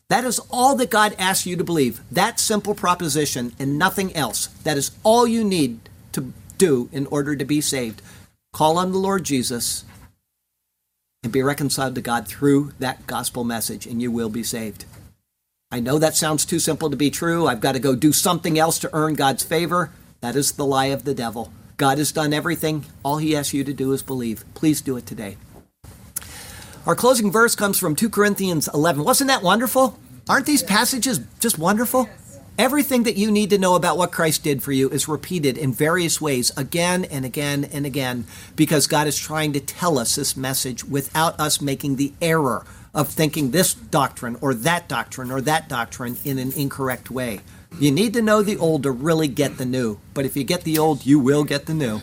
That 0.09 0.25
is 0.25 0.41
all 0.51 0.77
that 0.77 0.91
God 0.91 1.15
asks 1.19 1.47
you 1.47 1.57
to 1.57 1.65
believe. 1.65 2.01
That 2.11 2.39
simple 2.39 2.75
proposition 2.75 3.55
and 3.59 3.79
nothing 3.79 4.15
else. 4.15 4.49
That 4.63 4.77
is 4.77 4.91
all 5.03 5.27
you 5.27 5.43
need 5.43 5.81
to 6.13 6.33
do 6.59 6.89
in 6.93 7.07
order 7.07 7.35
to 7.35 7.45
be 7.45 7.61
saved. 7.61 8.03
Call 8.53 8.77
on 8.79 8.93
the 8.93 8.99
Lord 8.99 9.25
Jesus 9.25 9.85
and 11.23 11.33
be 11.33 11.43
reconciled 11.43 11.95
to 11.95 12.03
God 12.03 12.29
through 12.29 12.73
that 12.79 13.07
gospel 13.07 13.45
message, 13.45 13.87
and 13.87 14.03
you 14.03 14.11
will 14.11 14.29
be 14.29 14.43
saved. 14.43 14.85
I 15.73 15.81
know 15.81 15.99
that 15.99 16.15
sounds 16.15 16.45
too 16.45 16.59
simple 16.59 16.91
to 16.91 16.97
be 16.99 17.11
true. 17.11 17.47
I've 17.47 17.63
got 17.63 17.73
to 17.73 17.79
go 17.79 17.97
do 17.97 18.13
something 18.13 18.59
else 18.59 18.79
to 18.81 18.91
earn 18.93 19.15
God's 19.15 19.43
favor. 19.43 19.91
That 20.21 20.37
is 20.37 20.53
the 20.53 20.67
lie 20.67 20.87
of 20.87 21.05
the 21.05 21.15
devil. 21.15 21.51
God 21.79 21.97
has 21.97 22.13
done 22.13 22.35
everything. 22.35 22.85
All 23.03 23.17
he 23.17 23.35
asks 23.35 23.55
you 23.55 23.65
to 23.65 23.73
do 23.73 23.91
is 23.93 24.03
believe. 24.03 24.45
Please 24.53 24.83
do 24.83 24.99
it 24.99 25.07
today. 25.07 25.39
Our 26.87 26.95
closing 26.95 27.33
verse 27.33 27.55
comes 27.55 27.79
from 27.79 27.97
2 27.97 28.11
Corinthians 28.11 28.69
11. 28.75 29.03
Wasn't 29.03 29.29
that 29.29 29.43
wonderful? 29.43 29.99
Aren't 30.29 30.45
these 30.45 30.63
passages 30.63 31.21
just 31.41 31.59
wonderful? 31.59 32.07
Everything 32.59 33.05
that 33.05 33.17
you 33.17 33.31
need 33.31 33.49
to 33.49 33.59
know 33.59 33.75
about 33.75 33.97
what 33.97 34.13
Christ 34.13 34.45
did 34.45 34.63
for 34.63 34.73
you 34.73 34.91
is 34.91 35.09
repeated 35.09 35.57
in 35.57 35.73
various 35.73 36.21
ways 36.21 36.53
again 36.55 37.07
and 37.07 37.25
again 37.25 37.65
and 37.73 37.87
again 37.87 38.27
because 38.57 38.87
God 38.87 39.07
is 39.07 39.19
trying 39.19 39.55
to 39.55 39.61
tell 39.61 39.99
us 39.99 40.17
this 40.17 40.37
message 40.37 40.85
without 40.85 41.41
us 41.41 41.63
making 41.63 41.97
the 41.97 42.13
error 42.21 42.67
of 42.95 43.09
thinking 43.09 43.51
this 43.51 43.75
doctrine 43.75 44.37
or 44.41 44.55
that 44.55 44.89
doctrine 44.89 45.31
or 45.31 45.41
that 45.41 45.69
doctrine 45.69 46.17
in 46.25 46.39
an 46.39 46.53
incorrect 46.53 47.11
way. 47.11 47.41
You 47.79 47.91
need 47.91 48.13
to 48.15 48.23
know 48.23 48.43
the 48.43 48.57
old 48.57 48.83
to 48.83 48.91
really 48.91 49.29
get 49.29 49.57
the 49.57 49.65
new. 49.65 49.99
But 50.15 50.27
if 50.27 50.37
you 50.37 50.45
get 50.45 50.65
the 50.65 50.79
old, 50.79 51.07
you 51.07 51.19
will 51.19 51.45
get 51.45 51.67
the 51.67 51.75
new. 51.75 52.03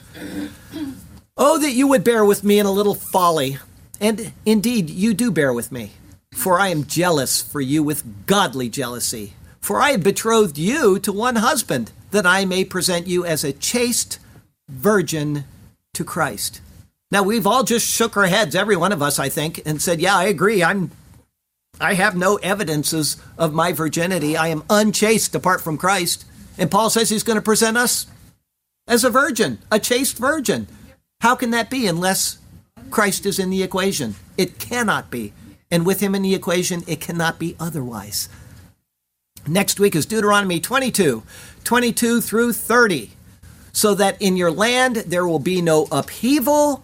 Oh, 1.38 1.60
that 1.60 1.72
you 1.72 1.88
would 1.88 2.04
bear 2.04 2.26
with 2.26 2.44
me 2.44 2.60
in 2.60 2.66
a 2.66 2.72
little 2.72 2.96
folly. 2.96 3.60
And 4.02 4.34
indeed, 4.46 4.90
you 4.90 5.14
do 5.14 5.32
bear 5.32 5.54
with 5.54 5.72
me. 5.72 5.92
For 6.34 6.60
I 6.60 6.70
am 6.70 6.86
jealous 6.86 7.42
for 7.42 7.62
you 7.62 7.84
with 7.84 8.26
godly 8.26 8.70
jealousy. 8.70 9.34
For 9.62 9.82
I 9.82 9.92
have 9.92 10.04
betrothed 10.04 10.58
you 10.58 11.00
to 11.00 11.12
one 11.12 11.36
husband, 11.36 11.92
that 12.12 12.26
I 12.26 12.46
may 12.46 12.66
present 12.66 13.08
you 13.08 13.26
as 13.26 13.44
a 13.44 13.54
chaste 13.54 14.20
virgin 14.68 15.44
to 15.94 16.04
Christ. 16.04 16.62
Now 17.12 17.24
we've 17.24 17.48
all 17.48 17.64
just 17.64 17.88
shook 17.88 18.16
our 18.16 18.28
heads, 18.28 18.56
every 18.56 18.76
one 18.76 18.92
of 18.92 19.02
us, 19.02 19.18
I 19.18 19.30
think, 19.30 19.62
and 19.66 19.82
said, 19.82 20.00
"Yeah, 20.00 20.16
I 20.16 20.26
agree. 20.26 20.64
I'm 20.64 20.92
I 21.82 21.96
have 21.96 22.16
no 22.16 22.36
evidences 22.38 23.18
of 23.38 23.54
my 23.54 23.72
virginity. 23.72 24.38
I 24.38 24.50
am 24.50 24.64
unchaste 24.70 25.34
apart 25.34 25.62
from 25.62 25.78
Christ." 25.78 26.26
And 26.58 26.70
Paul 26.70 26.90
says 26.90 27.10
he's 27.10 27.24
going 27.24 27.38
to 27.38 27.42
present 27.42 27.78
us 27.78 28.06
as 28.88 29.04
a 29.04 29.10
virgin, 29.10 29.60
a 29.72 29.80
chaste 29.80 30.18
virgin. 30.18 30.68
How 31.22 31.36
can 31.36 31.52
that 31.52 31.70
be 31.70 31.88
unless 31.88 32.38
Christ 32.92 33.26
is 33.26 33.40
in 33.40 33.50
the 33.50 33.64
equation? 33.64 34.16
It 34.38 34.60
cannot 34.60 35.10
be. 35.10 35.34
And 35.72 35.86
with 35.86 36.00
him 36.00 36.16
in 36.16 36.22
the 36.22 36.36
equation, 36.36 36.84
it 36.88 37.00
cannot 37.00 37.40
be 37.40 37.56
otherwise. 37.60 38.30
Next 39.48 39.80
week 39.80 39.96
is 39.96 40.06
Deuteronomy 40.06 40.60
22, 40.60 41.24
22 41.64 42.22
through 42.22 42.54
30. 42.54 43.12
So 43.72 43.96
that 43.96 44.22
in 44.22 44.36
your 44.36 44.52
land 44.52 44.98
there 45.08 45.28
will 45.28 45.40
be 45.40 45.62
no 45.62 45.88
upheaval 45.92 46.84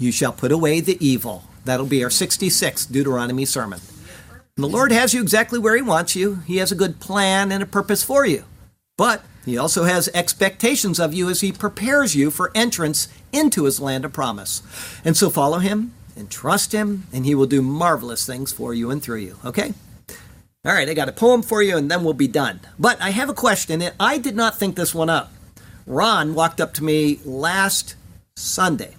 you 0.00 0.10
shall 0.10 0.32
put 0.32 0.50
away 0.50 0.80
the 0.80 0.96
evil. 1.06 1.44
That'll 1.64 1.86
be 1.86 2.02
our 2.02 2.08
66th 2.10 2.90
Deuteronomy 2.90 3.44
sermon. 3.44 3.80
And 4.56 4.64
the 4.64 4.68
Lord 4.68 4.90
has 4.90 5.12
you 5.14 5.20
exactly 5.20 5.58
where 5.58 5.76
He 5.76 5.82
wants 5.82 6.16
you. 6.16 6.36
He 6.46 6.56
has 6.56 6.72
a 6.72 6.76
good 6.76 6.98
plan 6.98 7.52
and 7.52 7.62
a 7.62 7.66
purpose 7.66 8.02
for 8.02 8.24
you. 8.26 8.44
But 8.96 9.22
He 9.44 9.58
also 9.58 9.84
has 9.84 10.08
expectations 10.14 10.98
of 10.98 11.12
you 11.12 11.28
as 11.28 11.42
He 11.42 11.52
prepares 11.52 12.16
you 12.16 12.30
for 12.30 12.50
entrance 12.54 13.08
into 13.30 13.64
His 13.64 13.78
land 13.78 14.06
of 14.06 14.12
promise. 14.14 14.62
And 15.04 15.16
so 15.16 15.28
follow 15.28 15.58
Him 15.58 15.92
and 16.16 16.30
trust 16.30 16.72
Him, 16.72 17.06
and 17.12 17.26
He 17.26 17.34
will 17.34 17.46
do 17.46 17.60
marvelous 17.60 18.26
things 18.26 18.52
for 18.52 18.72
you 18.72 18.90
and 18.90 19.02
through 19.02 19.18
you. 19.18 19.36
Okay? 19.44 19.74
All 20.64 20.72
right, 20.72 20.88
I 20.88 20.94
got 20.94 21.08
a 21.08 21.12
poem 21.12 21.42
for 21.42 21.62
you, 21.62 21.76
and 21.76 21.90
then 21.90 22.04
we'll 22.04 22.14
be 22.14 22.28
done. 22.28 22.60
But 22.78 23.00
I 23.02 23.10
have 23.10 23.28
a 23.28 23.34
question, 23.34 23.82
and 23.82 23.94
I 24.00 24.16
did 24.16 24.34
not 24.34 24.58
think 24.58 24.76
this 24.76 24.94
one 24.94 25.10
up. 25.10 25.30
Ron 25.86 26.34
walked 26.34 26.60
up 26.60 26.72
to 26.74 26.84
me 26.84 27.20
last 27.24 27.96
Sunday 28.34 28.94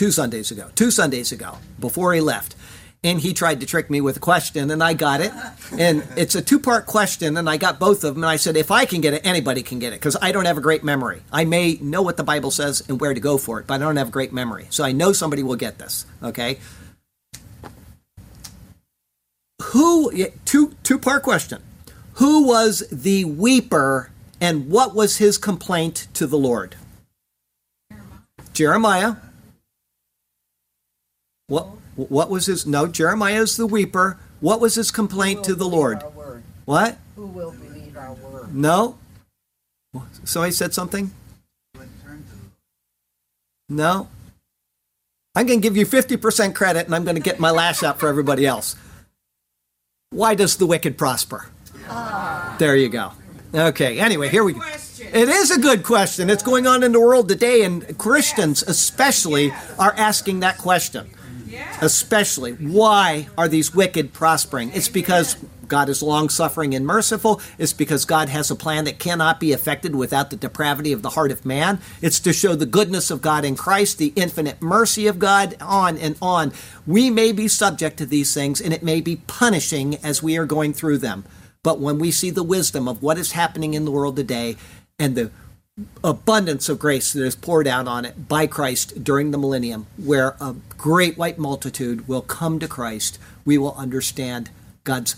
two 0.00 0.10
Sundays 0.10 0.50
ago, 0.50 0.70
two 0.74 0.90
Sundays 0.90 1.30
ago, 1.30 1.58
before 1.78 2.14
he 2.14 2.22
left. 2.22 2.56
And 3.04 3.20
he 3.20 3.34
tried 3.34 3.60
to 3.60 3.66
trick 3.66 3.90
me 3.90 4.00
with 4.00 4.16
a 4.16 4.20
question, 4.20 4.70
and 4.70 4.82
I 4.82 4.94
got 4.94 5.20
it. 5.20 5.30
And 5.78 6.06
it's 6.16 6.34
a 6.34 6.40
two 6.40 6.58
part 6.58 6.86
question, 6.86 7.36
and 7.36 7.50
I 7.50 7.58
got 7.58 7.78
both 7.78 8.02
of 8.02 8.14
them. 8.14 8.24
And 8.24 8.30
I 8.30 8.36
said, 8.36 8.56
if 8.56 8.70
I 8.70 8.86
can 8.86 9.02
get 9.02 9.12
it, 9.12 9.26
anybody 9.26 9.62
can 9.62 9.78
get 9.78 9.92
it, 9.92 9.96
because 9.96 10.16
I 10.22 10.32
don't 10.32 10.46
have 10.46 10.56
a 10.56 10.62
great 10.62 10.82
memory. 10.82 11.20
I 11.30 11.44
may 11.44 11.74
know 11.82 12.00
what 12.00 12.16
the 12.16 12.24
Bible 12.24 12.50
says 12.50 12.82
and 12.88 12.98
where 12.98 13.12
to 13.12 13.20
go 13.20 13.36
for 13.36 13.60
it, 13.60 13.66
but 13.66 13.74
I 13.74 13.78
don't 13.84 13.96
have 13.96 14.08
a 14.08 14.10
great 14.10 14.32
memory. 14.32 14.68
So 14.70 14.84
I 14.84 14.92
know 14.92 15.12
somebody 15.12 15.42
will 15.42 15.56
get 15.56 15.76
this, 15.76 16.06
okay? 16.22 16.58
Who, 19.64 20.10
two, 20.46 20.74
two 20.82 20.98
part 20.98 21.22
question. 21.22 21.62
Who 22.14 22.46
was 22.46 22.88
the 22.90 23.26
weeper, 23.26 24.08
and 24.40 24.70
what 24.70 24.94
was 24.94 25.18
his 25.18 25.36
complaint 25.36 26.08
to 26.14 26.26
the 26.26 26.38
Lord? 26.38 26.76
Jeremiah. 28.54 29.16
What 31.50 31.66
what 31.96 32.30
was 32.30 32.46
his 32.46 32.64
no, 32.64 32.86
Jeremiah 32.86 33.42
is 33.42 33.56
the 33.56 33.66
weeper. 33.66 34.18
What 34.38 34.60
was 34.60 34.76
his 34.76 34.92
complaint 34.92 35.42
to 35.44 35.54
the 35.56 35.66
Lord? 35.66 36.00
What? 36.64 36.96
Who 37.16 37.26
will 37.26 37.50
believe 37.50 37.96
our 37.96 38.14
word? 38.14 38.54
No. 38.54 38.96
Somebody 40.24 40.52
said 40.52 40.72
something? 40.72 41.10
No. 43.68 44.08
I'm 45.34 45.46
going 45.46 45.60
to 45.60 45.62
give 45.62 45.76
you 45.76 45.86
50% 45.86 46.54
credit 46.54 46.86
and 46.86 46.94
I'm 46.94 47.04
going 47.04 47.16
to 47.16 47.22
get 47.22 47.40
my 47.40 47.50
lash 47.50 47.82
out 47.82 47.98
for 47.98 48.08
everybody 48.08 48.46
else. 48.46 48.76
Why 50.10 50.34
does 50.34 50.56
the 50.56 50.66
wicked 50.66 50.96
prosper? 50.96 51.50
Ah. 51.88 52.54
There 52.58 52.76
you 52.76 52.88
go. 52.88 53.12
Okay, 53.52 53.98
anyway, 53.98 54.28
here 54.28 54.44
we 54.44 54.52
go. 54.52 54.62
It 55.00 55.28
is 55.28 55.50
a 55.50 55.58
good 55.58 55.82
question. 55.82 56.30
It's 56.30 56.42
going 56.42 56.68
on 56.68 56.84
in 56.84 56.92
the 56.92 57.00
world 57.00 57.28
today, 57.28 57.64
and 57.64 57.98
Christians 57.98 58.62
especially 58.62 59.52
are 59.78 59.92
asking 59.96 60.40
that 60.40 60.56
question 60.58 61.10
especially. 61.80 62.52
Why 62.52 63.28
are 63.36 63.48
these 63.48 63.74
wicked 63.74 64.12
prospering? 64.12 64.70
It's 64.74 64.88
because 64.88 65.36
God 65.70 65.88
is 65.88 66.02
long 66.02 66.28
suffering 66.28 66.74
and 66.74 66.84
merciful. 66.84 67.40
It's 67.56 67.72
because 67.72 68.04
God 68.04 68.28
has 68.28 68.50
a 68.50 68.56
plan 68.56 68.84
that 68.84 68.98
cannot 68.98 69.40
be 69.40 69.52
effected 69.52 69.94
without 69.94 70.30
the 70.30 70.36
depravity 70.36 70.92
of 70.92 71.02
the 71.02 71.10
heart 71.10 71.30
of 71.30 71.46
man. 71.46 71.80
It's 72.02 72.20
to 72.20 72.32
show 72.32 72.54
the 72.54 72.66
goodness 72.66 73.10
of 73.10 73.22
God 73.22 73.44
in 73.44 73.56
Christ, 73.56 73.96
the 73.96 74.12
infinite 74.16 74.60
mercy 74.60 75.06
of 75.06 75.18
God, 75.18 75.56
on 75.60 75.96
and 75.96 76.16
on. 76.20 76.52
We 76.86 77.08
may 77.08 77.32
be 77.32 77.48
subject 77.48 77.96
to 77.98 78.06
these 78.06 78.34
things, 78.34 78.60
and 78.60 78.74
it 78.74 78.82
may 78.82 79.00
be 79.00 79.16
punishing 79.16 79.96
as 80.04 80.22
we 80.22 80.36
are 80.36 80.46
going 80.46 80.74
through 80.74 80.98
them. 80.98 81.24
But 81.62 81.78
when 81.78 81.98
we 81.98 82.10
see 82.10 82.30
the 82.30 82.42
wisdom 82.42 82.88
of 82.88 83.02
what 83.02 83.18
is 83.18 83.32
happening 83.32 83.74
in 83.74 83.84
the 83.84 83.90
world 83.90 84.16
today 84.16 84.56
and 84.98 85.14
the 85.14 85.30
abundance 86.02 86.68
of 86.68 86.78
grace 86.78 87.12
that 87.12 87.24
is 87.24 87.36
poured 87.36 87.66
out 87.66 87.86
on 87.86 88.04
it 88.04 88.28
by 88.28 88.46
Christ 88.46 89.04
during 89.04 89.30
the 89.30 89.38
millennium, 89.38 89.86
where 89.96 90.36
a 90.40 90.56
great 90.76 91.16
white 91.18 91.38
multitude 91.38 92.08
will 92.08 92.22
come 92.22 92.58
to 92.58 92.68
Christ, 92.68 93.18
we 93.44 93.58
will 93.58 93.74
understand 93.74 94.50
God's 94.84 95.16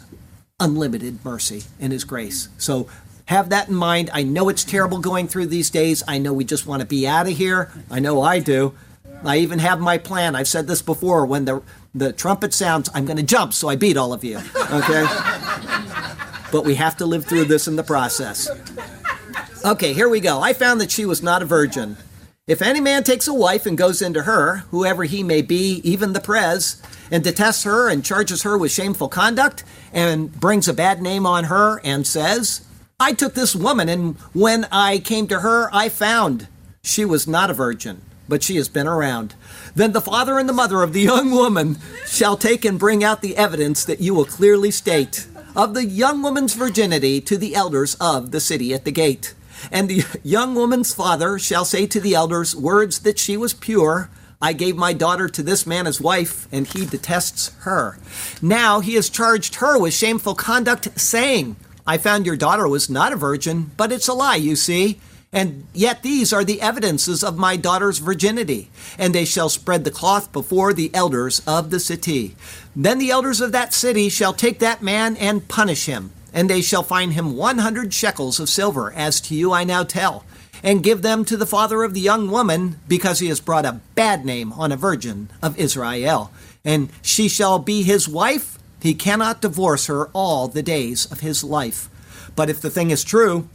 unlimited 0.61 1.25
mercy 1.25 1.65
and 1.81 1.93
His 1.93 2.05
grace. 2.05 2.49
So 2.59 2.89
have 3.27 3.51
that 3.51 3.69
in 3.69 3.75
mind. 3.75 4.11
I 4.13 4.23
know 4.23 4.49
it's 4.49 4.65
terrible 4.65 4.99
going 4.99 5.29
through 5.29 5.47
these 5.47 5.71
days. 5.71 6.03
I 6.07 6.19
know 6.19 6.33
we 6.33 6.45
just 6.45 6.67
want 6.67 6.81
to 6.81 6.87
be 6.87 7.07
out 7.07 7.27
of 7.27 7.37
here. 7.37 7.71
I 7.91 8.01
know 8.01 8.21
I 8.21 8.39
do. 8.39 8.75
I 9.25 9.39
even 9.39 9.61
have 9.61 9.81
my 9.81 9.99
plan. 9.99 10.35
I've 10.35 10.49
said 10.49 10.67
this 10.67 10.83
before. 10.83 11.25
When 11.27 11.45
the 11.45 11.63
the 11.95 12.13
trumpet 12.13 12.55
sounds, 12.55 12.89
I'm 12.95 13.05
going 13.05 13.19
to 13.19 13.23
jump 13.23 13.53
so 13.53 13.69
I 13.69 13.77
beat 13.77 13.97
all 13.97 14.13
of 14.13 14.25
you. 14.25 14.39
Okay? 14.39 15.05
but 16.53 16.65
we 16.65 16.75
have 16.77 16.97
to 16.99 17.07
live 17.07 17.27
through 17.27 17.45
this 17.45 17.69
in 17.69 17.77
the 17.77 17.83
process. 17.83 18.49
Okay, 19.65 19.93
here 19.93 20.09
we 20.09 20.19
go. 20.19 20.41
I 20.41 20.55
found 20.55 20.81
that 20.81 20.91
she 20.91 21.07
was 21.07 21.23
not 21.23 21.41
a 21.41 21.45
virgin. 21.45 21.97
If 22.49 22.63
any 22.63 22.81
man 22.81 23.05
takes 23.05 23.29
a 23.29 23.35
wife 23.35 23.65
and 23.65 23.79
goes 23.79 24.03
into 24.03 24.23
her, 24.23 24.65
whoever 24.73 25.05
he 25.05 25.23
may 25.23 25.41
be, 25.41 25.81
even 25.85 26.15
the 26.15 26.21
prez, 26.21 26.83
and 27.13 27.23
detests 27.23 27.63
her 27.63 27.89
and 27.89 28.05
charges 28.05 28.43
her 28.43 28.59
with 28.59 28.73
shameful 28.73 29.09
conduct, 29.09 29.63
and 29.93 30.33
brings 30.33 30.67
a 30.67 30.75
bad 30.75 31.01
name 31.01 31.27
on 31.27 31.45
her, 31.45 31.81
and 31.85 32.09
says, 32.09 32.67
I 32.99 33.13
took 33.13 33.35
this 33.35 33.55
woman, 33.55 33.89
and 33.89 34.17
when 34.33 34.67
I 34.73 34.99
came 34.99 35.29
to 35.29 35.41
her, 35.41 35.71
I 35.73 35.89
found 35.89 36.49
she 36.83 37.05
was 37.05 37.29
not 37.29 37.49
a 37.49 37.55
virgin, 37.55 38.03
but 38.29 38.43
she 38.43 38.57
has 38.57 38.69
been 38.69 38.89
around. 38.89 39.37
Then 39.77 39.93
the 39.93 40.01
father 40.01 40.41
and 40.41 40.49
the 40.49 40.53
mother 40.53 40.83
of 40.83 40.93
the 40.93 41.03
young 41.03 41.31
woman 41.31 41.79
shall 42.05 42.37
take 42.37 42.65
and 42.65 42.81
bring 42.81 43.05
out 43.05 43.23
the 43.23 43.37
evidence 43.37 43.85
that 43.85 44.01
you 44.01 44.13
will 44.13 44.25
clearly 44.25 44.73
state 44.73 45.29
of 45.55 45.75
the 45.75 45.85
young 45.85 46.21
woman's 46.21 46.55
virginity 46.55 47.21
to 47.21 47.39
the 47.39 47.55
elders 47.55 47.95
of 48.01 48.33
the 48.33 48.41
city 48.41 48.75
at 48.75 48.85
the 48.85 48.91
gate. 48.91 49.35
And 49.71 49.89
the 49.89 50.05
young 50.23 50.55
woman's 50.55 50.95
father 50.95 51.39
shall 51.39 51.65
say 51.65 51.87
to 51.87 52.01
the 52.01 52.15
elders 52.15 52.57
words 52.57 53.01
that 53.01 53.19
she 53.19 53.37
was 53.37 53.55
pure. 53.55 54.11
I 54.41 54.53
gave 54.53 54.77
my 54.77 54.93
daughter 54.93 55.29
to 55.29 55.43
this 55.43 55.67
man 55.67 55.87
as 55.87 56.01
wife, 56.01 56.49
and 56.51 56.67
he 56.67 56.85
detests 56.85 57.53
her. 57.61 57.99
Now 58.41 58.81
he 58.81 58.95
has 58.95 59.09
charged 59.09 59.57
her 59.57 59.79
with 59.79 59.95
shameful 59.95 60.35
conduct, 60.35 60.99
saying, 60.99 61.57
I 61.87 61.99
found 61.99 62.27
your 62.27 62.37
daughter 62.37 62.67
was 62.67 62.91
not 62.91 63.13
a 63.13 63.17
virgin, 63.17 63.71
but 63.77 63.93
it's 63.93 64.09
a 64.09 64.15
lie, 64.15 64.37
you 64.37 64.57
see. 64.57 65.01
And 65.33 65.67
yet 65.73 66.03
these 66.03 66.33
are 66.33 66.45
the 66.45 66.61
evidences 66.61 67.25
of 67.25 67.39
my 67.39 67.57
daughter's 67.57 67.99
virginity. 67.99 68.71
And 68.99 69.15
they 69.15 69.25
shall 69.25 69.49
spread 69.49 69.85
the 69.85 69.91
cloth 69.91 70.33
before 70.33 70.73
the 70.73 70.91
elders 70.93 71.41
of 71.47 71.71
the 71.71 71.81
city. 71.81 72.37
Then 72.77 72.99
the 72.99 73.11
elders 73.11 73.41
of 73.41 73.53
that 73.53 73.73
city 73.73 74.09
shall 74.09 74.35
take 74.35 74.59
that 74.59 74.83
man 74.83 75.17
and 75.17 75.49
punish 75.49 75.87
him 75.87 76.13
and 76.33 76.49
they 76.49 76.63
shall 76.63 76.83
find 76.83 77.13
him 77.13 77.37
100 77.37 77.93
shekels 77.93 78.41
of 78.41 78.49
silver, 78.49 78.93
as 78.95 79.21
to 79.23 79.35
you 79.35 79.53
I 79.53 79.65
now 79.65 79.83
tell. 79.85 80.25
and 80.63 80.83
give 80.83 81.03
them 81.03 81.25
to 81.25 81.37
the 81.37 81.47
father 81.47 81.83
of 81.83 81.93
the 81.95 82.01
young 82.01 82.31
woman, 82.31 82.79
because 82.87 83.19
he 83.19 83.29
has 83.29 83.41
brought 83.41 83.65
a 83.65 83.81
bad 83.95 84.25
name 84.25 84.53
on 84.53 84.71
a 84.71 84.77
virgin 84.77 85.29
of 85.43 85.59
Israel. 85.59 86.31
And 86.65 86.91
she 87.03 87.29
shall 87.29 87.59
be 87.59 87.83
his 87.83 88.09
wife. 88.09 88.59
He 88.81 88.95
cannot 88.95 89.41
divorce 89.41 89.87
her 89.87 90.07
all 90.13 90.49
the 90.49 90.63
days 90.63 91.11
of 91.11 91.21
his 91.21 91.43
life. 91.43 91.89
But 92.37 92.49
if 92.49 92.61
the 92.61 92.71
thing 92.71 92.91
is 92.91 93.03
true, 93.05 93.49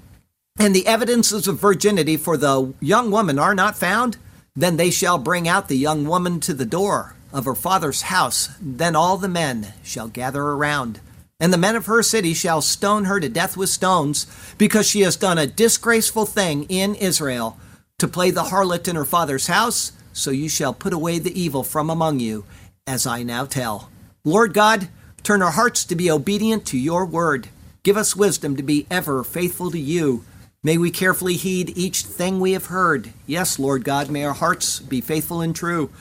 and 0.59 0.75
the 0.75 0.87
evidences 0.87 1.47
of 1.47 1.59
virginity 1.59 2.17
for 2.17 2.35
the 2.35 2.73
young 2.81 3.11
woman 3.11 3.39
are 3.39 3.55
not 3.55 3.77
found, 3.77 4.17
then 4.55 4.77
they 4.77 4.89
shall 4.89 5.17
bring 5.17 5.47
out 5.47 5.67
the 5.67 5.77
young 5.77 6.05
woman 6.05 6.39
to 6.41 6.53
the 6.53 6.65
door 6.65 7.15
of 7.31 7.45
her 7.45 7.55
father's 7.55 8.03
house. 8.03 8.49
Then 8.59 8.95
all 8.95 9.17
the 9.17 9.27
men 9.27 9.73
shall 9.83 10.07
gather 10.07 10.41
around. 10.41 10.99
And 11.39 11.53
the 11.53 11.57
men 11.57 11.75
of 11.75 11.85
her 11.85 12.01
city 12.01 12.33
shall 12.33 12.61
stone 12.61 13.05
her 13.05 13.19
to 13.19 13.29
death 13.29 13.55
with 13.55 13.69
stones, 13.69 14.25
because 14.57 14.87
she 14.87 15.01
has 15.01 15.15
done 15.15 15.37
a 15.37 15.45
disgraceful 15.45 16.25
thing 16.25 16.63
in 16.63 16.95
Israel, 16.95 17.57
to 17.99 18.07
play 18.07 18.31
the 18.31 18.45
harlot 18.45 18.87
in 18.87 18.95
her 18.95 19.05
father's 19.05 19.47
house. 19.47 19.91
So 20.13 20.31
you 20.31 20.49
shall 20.49 20.73
put 20.73 20.93
away 20.93 21.19
the 21.19 21.39
evil 21.39 21.63
from 21.63 21.91
among 21.91 22.19
you, 22.19 22.45
as 22.87 23.05
I 23.05 23.21
now 23.21 23.45
tell. 23.45 23.91
Lord 24.23 24.55
God, 24.55 24.89
turn 25.21 25.43
our 25.43 25.51
hearts 25.51 25.85
to 25.85 25.95
be 25.95 26.09
obedient 26.09 26.65
to 26.67 26.77
your 26.77 27.05
word. 27.05 27.49
Give 27.83 27.97
us 27.97 28.15
wisdom 28.15 28.55
to 28.55 28.63
be 28.63 28.87
ever 28.89 29.23
faithful 29.23 29.69
to 29.69 29.79
you. 29.79 30.25
May 30.63 30.79
we 30.79 30.89
carefully 30.89 31.35
heed 31.35 31.77
each 31.77 32.01
thing 32.01 32.39
we 32.39 32.53
have 32.53 32.65
heard. 32.65 33.13
Yes, 33.27 33.59
Lord 33.59 33.83
God, 33.83 34.09
may 34.09 34.25
our 34.25 34.33
hearts 34.33 34.79
be 34.79 35.01
faithful 35.01 35.41
and 35.41 35.55
true, 35.55 35.91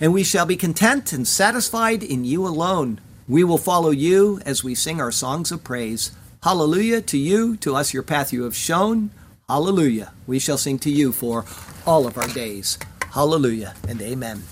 and 0.00 0.12
we 0.14 0.24
shall 0.24 0.46
be 0.46 0.56
content 0.56 1.12
and 1.12 1.28
satisfied 1.28 2.02
in 2.02 2.24
you 2.24 2.46
alone. 2.46 2.98
We 3.28 3.42
will 3.42 3.58
follow 3.58 3.90
you 3.90 4.40
as 4.46 4.62
we 4.62 4.74
sing 4.76 5.00
our 5.00 5.10
songs 5.10 5.50
of 5.50 5.64
praise. 5.64 6.12
Hallelujah 6.44 7.00
to 7.02 7.18
you, 7.18 7.56
to 7.56 7.74
us 7.74 7.92
your 7.92 8.04
path 8.04 8.32
you 8.32 8.44
have 8.44 8.54
shown. 8.54 9.10
Hallelujah. 9.48 10.12
We 10.26 10.38
shall 10.38 10.58
sing 10.58 10.78
to 10.80 10.90
you 10.90 11.10
for 11.10 11.44
all 11.84 12.06
of 12.06 12.16
our 12.16 12.28
days. 12.28 12.78
Hallelujah 13.10 13.74
and 13.88 14.00
amen. 14.00 14.44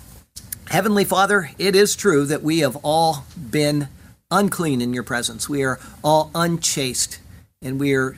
Heavenly 0.70 1.04
Father, 1.04 1.50
it 1.56 1.76
is 1.76 1.94
true 1.94 2.24
that 2.26 2.42
we 2.42 2.60
have 2.60 2.76
all 2.82 3.26
been 3.50 3.88
unclean 4.30 4.80
in 4.80 4.92
your 4.92 5.02
presence. 5.04 5.48
We 5.48 5.62
are 5.62 5.78
all 6.02 6.32
unchaste 6.34 7.20
and 7.62 7.78
we 7.78 7.94
are 7.94 8.16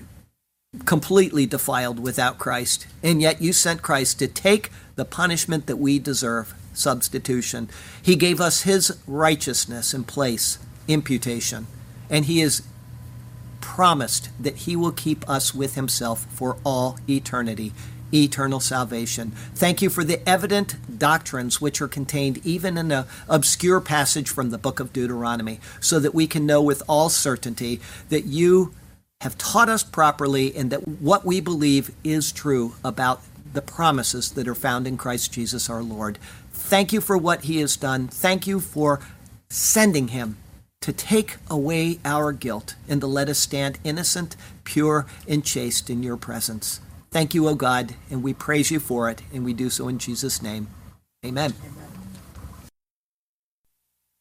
completely 0.86 1.44
defiled 1.44 2.00
without 2.00 2.38
Christ. 2.38 2.86
And 3.02 3.20
yet 3.20 3.42
you 3.42 3.52
sent 3.52 3.82
Christ 3.82 4.18
to 4.20 4.26
take 4.26 4.70
the 4.94 5.04
punishment 5.04 5.66
that 5.66 5.76
we 5.76 5.98
deserve 5.98 6.54
substitution. 6.76 7.68
He 8.02 8.16
gave 8.16 8.40
us 8.40 8.62
his 8.62 8.98
righteousness 9.06 9.94
in 9.94 10.04
place, 10.04 10.58
imputation. 10.88 11.66
And 12.08 12.26
he 12.26 12.40
has 12.40 12.62
promised 13.60 14.30
that 14.40 14.58
he 14.58 14.76
will 14.76 14.92
keep 14.92 15.28
us 15.28 15.54
with 15.54 15.74
himself 15.74 16.26
for 16.30 16.56
all 16.64 16.98
eternity 17.08 17.72
eternal 18.14 18.60
salvation. 18.60 19.32
Thank 19.54 19.82
you 19.82 19.90
for 19.90 20.04
the 20.04 20.26
evident 20.28 20.98
doctrines 20.98 21.60
which 21.60 21.80
are 21.80 21.88
contained 21.88 22.44
even 22.46 22.78
in 22.78 22.92
an 22.92 23.04
obscure 23.28 23.80
passage 23.80 24.30
from 24.30 24.50
the 24.50 24.58
book 24.58 24.80
of 24.80 24.92
Deuteronomy, 24.92 25.60
so 25.80 25.98
that 25.98 26.14
we 26.14 26.26
can 26.26 26.46
know 26.46 26.62
with 26.62 26.82
all 26.88 27.08
certainty 27.08 27.80
that 28.08 28.24
you 28.24 28.72
have 29.20 29.38
taught 29.38 29.68
us 29.68 29.82
properly 29.82 30.54
and 30.54 30.70
that 30.70 30.86
what 30.86 31.24
we 31.24 31.40
believe 31.40 31.90
is 32.04 32.32
true 32.32 32.74
about 32.84 33.22
the 33.52 33.62
promises 33.62 34.32
that 34.32 34.46
are 34.46 34.54
found 34.54 34.86
in 34.86 34.96
Christ 34.96 35.32
Jesus 35.32 35.70
our 35.70 35.82
Lord. 35.82 36.18
Thank 36.66 36.92
you 36.92 37.00
for 37.00 37.16
what 37.16 37.44
he 37.44 37.60
has 37.60 37.76
done. 37.76 38.08
Thank 38.08 38.48
you 38.48 38.58
for 38.58 38.98
sending 39.48 40.08
him 40.08 40.36
to 40.80 40.92
take 40.92 41.36
away 41.48 42.00
our 42.04 42.32
guilt 42.32 42.74
and 42.88 43.00
to 43.00 43.06
let 43.06 43.28
us 43.28 43.38
stand 43.38 43.78
innocent, 43.84 44.34
pure, 44.64 45.06
and 45.28 45.44
chaste 45.44 45.88
in 45.88 46.02
your 46.02 46.16
presence. 46.16 46.80
Thank 47.12 47.34
you, 47.34 47.46
O 47.46 47.54
God, 47.54 47.94
and 48.10 48.20
we 48.20 48.34
praise 48.34 48.72
you 48.72 48.80
for 48.80 49.08
it, 49.08 49.22
and 49.32 49.44
we 49.44 49.54
do 49.54 49.70
so 49.70 49.86
in 49.86 50.00
Jesus' 50.00 50.42
name. 50.42 50.66
Amen. 51.24 51.54
Amen. 51.64 51.85